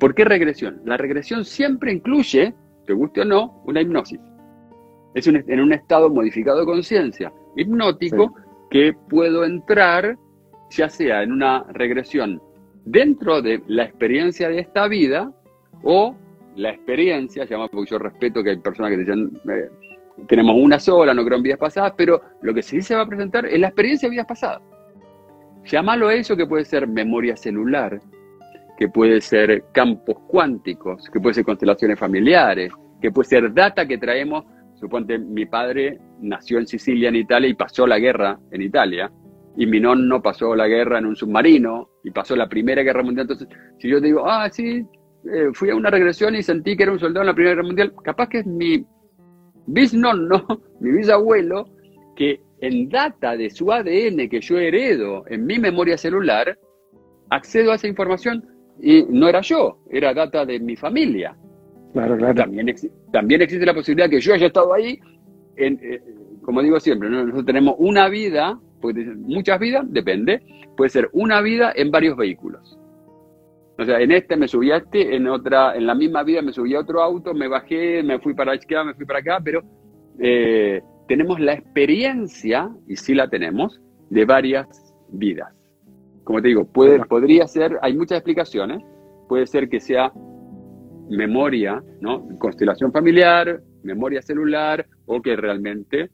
[0.00, 0.80] ¿por qué regresión?
[0.84, 2.54] La regresión siempre incluye,
[2.86, 4.20] te guste o no, una hipnosis.
[5.14, 8.34] Es en un estado modificado de conciencia, hipnótico,
[8.70, 10.16] que puedo entrar,
[10.70, 12.42] ya sea en una regresión
[12.84, 15.32] dentro de la experiencia de esta vida
[15.82, 16.16] o
[16.56, 19.70] la experiencia, llama porque yo respeto que hay personas que dicen, eh,
[20.28, 23.06] tenemos una sola, no creo en vidas pasadas, pero lo que sí se va a
[23.06, 24.62] presentar es la experiencia de vidas pasadas.
[25.64, 28.00] Llámalo eso que puede ser memoria celular,
[28.78, 33.98] que puede ser campos cuánticos, que puede ser constelaciones familiares, que puede ser data que
[33.98, 34.44] traemos.
[34.74, 39.10] Suponte, mi padre nació en Sicilia, en Italia, y pasó la guerra en Italia.
[39.56, 43.28] y mi nonno pasó la guerra en un submarino y pasó la Primera Guerra Mundial.
[43.30, 43.46] Entonces,
[43.78, 44.84] si yo digo, ah, sí,
[45.32, 47.66] eh, fui a una regresión y sentí que era un soldado en la Primera Guerra
[47.68, 48.84] Mundial, capaz que es mi
[49.66, 50.46] bisnonno,
[50.80, 51.68] mi bisabuelo,
[52.16, 56.58] que en data de su ADN que yo heredo en mi memoria celular,
[57.30, 58.44] accedo a esa información
[58.80, 61.36] y no era yo, era data de mi familia.
[61.92, 62.34] Claro, claro.
[62.34, 62.74] También,
[63.12, 64.98] también existe la posibilidad que yo haya estado ahí,
[65.56, 66.02] en, eh,
[66.42, 70.42] como digo siempre, nosotros tenemos una vida, puede ser muchas vidas, depende,
[70.76, 72.78] puede ser una vida en varios vehículos.
[73.76, 76.52] O sea, en este me subí a este, en otra, en la misma vida me
[76.52, 79.62] subí a otro auto, me bajé, me fui para allá, me fui para acá, pero
[80.20, 83.80] eh, tenemos la experiencia, y sí la tenemos,
[84.10, 84.66] de varias
[85.08, 85.52] vidas.
[86.22, 88.82] Como te digo, puede, podría ser, hay muchas explicaciones,
[89.28, 90.12] puede ser que sea
[91.10, 92.26] memoria, ¿no?
[92.38, 96.10] Constelación familiar, memoria celular, o que realmente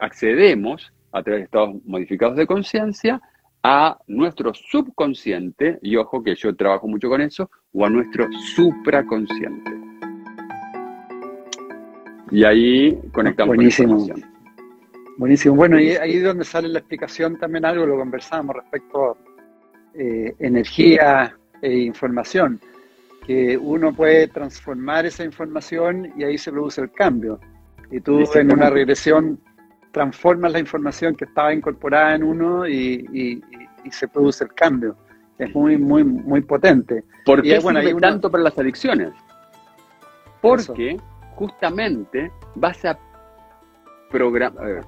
[0.00, 3.20] accedemos a través de estados modificados de conciencia
[3.62, 9.70] a nuestro subconsciente, y ojo que yo trabajo mucho con eso, o a nuestro supraconsciente.
[12.30, 14.06] Y ahí conectamos Buenísimo.
[14.06, 14.24] con
[15.18, 15.54] Buenísimo.
[15.54, 19.16] Bueno, y ahí es donde sale la explicación también algo, lo conversamos respecto a
[19.94, 22.58] eh, energía e información,
[23.26, 27.38] que uno puede transformar esa información y ahí se produce el cambio.
[27.90, 29.38] Y tú en una regresión
[29.92, 33.42] transformas la información que estaba incorporada en uno y,
[33.90, 34.96] se produce el cambio.
[35.38, 37.04] Es muy, muy, muy potente.
[37.24, 39.12] ¿Por qué bueno, hay tanto para las adicciones?
[40.40, 40.96] Porque
[41.34, 42.98] justamente vas a
[44.10, 44.84] programar...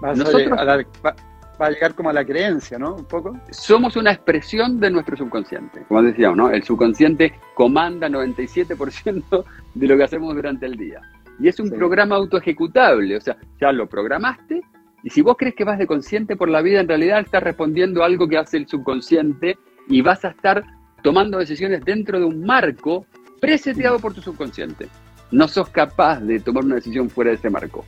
[0.00, 0.58] Nosotros
[1.04, 1.14] va,
[1.58, 2.96] a llegar como a la creencia, ¿no?
[2.96, 3.38] Un poco.
[3.50, 5.84] Somos una expresión de nuestro subconsciente.
[5.88, 6.50] Como decíamos, ¿no?
[6.50, 9.44] El subconsciente comanda 97%
[9.74, 11.00] de lo que hacemos durante el día.
[11.38, 14.62] Y es un programa autoejecutable, o sea, ya lo programaste
[15.06, 18.02] y si vos crees que vas de consciente por la vida, en realidad estás respondiendo
[18.02, 19.56] a algo que hace el subconsciente
[19.88, 20.64] y vas a estar
[21.00, 23.06] tomando decisiones dentro de un marco
[23.40, 24.88] preseteado por tu subconsciente.
[25.30, 27.84] No sos capaz de tomar una decisión fuera de ese marco.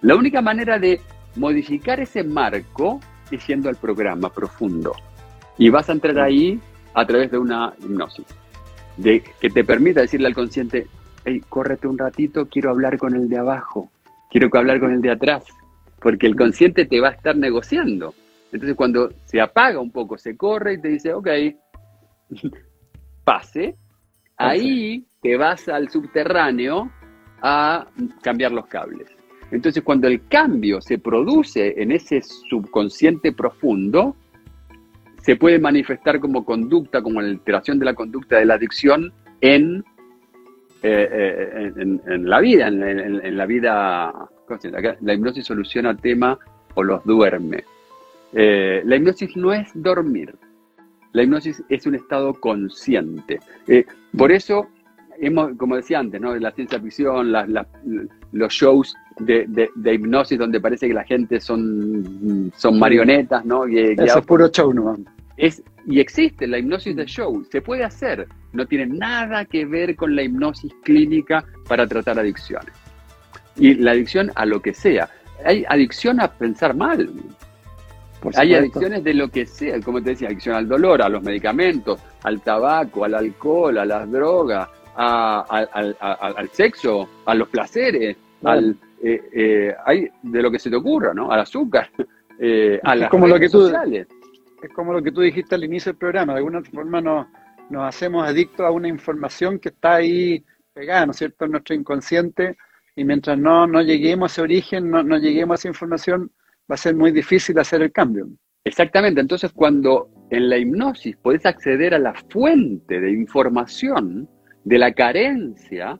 [0.00, 1.00] La única manera de
[1.36, 2.98] modificar ese marco
[3.30, 4.94] es yendo al programa profundo.
[5.56, 6.60] Y vas a entrar ahí
[6.94, 8.26] a través de una hipnosis,
[8.96, 10.88] de, que te permita decirle al consciente,
[11.28, 13.90] hey, córrete un ratito, quiero hablar con el de abajo,
[14.30, 15.44] quiero hablar con el de atrás,
[16.00, 18.14] porque el consciente te va a estar negociando.
[18.52, 21.28] Entonces cuando se apaga un poco, se corre y te dice, ok,
[23.24, 23.74] pase,
[24.36, 26.90] ahí te vas al subterráneo
[27.42, 27.86] a
[28.22, 29.08] cambiar los cables.
[29.50, 34.14] Entonces, cuando el cambio se produce en ese subconsciente profundo,
[35.22, 39.84] se puede manifestar como conducta, como alteración de la conducta de la adicción en,
[40.82, 44.12] eh, eh, en, la vida, en, la vida.
[45.00, 46.38] La hipnosis soluciona tema
[46.74, 47.64] o los duerme.
[48.32, 50.34] Eh, la hipnosis no es dormir.
[51.12, 53.40] La hipnosis es un estado consciente.
[54.16, 54.68] por eso
[55.20, 56.34] hemos, como decía antes, ¿no?
[56.36, 57.32] la ciencia ficción,
[58.32, 63.64] los shows de, hipnosis donde parece que la gente son, son marionetas, ¿no?
[63.66, 64.96] es puro show, ¿no?
[65.36, 69.96] Es, y existe la hipnosis de show, se puede hacer, no tiene nada que ver
[69.96, 72.74] con la hipnosis clínica para tratar adicciones.
[73.56, 75.08] Y la adicción a lo que sea.
[75.46, 77.10] Hay adicción a pensar mal.
[78.36, 81.98] Hay adicciones de lo que sea, como te decía, adicción al dolor, a los medicamentos,
[82.22, 89.74] al tabaco, al alcohol, a las drogas, al sexo, a los placeres, al, eh, eh,
[89.86, 91.30] hay de lo que se te ocurra, ¿no?
[91.32, 91.88] Al azúcar,
[92.38, 94.06] eh, a las como lo que tú, sociales.
[94.62, 97.26] Es como lo que tú dijiste al inicio del programa, de alguna forma nos,
[97.78, 102.56] hacemos adictos a una información que está ahí pegada, ¿no es cierto?, en nuestro inconsciente,
[102.96, 106.32] y mientras no, no lleguemos a ese origen, no, no lleguemos a esa información,
[106.70, 108.28] va a ser muy difícil hacer el cambio.
[108.64, 114.28] Exactamente, entonces cuando en la hipnosis puedes acceder a la fuente de información
[114.64, 115.98] de la carencia,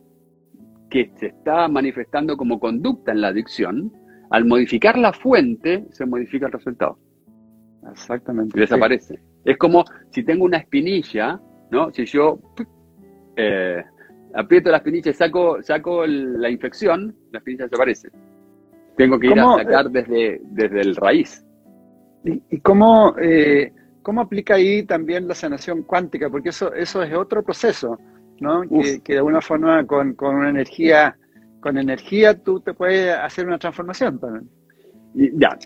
[0.91, 3.93] que se está manifestando como conducta en la adicción,
[4.31, 6.99] al modificar la fuente, se modifica el resultado.
[7.91, 8.57] Exactamente.
[8.57, 9.19] Y desaparece.
[9.45, 11.41] Es como si tengo una espinilla,
[11.71, 11.91] ¿no?
[11.93, 12.39] Si yo
[13.37, 13.83] eh,
[14.35, 18.11] aprieto la espinilla y saco, saco la infección, la espinilla desaparece.
[18.97, 21.45] Tengo que ir a sacar desde, desde el raíz.
[22.25, 23.73] ¿Y, cómo, eh,
[24.03, 26.29] cómo aplica ahí también la sanación cuántica?
[26.29, 27.97] Porque eso, eso es otro proceso.
[28.41, 28.63] ¿no?
[28.63, 31.17] Que, de alguna forma con, con, una energía,
[31.61, 34.49] con energía tú te puedes hacer una transformación también.
[35.15, 35.57] Y ya.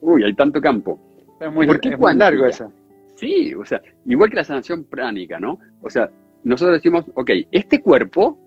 [0.00, 1.00] Uy, hay tanto campo.
[1.40, 2.72] Es muy, ¿Por qué es largo eso.
[3.14, 5.58] Sí, o sea, igual que la sanación pránica, ¿no?
[5.82, 6.10] O sea,
[6.44, 8.38] nosotros decimos, ok, este cuerpo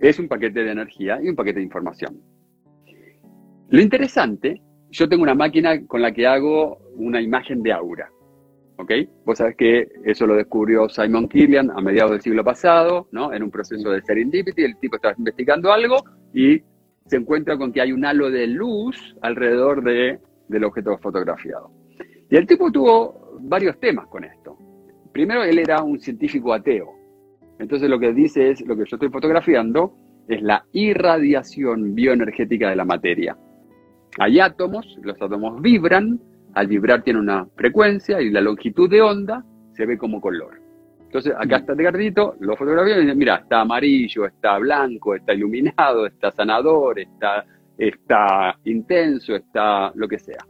[0.00, 2.20] es un paquete de energía y un paquete de información.
[3.68, 4.60] Lo interesante
[4.92, 8.10] yo tengo una máquina con la que hago una imagen de aura.
[8.76, 8.92] ¿Ok?
[9.24, 13.32] Vos sabés que eso lo descubrió Simon Killian a mediados del siglo pasado, ¿no?
[13.32, 15.96] En un proceso de serendipity, el tipo está investigando algo
[16.34, 16.60] y
[17.06, 20.18] se encuentra con que hay un halo de luz alrededor de,
[20.52, 21.70] del objeto fotografiado.
[22.30, 24.56] Y el tipo tuvo varios temas con esto.
[25.12, 26.94] Primero, él era un científico ateo.
[27.58, 29.94] Entonces lo que dice es, lo que yo estoy fotografiando
[30.28, 33.36] es la irradiación bioenergética de la materia.
[34.18, 36.20] Hay átomos, los átomos vibran,
[36.54, 40.60] al vibrar tiene una frecuencia y la longitud de onda se ve como color.
[41.12, 46.06] Entonces, acá está Edgardito, lo fotografía y dice, mira, está amarillo, está blanco, está iluminado,
[46.06, 47.44] está sanador, está,
[47.88, 50.44] está intenso, está lo que sea.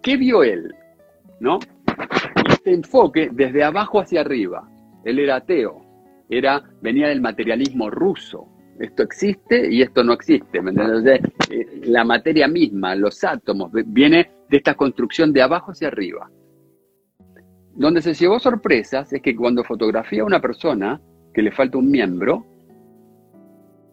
[0.00, 0.72] ¿Qué vio él?
[1.40, 1.58] ¿No?
[2.48, 4.68] Este enfoque desde abajo hacia arriba.
[5.04, 5.80] Él era ateo,
[6.28, 8.46] era, venía del materialismo ruso.
[8.78, 10.60] Esto existe y esto no existe.
[10.60, 16.30] Eh, la materia misma, los átomos, viene de esta construcción de abajo hacia arriba.
[17.74, 21.00] Donde se llevó sorpresas es que cuando fotografía a una persona
[21.34, 22.44] que le falta un miembro,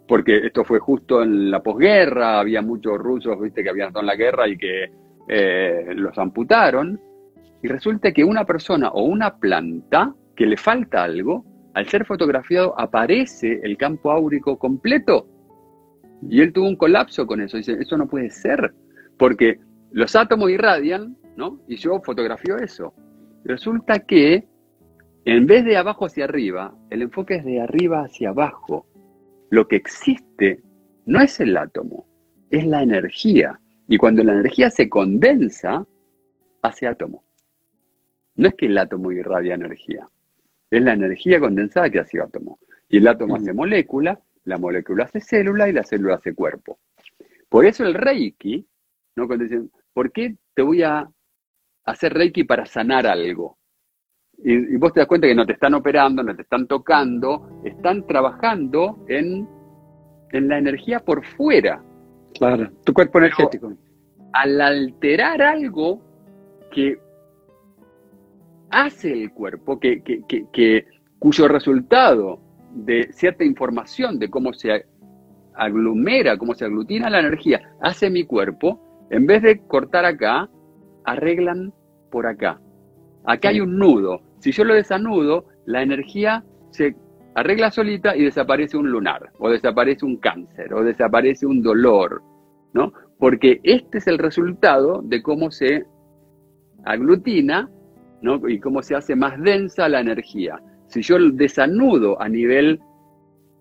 [0.08, 4.08] porque esto fue justo en la posguerra, había muchos rusos, viste, que habían estado en
[4.08, 4.92] la guerra y que
[5.28, 7.00] eh, los amputaron,
[7.62, 12.80] y resulta que una persona o una planta que le falta algo, al ser fotografiado
[12.80, 15.28] aparece el campo áurico completo.
[16.30, 17.58] Y él tuvo un colapso con eso.
[17.58, 18.74] Dice, eso no puede ser,
[19.18, 19.60] porque
[19.92, 21.60] los átomos irradian, ¿no?
[21.68, 22.94] Y yo fotografío eso.
[23.46, 24.46] Resulta que
[25.26, 28.86] en vez de abajo hacia arriba, el enfoque es de arriba hacia abajo.
[29.54, 30.64] Lo que existe
[31.06, 32.08] no es el átomo,
[32.50, 33.60] es la energía.
[33.88, 35.86] Y cuando la energía se condensa,
[36.64, 37.24] hace átomo.
[38.34, 40.10] No es que el átomo irradia energía,
[40.72, 42.58] es la energía condensada que hace átomo.
[42.90, 46.80] Y el átomo hace molécula, la molécula hace célula y la célula hace cuerpo.
[47.48, 48.66] Por eso el Reiki,
[49.16, 49.28] ¿no?
[49.28, 51.08] Cuando dicen, ¿por qué te voy a
[51.86, 53.60] hacer Reiki para sanar algo.
[54.38, 58.06] Y, vos te das cuenta que no te están operando, no te están tocando, están
[58.06, 59.48] trabajando en,
[60.32, 61.82] en la energía por fuera.
[62.34, 63.74] Claro, tu cuerpo energético.
[64.34, 66.02] al alterar algo
[66.72, 66.98] que
[68.74, 70.86] hace el cuerpo, que, que, que,
[71.20, 72.40] cuyo resultado
[72.72, 74.86] de cierta información de cómo se
[75.54, 80.50] aglomera, cómo se aglutina la energía, hace mi cuerpo, en vez de cortar acá,
[81.06, 81.72] arreglan
[82.12, 82.60] por acá.
[83.26, 84.22] Acá hay un nudo.
[84.40, 86.96] Si yo lo desanudo, la energía se
[87.36, 92.22] arregla solita y desaparece un lunar, o desaparece un cáncer, o desaparece un dolor,
[92.74, 92.94] ¿no?
[93.18, 95.86] Porque este es el resultado de cómo se
[96.86, 97.70] aglutina,
[98.22, 98.48] ¿no?
[98.48, 100.60] Y cómo se hace más densa la energía.
[100.88, 102.80] Si yo desanudo a nivel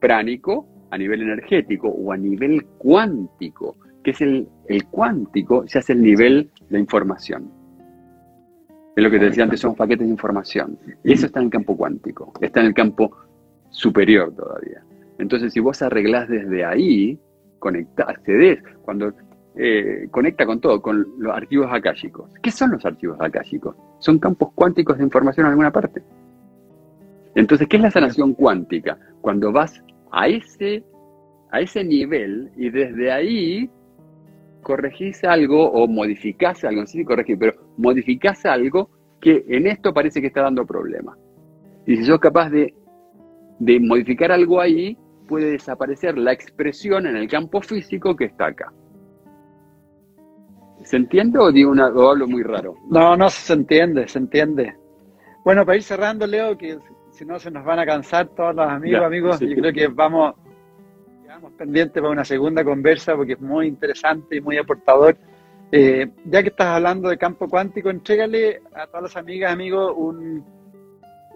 [0.01, 5.93] pránico, a nivel energético o a nivel cuántico, que es el, el cuántico, se hace
[5.93, 7.62] el nivel de información.
[8.95, 10.79] Es lo que te decía antes, son paquetes de información.
[11.03, 13.17] Y eso está en el campo cuántico, está en el campo
[13.71, 14.83] superior todavía.
[15.19, 17.19] Entonces, si vos arreglás desde ahí,
[17.59, 19.13] conectás, accedes, cuando
[19.55, 22.31] eh, conecta con todo, con los archivos akáshicos.
[22.43, 23.77] ¿Qué son los archivos akáshicos?
[23.99, 26.03] Son campos cuánticos de información en alguna parte.
[27.35, 28.99] Entonces, ¿qué es la sanación cuántica?
[29.21, 30.85] Cuando vas a ese,
[31.51, 33.71] a ese nivel y desde ahí
[34.63, 38.91] corregís algo o modificás algo, no sé si corregís, pero modificás algo
[39.21, 41.19] que en esto parece que está dando problemas.
[41.87, 42.75] Y si sos capaz de,
[43.59, 44.97] de modificar algo ahí,
[45.29, 48.73] puede desaparecer la expresión en el campo físico que está acá.
[50.83, 52.75] ¿Se entiende o digo una, o hablo muy raro?
[52.91, 54.77] No, no se entiende, se entiende.
[55.45, 56.79] Bueno, para ir cerrando, Leo, que
[57.11, 60.35] si no se nos van a cansar todos los amigos, amigos, yo creo que vamos
[61.33, 65.17] Estamos pendientes para una segunda conversa porque es muy interesante y muy aportador.
[65.71, 70.45] Eh, ya que estás hablando de campo cuántico, entrégale a todas las amigas, amigos, un,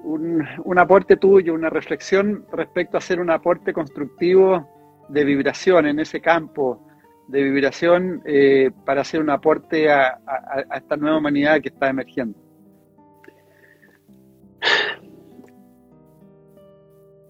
[0.05, 4.68] un, aporte tuyo, una reflexión respecto a hacer un aporte constructivo
[5.09, 6.86] de vibración en ese campo
[7.28, 10.20] de vibración eh, para hacer un aporte a
[10.74, 12.39] esta nueva humanidad que está emergiendo.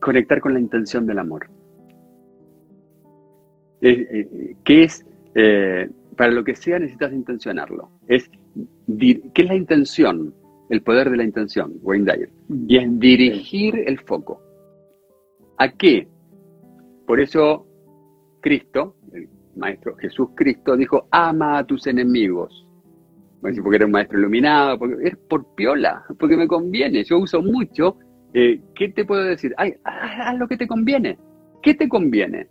[0.01, 1.56] Conectar con la intención del amor.
[3.81, 5.05] Eh, eh, que es,
[5.35, 7.91] eh, para lo que sea necesitas intencionarlo.
[8.09, 8.31] Es,
[8.99, 10.35] ¿Qué es la intención?
[10.71, 12.31] El poder de la intención, Wayne Dyer.
[12.67, 14.41] Y es dirigir el foco.
[15.59, 16.09] ¿A qué?
[17.07, 17.67] Por eso
[18.41, 22.67] Cristo, el Maestro Jesús Cristo, dijo, ama a tus enemigos.
[23.41, 27.05] Porque era un maestro iluminado, porque es por piola, porque me conviene.
[27.05, 27.99] Yo uso mucho.
[28.33, 29.55] ¿Qué te puedo decir?
[29.57, 31.17] Ay, haz lo que te conviene.
[31.63, 32.49] ¿Qué te conviene?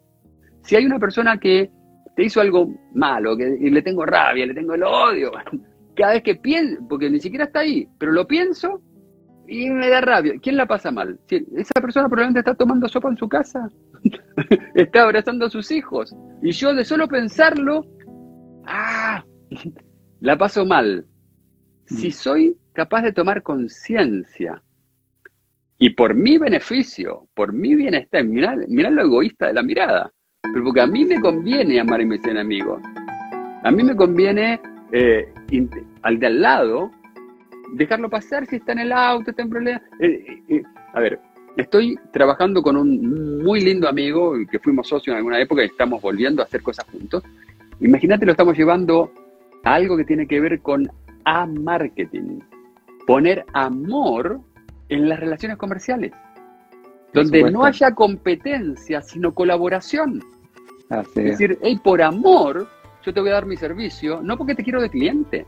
[0.66, 1.72] Si hay una persona que
[2.16, 5.32] te hizo algo malo, que, y le tengo rabia, le tengo el odio.
[5.96, 8.82] Cada vez que pienso, porque ni siquiera está ahí, pero lo pienso
[9.48, 10.34] y me da rabia.
[10.42, 11.20] ¿Quién la pasa mal?
[11.30, 13.70] Esa persona probablemente está tomando sopa en su casa,
[14.76, 17.86] está abrazando a sus hijos, y yo de solo pensarlo,
[18.66, 19.24] ¡ah!
[20.22, 21.06] La paso mal.
[21.86, 24.64] Si soy capaz de tomar conciencia
[25.78, 30.12] y por mi beneficio, por mi bienestar, mirá, lo egoísta de la mirada,
[30.54, 32.82] pero porque a mí me conviene amar a mis enemigos.
[33.64, 34.60] A mí me conviene
[34.92, 35.34] eh,
[36.04, 36.92] al de al lado
[37.74, 39.82] dejarlo pasar si está en el auto, está en problemas.
[40.00, 40.64] Eh, eh,
[40.94, 41.20] a ver,
[41.58, 46.02] estoy trabajando con un muy lindo amigo que fuimos socios en alguna época y estamos
[46.02, 47.24] volviendo a hacer cosas juntos.
[47.80, 49.12] Imagínate, lo estamos llevando
[49.64, 50.90] a algo que tiene que ver con
[51.26, 52.40] a-marketing.
[53.06, 54.40] Poner amor
[54.90, 56.12] en las relaciones comerciales,
[57.14, 60.24] donde no haya competencia, sino colaboración.
[60.90, 62.68] Es decir, hey, por amor,
[63.04, 65.46] yo te voy a dar mi servicio, no porque te quiero de cliente.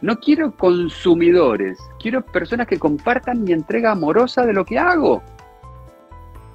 [0.00, 5.22] No quiero consumidores, quiero personas que compartan mi entrega amorosa de lo que hago.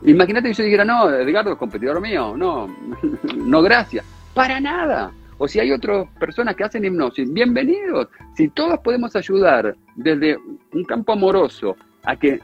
[0.03, 2.67] Imagínate que yo dijera, no, Edgardo es competidor mío, no,
[3.35, 4.05] no, gracias.
[4.33, 5.11] Para nada.
[5.39, 8.09] O si hay otras personas que hacen hipnosis, bienvenidos.
[8.35, 10.37] Si todos podemos ayudar desde
[10.73, 12.39] un campo amoroso a que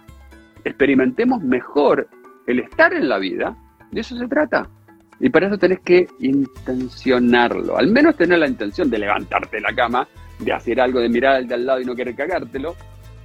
[0.63, 2.07] experimentemos mejor
[2.47, 3.55] el estar en la vida,
[3.91, 4.69] de eso se trata.
[5.19, 9.73] Y para eso tenés que intencionarlo, al menos tener la intención de levantarte de la
[9.73, 10.07] cama,
[10.39, 12.75] de hacer algo, de mirar al de al lado y no querer cagártelo,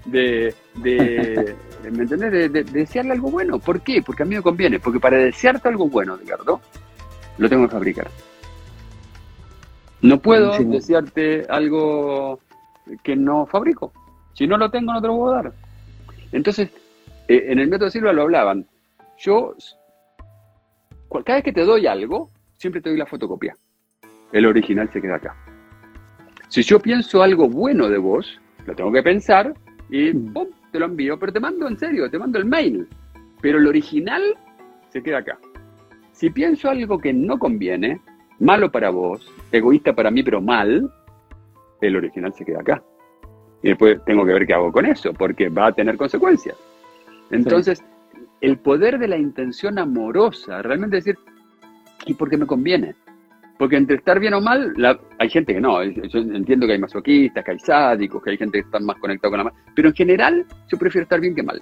[0.04, 1.56] de, de
[1.90, 2.52] ¿me entendés?
[2.52, 3.58] De, desearle algo bueno.
[3.58, 4.02] ¿Por qué?
[4.02, 6.60] Porque a mí me conviene, porque para desearte algo bueno, Ricardo,
[7.38, 8.08] lo tengo que fabricar.
[10.00, 12.38] No puedo desearte algo
[13.02, 13.92] que no fabrico.
[14.34, 15.52] Si no lo tengo, no te lo puedo dar.
[16.30, 16.70] Entonces,
[17.26, 18.66] eh, en el método Silva lo hablaban.
[19.18, 19.54] Yo,
[21.08, 23.56] cada vez que te doy algo, siempre te doy la fotocopia.
[24.32, 25.34] El original se queda acá.
[26.48, 29.54] Si yo pienso algo bueno de vos, lo tengo que pensar
[29.90, 30.32] y mm.
[30.32, 30.48] ¡pum!
[30.70, 32.86] te lo envío, pero te mando en serio, te mando el mail.
[33.40, 34.22] Pero el original
[34.90, 35.38] se queda acá.
[36.12, 38.00] Si pienso algo que no conviene,
[38.40, 40.90] malo para vos, egoísta para mí, pero mal,
[41.80, 42.82] el original se queda acá.
[43.62, 46.56] Y después tengo que ver qué hago con eso, porque va a tener consecuencias.
[47.30, 47.82] Entonces,
[48.40, 51.18] el poder de la intención amorosa, realmente decir,
[52.06, 52.94] ¿y por qué me conviene?
[53.58, 54.72] Porque entre estar bien o mal,
[55.18, 55.82] hay gente que no.
[55.82, 59.30] Yo entiendo que hay masoquistas, que hay sádicos, que hay gente que está más conectada
[59.30, 59.52] con la mal.
[59.74, 61.60] Pero en general, yo prefiero estar bien que mal.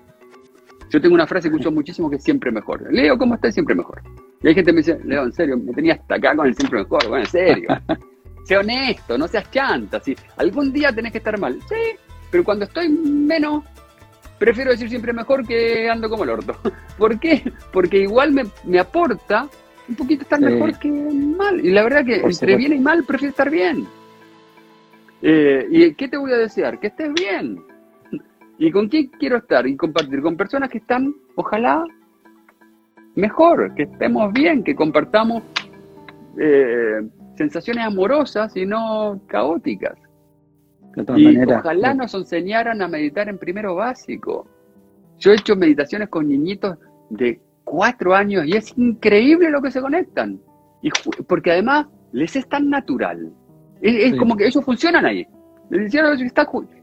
[0.91, 2.87] Yo tengo una frase que uso muchísimo que es siempre mejor.
[2.93, 3.55] Leo, ¿cómo estás?
[3.55, 4.03] Siempre mejor.
[4.43, 6.55] Y hay gente que me dice, Leo, en serio, me tenía hasta acá con el
[6.55, 7.09] siempre mejor.
[7.09, 7.69] Bueno, en serio.
[8.45, 9.99] sé honesto, no seas chanta.
[10.01, 11.99] Si algún día tenés que estar mal, sí,
[12.31, 13.65] pero cuando estoy menos,
[14.39, 16.57] prefiero decir siempre mejor que ando como el orto.
[16.99, 17.53] ¿Por qué?
[17.73, 19.49] Porque igual me, aporta
[19.89, 21.65] un poquito estar mejor que mal.
[21.65, 23.87] Y la verdad que entre bien y mal prefiero estar bien.
[25.23, 26.79] Eh, ¿Y qué te voy a desear?
[26.79, 27.63] Que estés bien.
[28.59, 29.67] ¿Y con quién quiero estar?
[29.67, 31.85] Y compartir con personas que están, ojalá,
[33.15, 35.43] mejor, que estemos bien, que compartamos
[36.39, 37.03] eh,
[37.37, 39.99] sensaciones amorosas y no caóticas.
[41.17, 44.47] Y ojalá nos enseñaran a meditar en primero básico.
[45.19, 46.79] Yo he hecho meditaciones con niñitos
[47.11, 50.41] de cuatro años y es increíble lo que se conectan.
[50.83, 50.91] Y,
[51.27, 53.33] porque además les es tan natural.
[53.81, 55.27] Es, como que ellos funcionan ahí.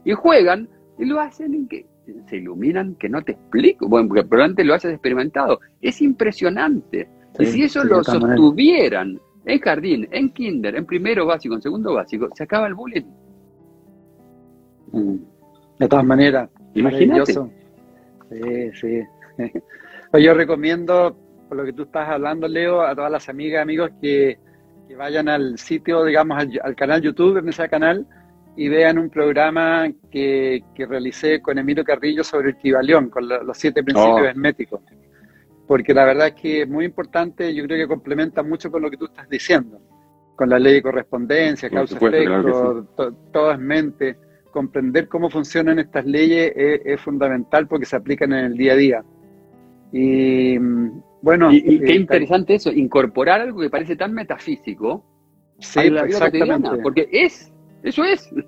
[0.04, 0.68] Y juegan
[0.98, 1.86] y lo hacen en que
[2.28, 3.88] se iluminan que no te explico.
[3.88, 5.60] Bueno, porque probablemente lo hayas experimentado.
[5.80, 7.08] Es impresionante.
[7.38, 12.28] y si eso lo sostuvieran en jardín, en kinder, en primero básico, en segundo básico,
[12.34, 13.04] se acaba el bullying.
[14.94, 15.16] Mm.
[15.78, 17.32] De todas maneras, imagínate.
[17.32, 19.02] Sí, sí.
[20.10, 21.16] Pues yo recomiendo,
[21.48, 24.38] por lo que tú estás hablando, Leo, a todas las amigas, amigos que,
[24.96, 28.06] vayan al sitio, digamos, al, canal YouTube, en ese canal,
[28.54, 33.58] y vean un programa que, que realicé con Emilio Carrillo sobre el Kibalión, con los
[33.58, 34.24] siete principios oh.
[34.24, 34.80] herméticos
[35.66, 38.90] porque la verdad es que es muy importante, yo creo que complementa mucho con lo
[38.90, 39.80] que tú estás diciendo,
[40.36, 42.86] con la ley de correspondencia, causa-efecto,
[43.32, 44.16] todo es mente.
[44.54, 49.04] Comprender cómo funcionan estas leyes es, fundamental porque se aplican en el día a día.
[49.90, 50.58] Y
[51.20, 51.50] bueno.
[51.50, 55.04] Y, qué eh, interesante eso, incorporar algo que parece tan metafísico
[55.58, 57.52] sí, a la vida cotidiana, porque es,
[57.82, 58.30] eso es.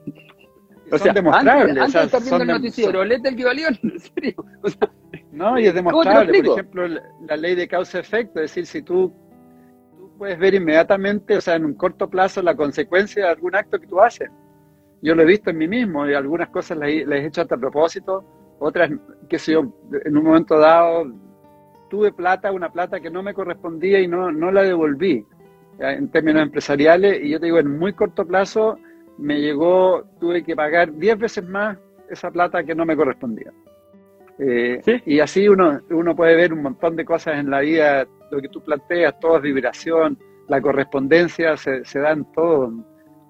[0.93, 1.77] O sea, demostrables.
[1.77, 4.37] Antes, de estar viendo el noticiero, léete el Kibalión, en serio.
[4.63, 4.89] O sea,
[5.33, 6.45] no, y es demostrable.
[6.45, 6.87] Por ejemplo,
[7.27, 9.13] la ley de causa-efecto, es decir, si tú
[10.17, 13.89] puedes ver inmediatamente, o sea, en un corto plazo, la consecuencia de algún acto que
[13.89, 14.31] tú haces.
[15.03, 17.59] Yo lo he visto en mí mismo y algunas cosas las, he hecho hasta a
[17.59, 18.25] propósito,
[18.59, 18.91] otras,
[19.29, 19.73] qué sé yo,
[20.05, 21.07] en un momento dado
[21.89, 25.25] tuve plata, una plata que no me correspondía y no, no la devolví.
[25.79, 28.79] en términos empresariales, y yo te digo, en muy corto plazo
[29.19, 31.79] me llegó, tuve que pagar 10 veces más
[32.11, 33.53] esa plata que no me correspondía.
[34.39, 38.41] Eh, y así uno, uno puede ver un montón de cosas en la vida, lo
[38.41, 40.19] que tú planteas, todo es vibración,
[40.49, 42.73] la correspondencia se, se da en todo.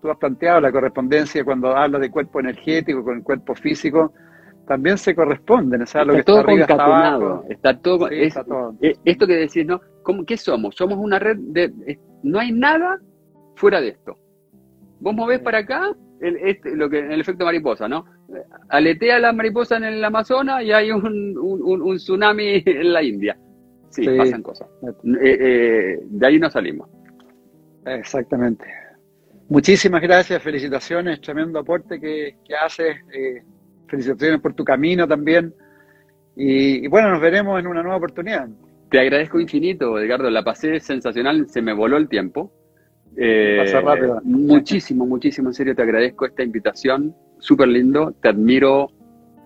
[0.06, 4.12] Tú has planteado la correspondencia cuando hablas de cuerpo energético con el cuerpo físico,
[4.68, 5.82] también se corresponden.
[5.82, 8.74] O sea, lo está que todo está arriba concatenado, está, todo, Sí, es- está todo.
[8.82, 9.80] eh, esto que decís, ¿no?
[10.04, 10.76] ¿Cómo, ¿Qué somos?
[10.76, 11.72] Somos una red de...
[11.88, 13.00] eh, no hay nada
[13.56, 14.16] fuera de esto.
[15.00, 18.04] Vos movés para acá el, este, lo que, el efecto mariposa, ¿no?
[18.68, 23.02] Aletea la mariposa en el Amazonas y hay un, un- un- un tsunami en la
[23.02, 23.36] India.
[23.90, 24.16] Sí, Sí.
[24.16, 24.68] pasan cosas.
[25.20, 26.88] Eh, eh, de ahí no salimos.
[27.84, 28.64] Exactamente.
[29.48, 32.96] Muchísimas gracias, felicitaciones, tremendo aporte que, que haces.
[33.12, 33.42] eh,
[33.88, 35.54] felicitaciones por tu camino también.
[36.34, 38.48] Y, y bueno, nos veremos en una nueva oportunidad.
[38.90, 40.28] Te agradezco infinito, Edgardo.
[40.30, 42.52] La pasé sensacional, se me voló el tiempo.
[43.16, 44.20] Eh, Pasa rápido.
[44.24, 47.14] Muchísimo, muchísimo, en serio, te agradezco esta invitación.
[47.38, 48.90] Súper lindo, te admiro,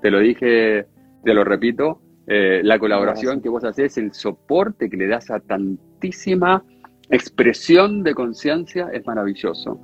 [0.03, 0.87] te lo dije,
[1.25, 2.01] te lo repito.
[2.27, 3.43] eh, la colaboración Gracias.
[3.43, 6.65] que vos haces, el soporte que le das a tantísima
[7.11, 9.81] expresión de conciencia es maravilloso.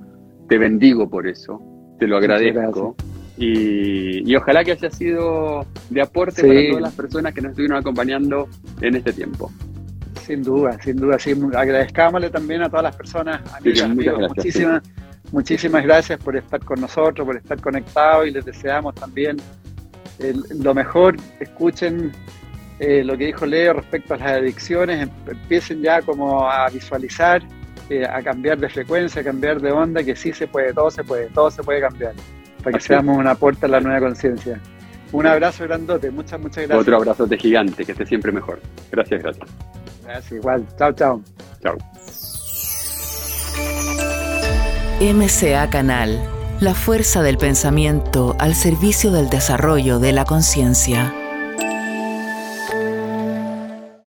[0.49, 1.61] Te bendigo por eso,
[1.99, 2.95] te lo agradezco.
[3.39, 6.47] Y, y ojalá que haya sido de aporte Sí.
[6.47, 8.47] para todas las personas que nos estuvieron acompañando
[8.81, 9.51] en este tiempo.
[10.25, 11.33] Sin duda, sin duda, sí.
[11.55, 14.83] Agradezcámosle también a todas las personas, amigas, muchas amigos, gracias, muchísimas,
[15.31, 19.37] muchísimas gracias por estar con nosotros, por estar conectados y les deseamos también
[20.19, 21.15] el- lo mejor.
[21.39, 22.11] Escuchen
[22.79, 27.41] eh, lo que dijo Leo respecto a las adicciones, em- empiecen ya como a visualizar,
[27.89, 31.03] eh, a cambiar de frecuencia, a cambiar de onda, que sí se puede, todo se
[31.03, 32.13] puede, todo se puede cambiar,
[32.59, 34.59] para que Así seamos un aporte a la nueva conciencia.
[35.11, 36.79] Un abrazo grandote, muchas, muchas gracias.
[36.79, 38.59] Otro abrazote gigante, que esté siempre mejor.
[38.91, 39.49] Gracias, gracias.
[40.03, 40.65] Gracias, igual.
[40.77, 41.21] Chao, chao.
[41.63, 41.77] Chao.
[44.99, 46.19] MCA Canal,
[46.59, 51.13] la fuerza del pensamiento al servicio del desarrollo de la conciencia.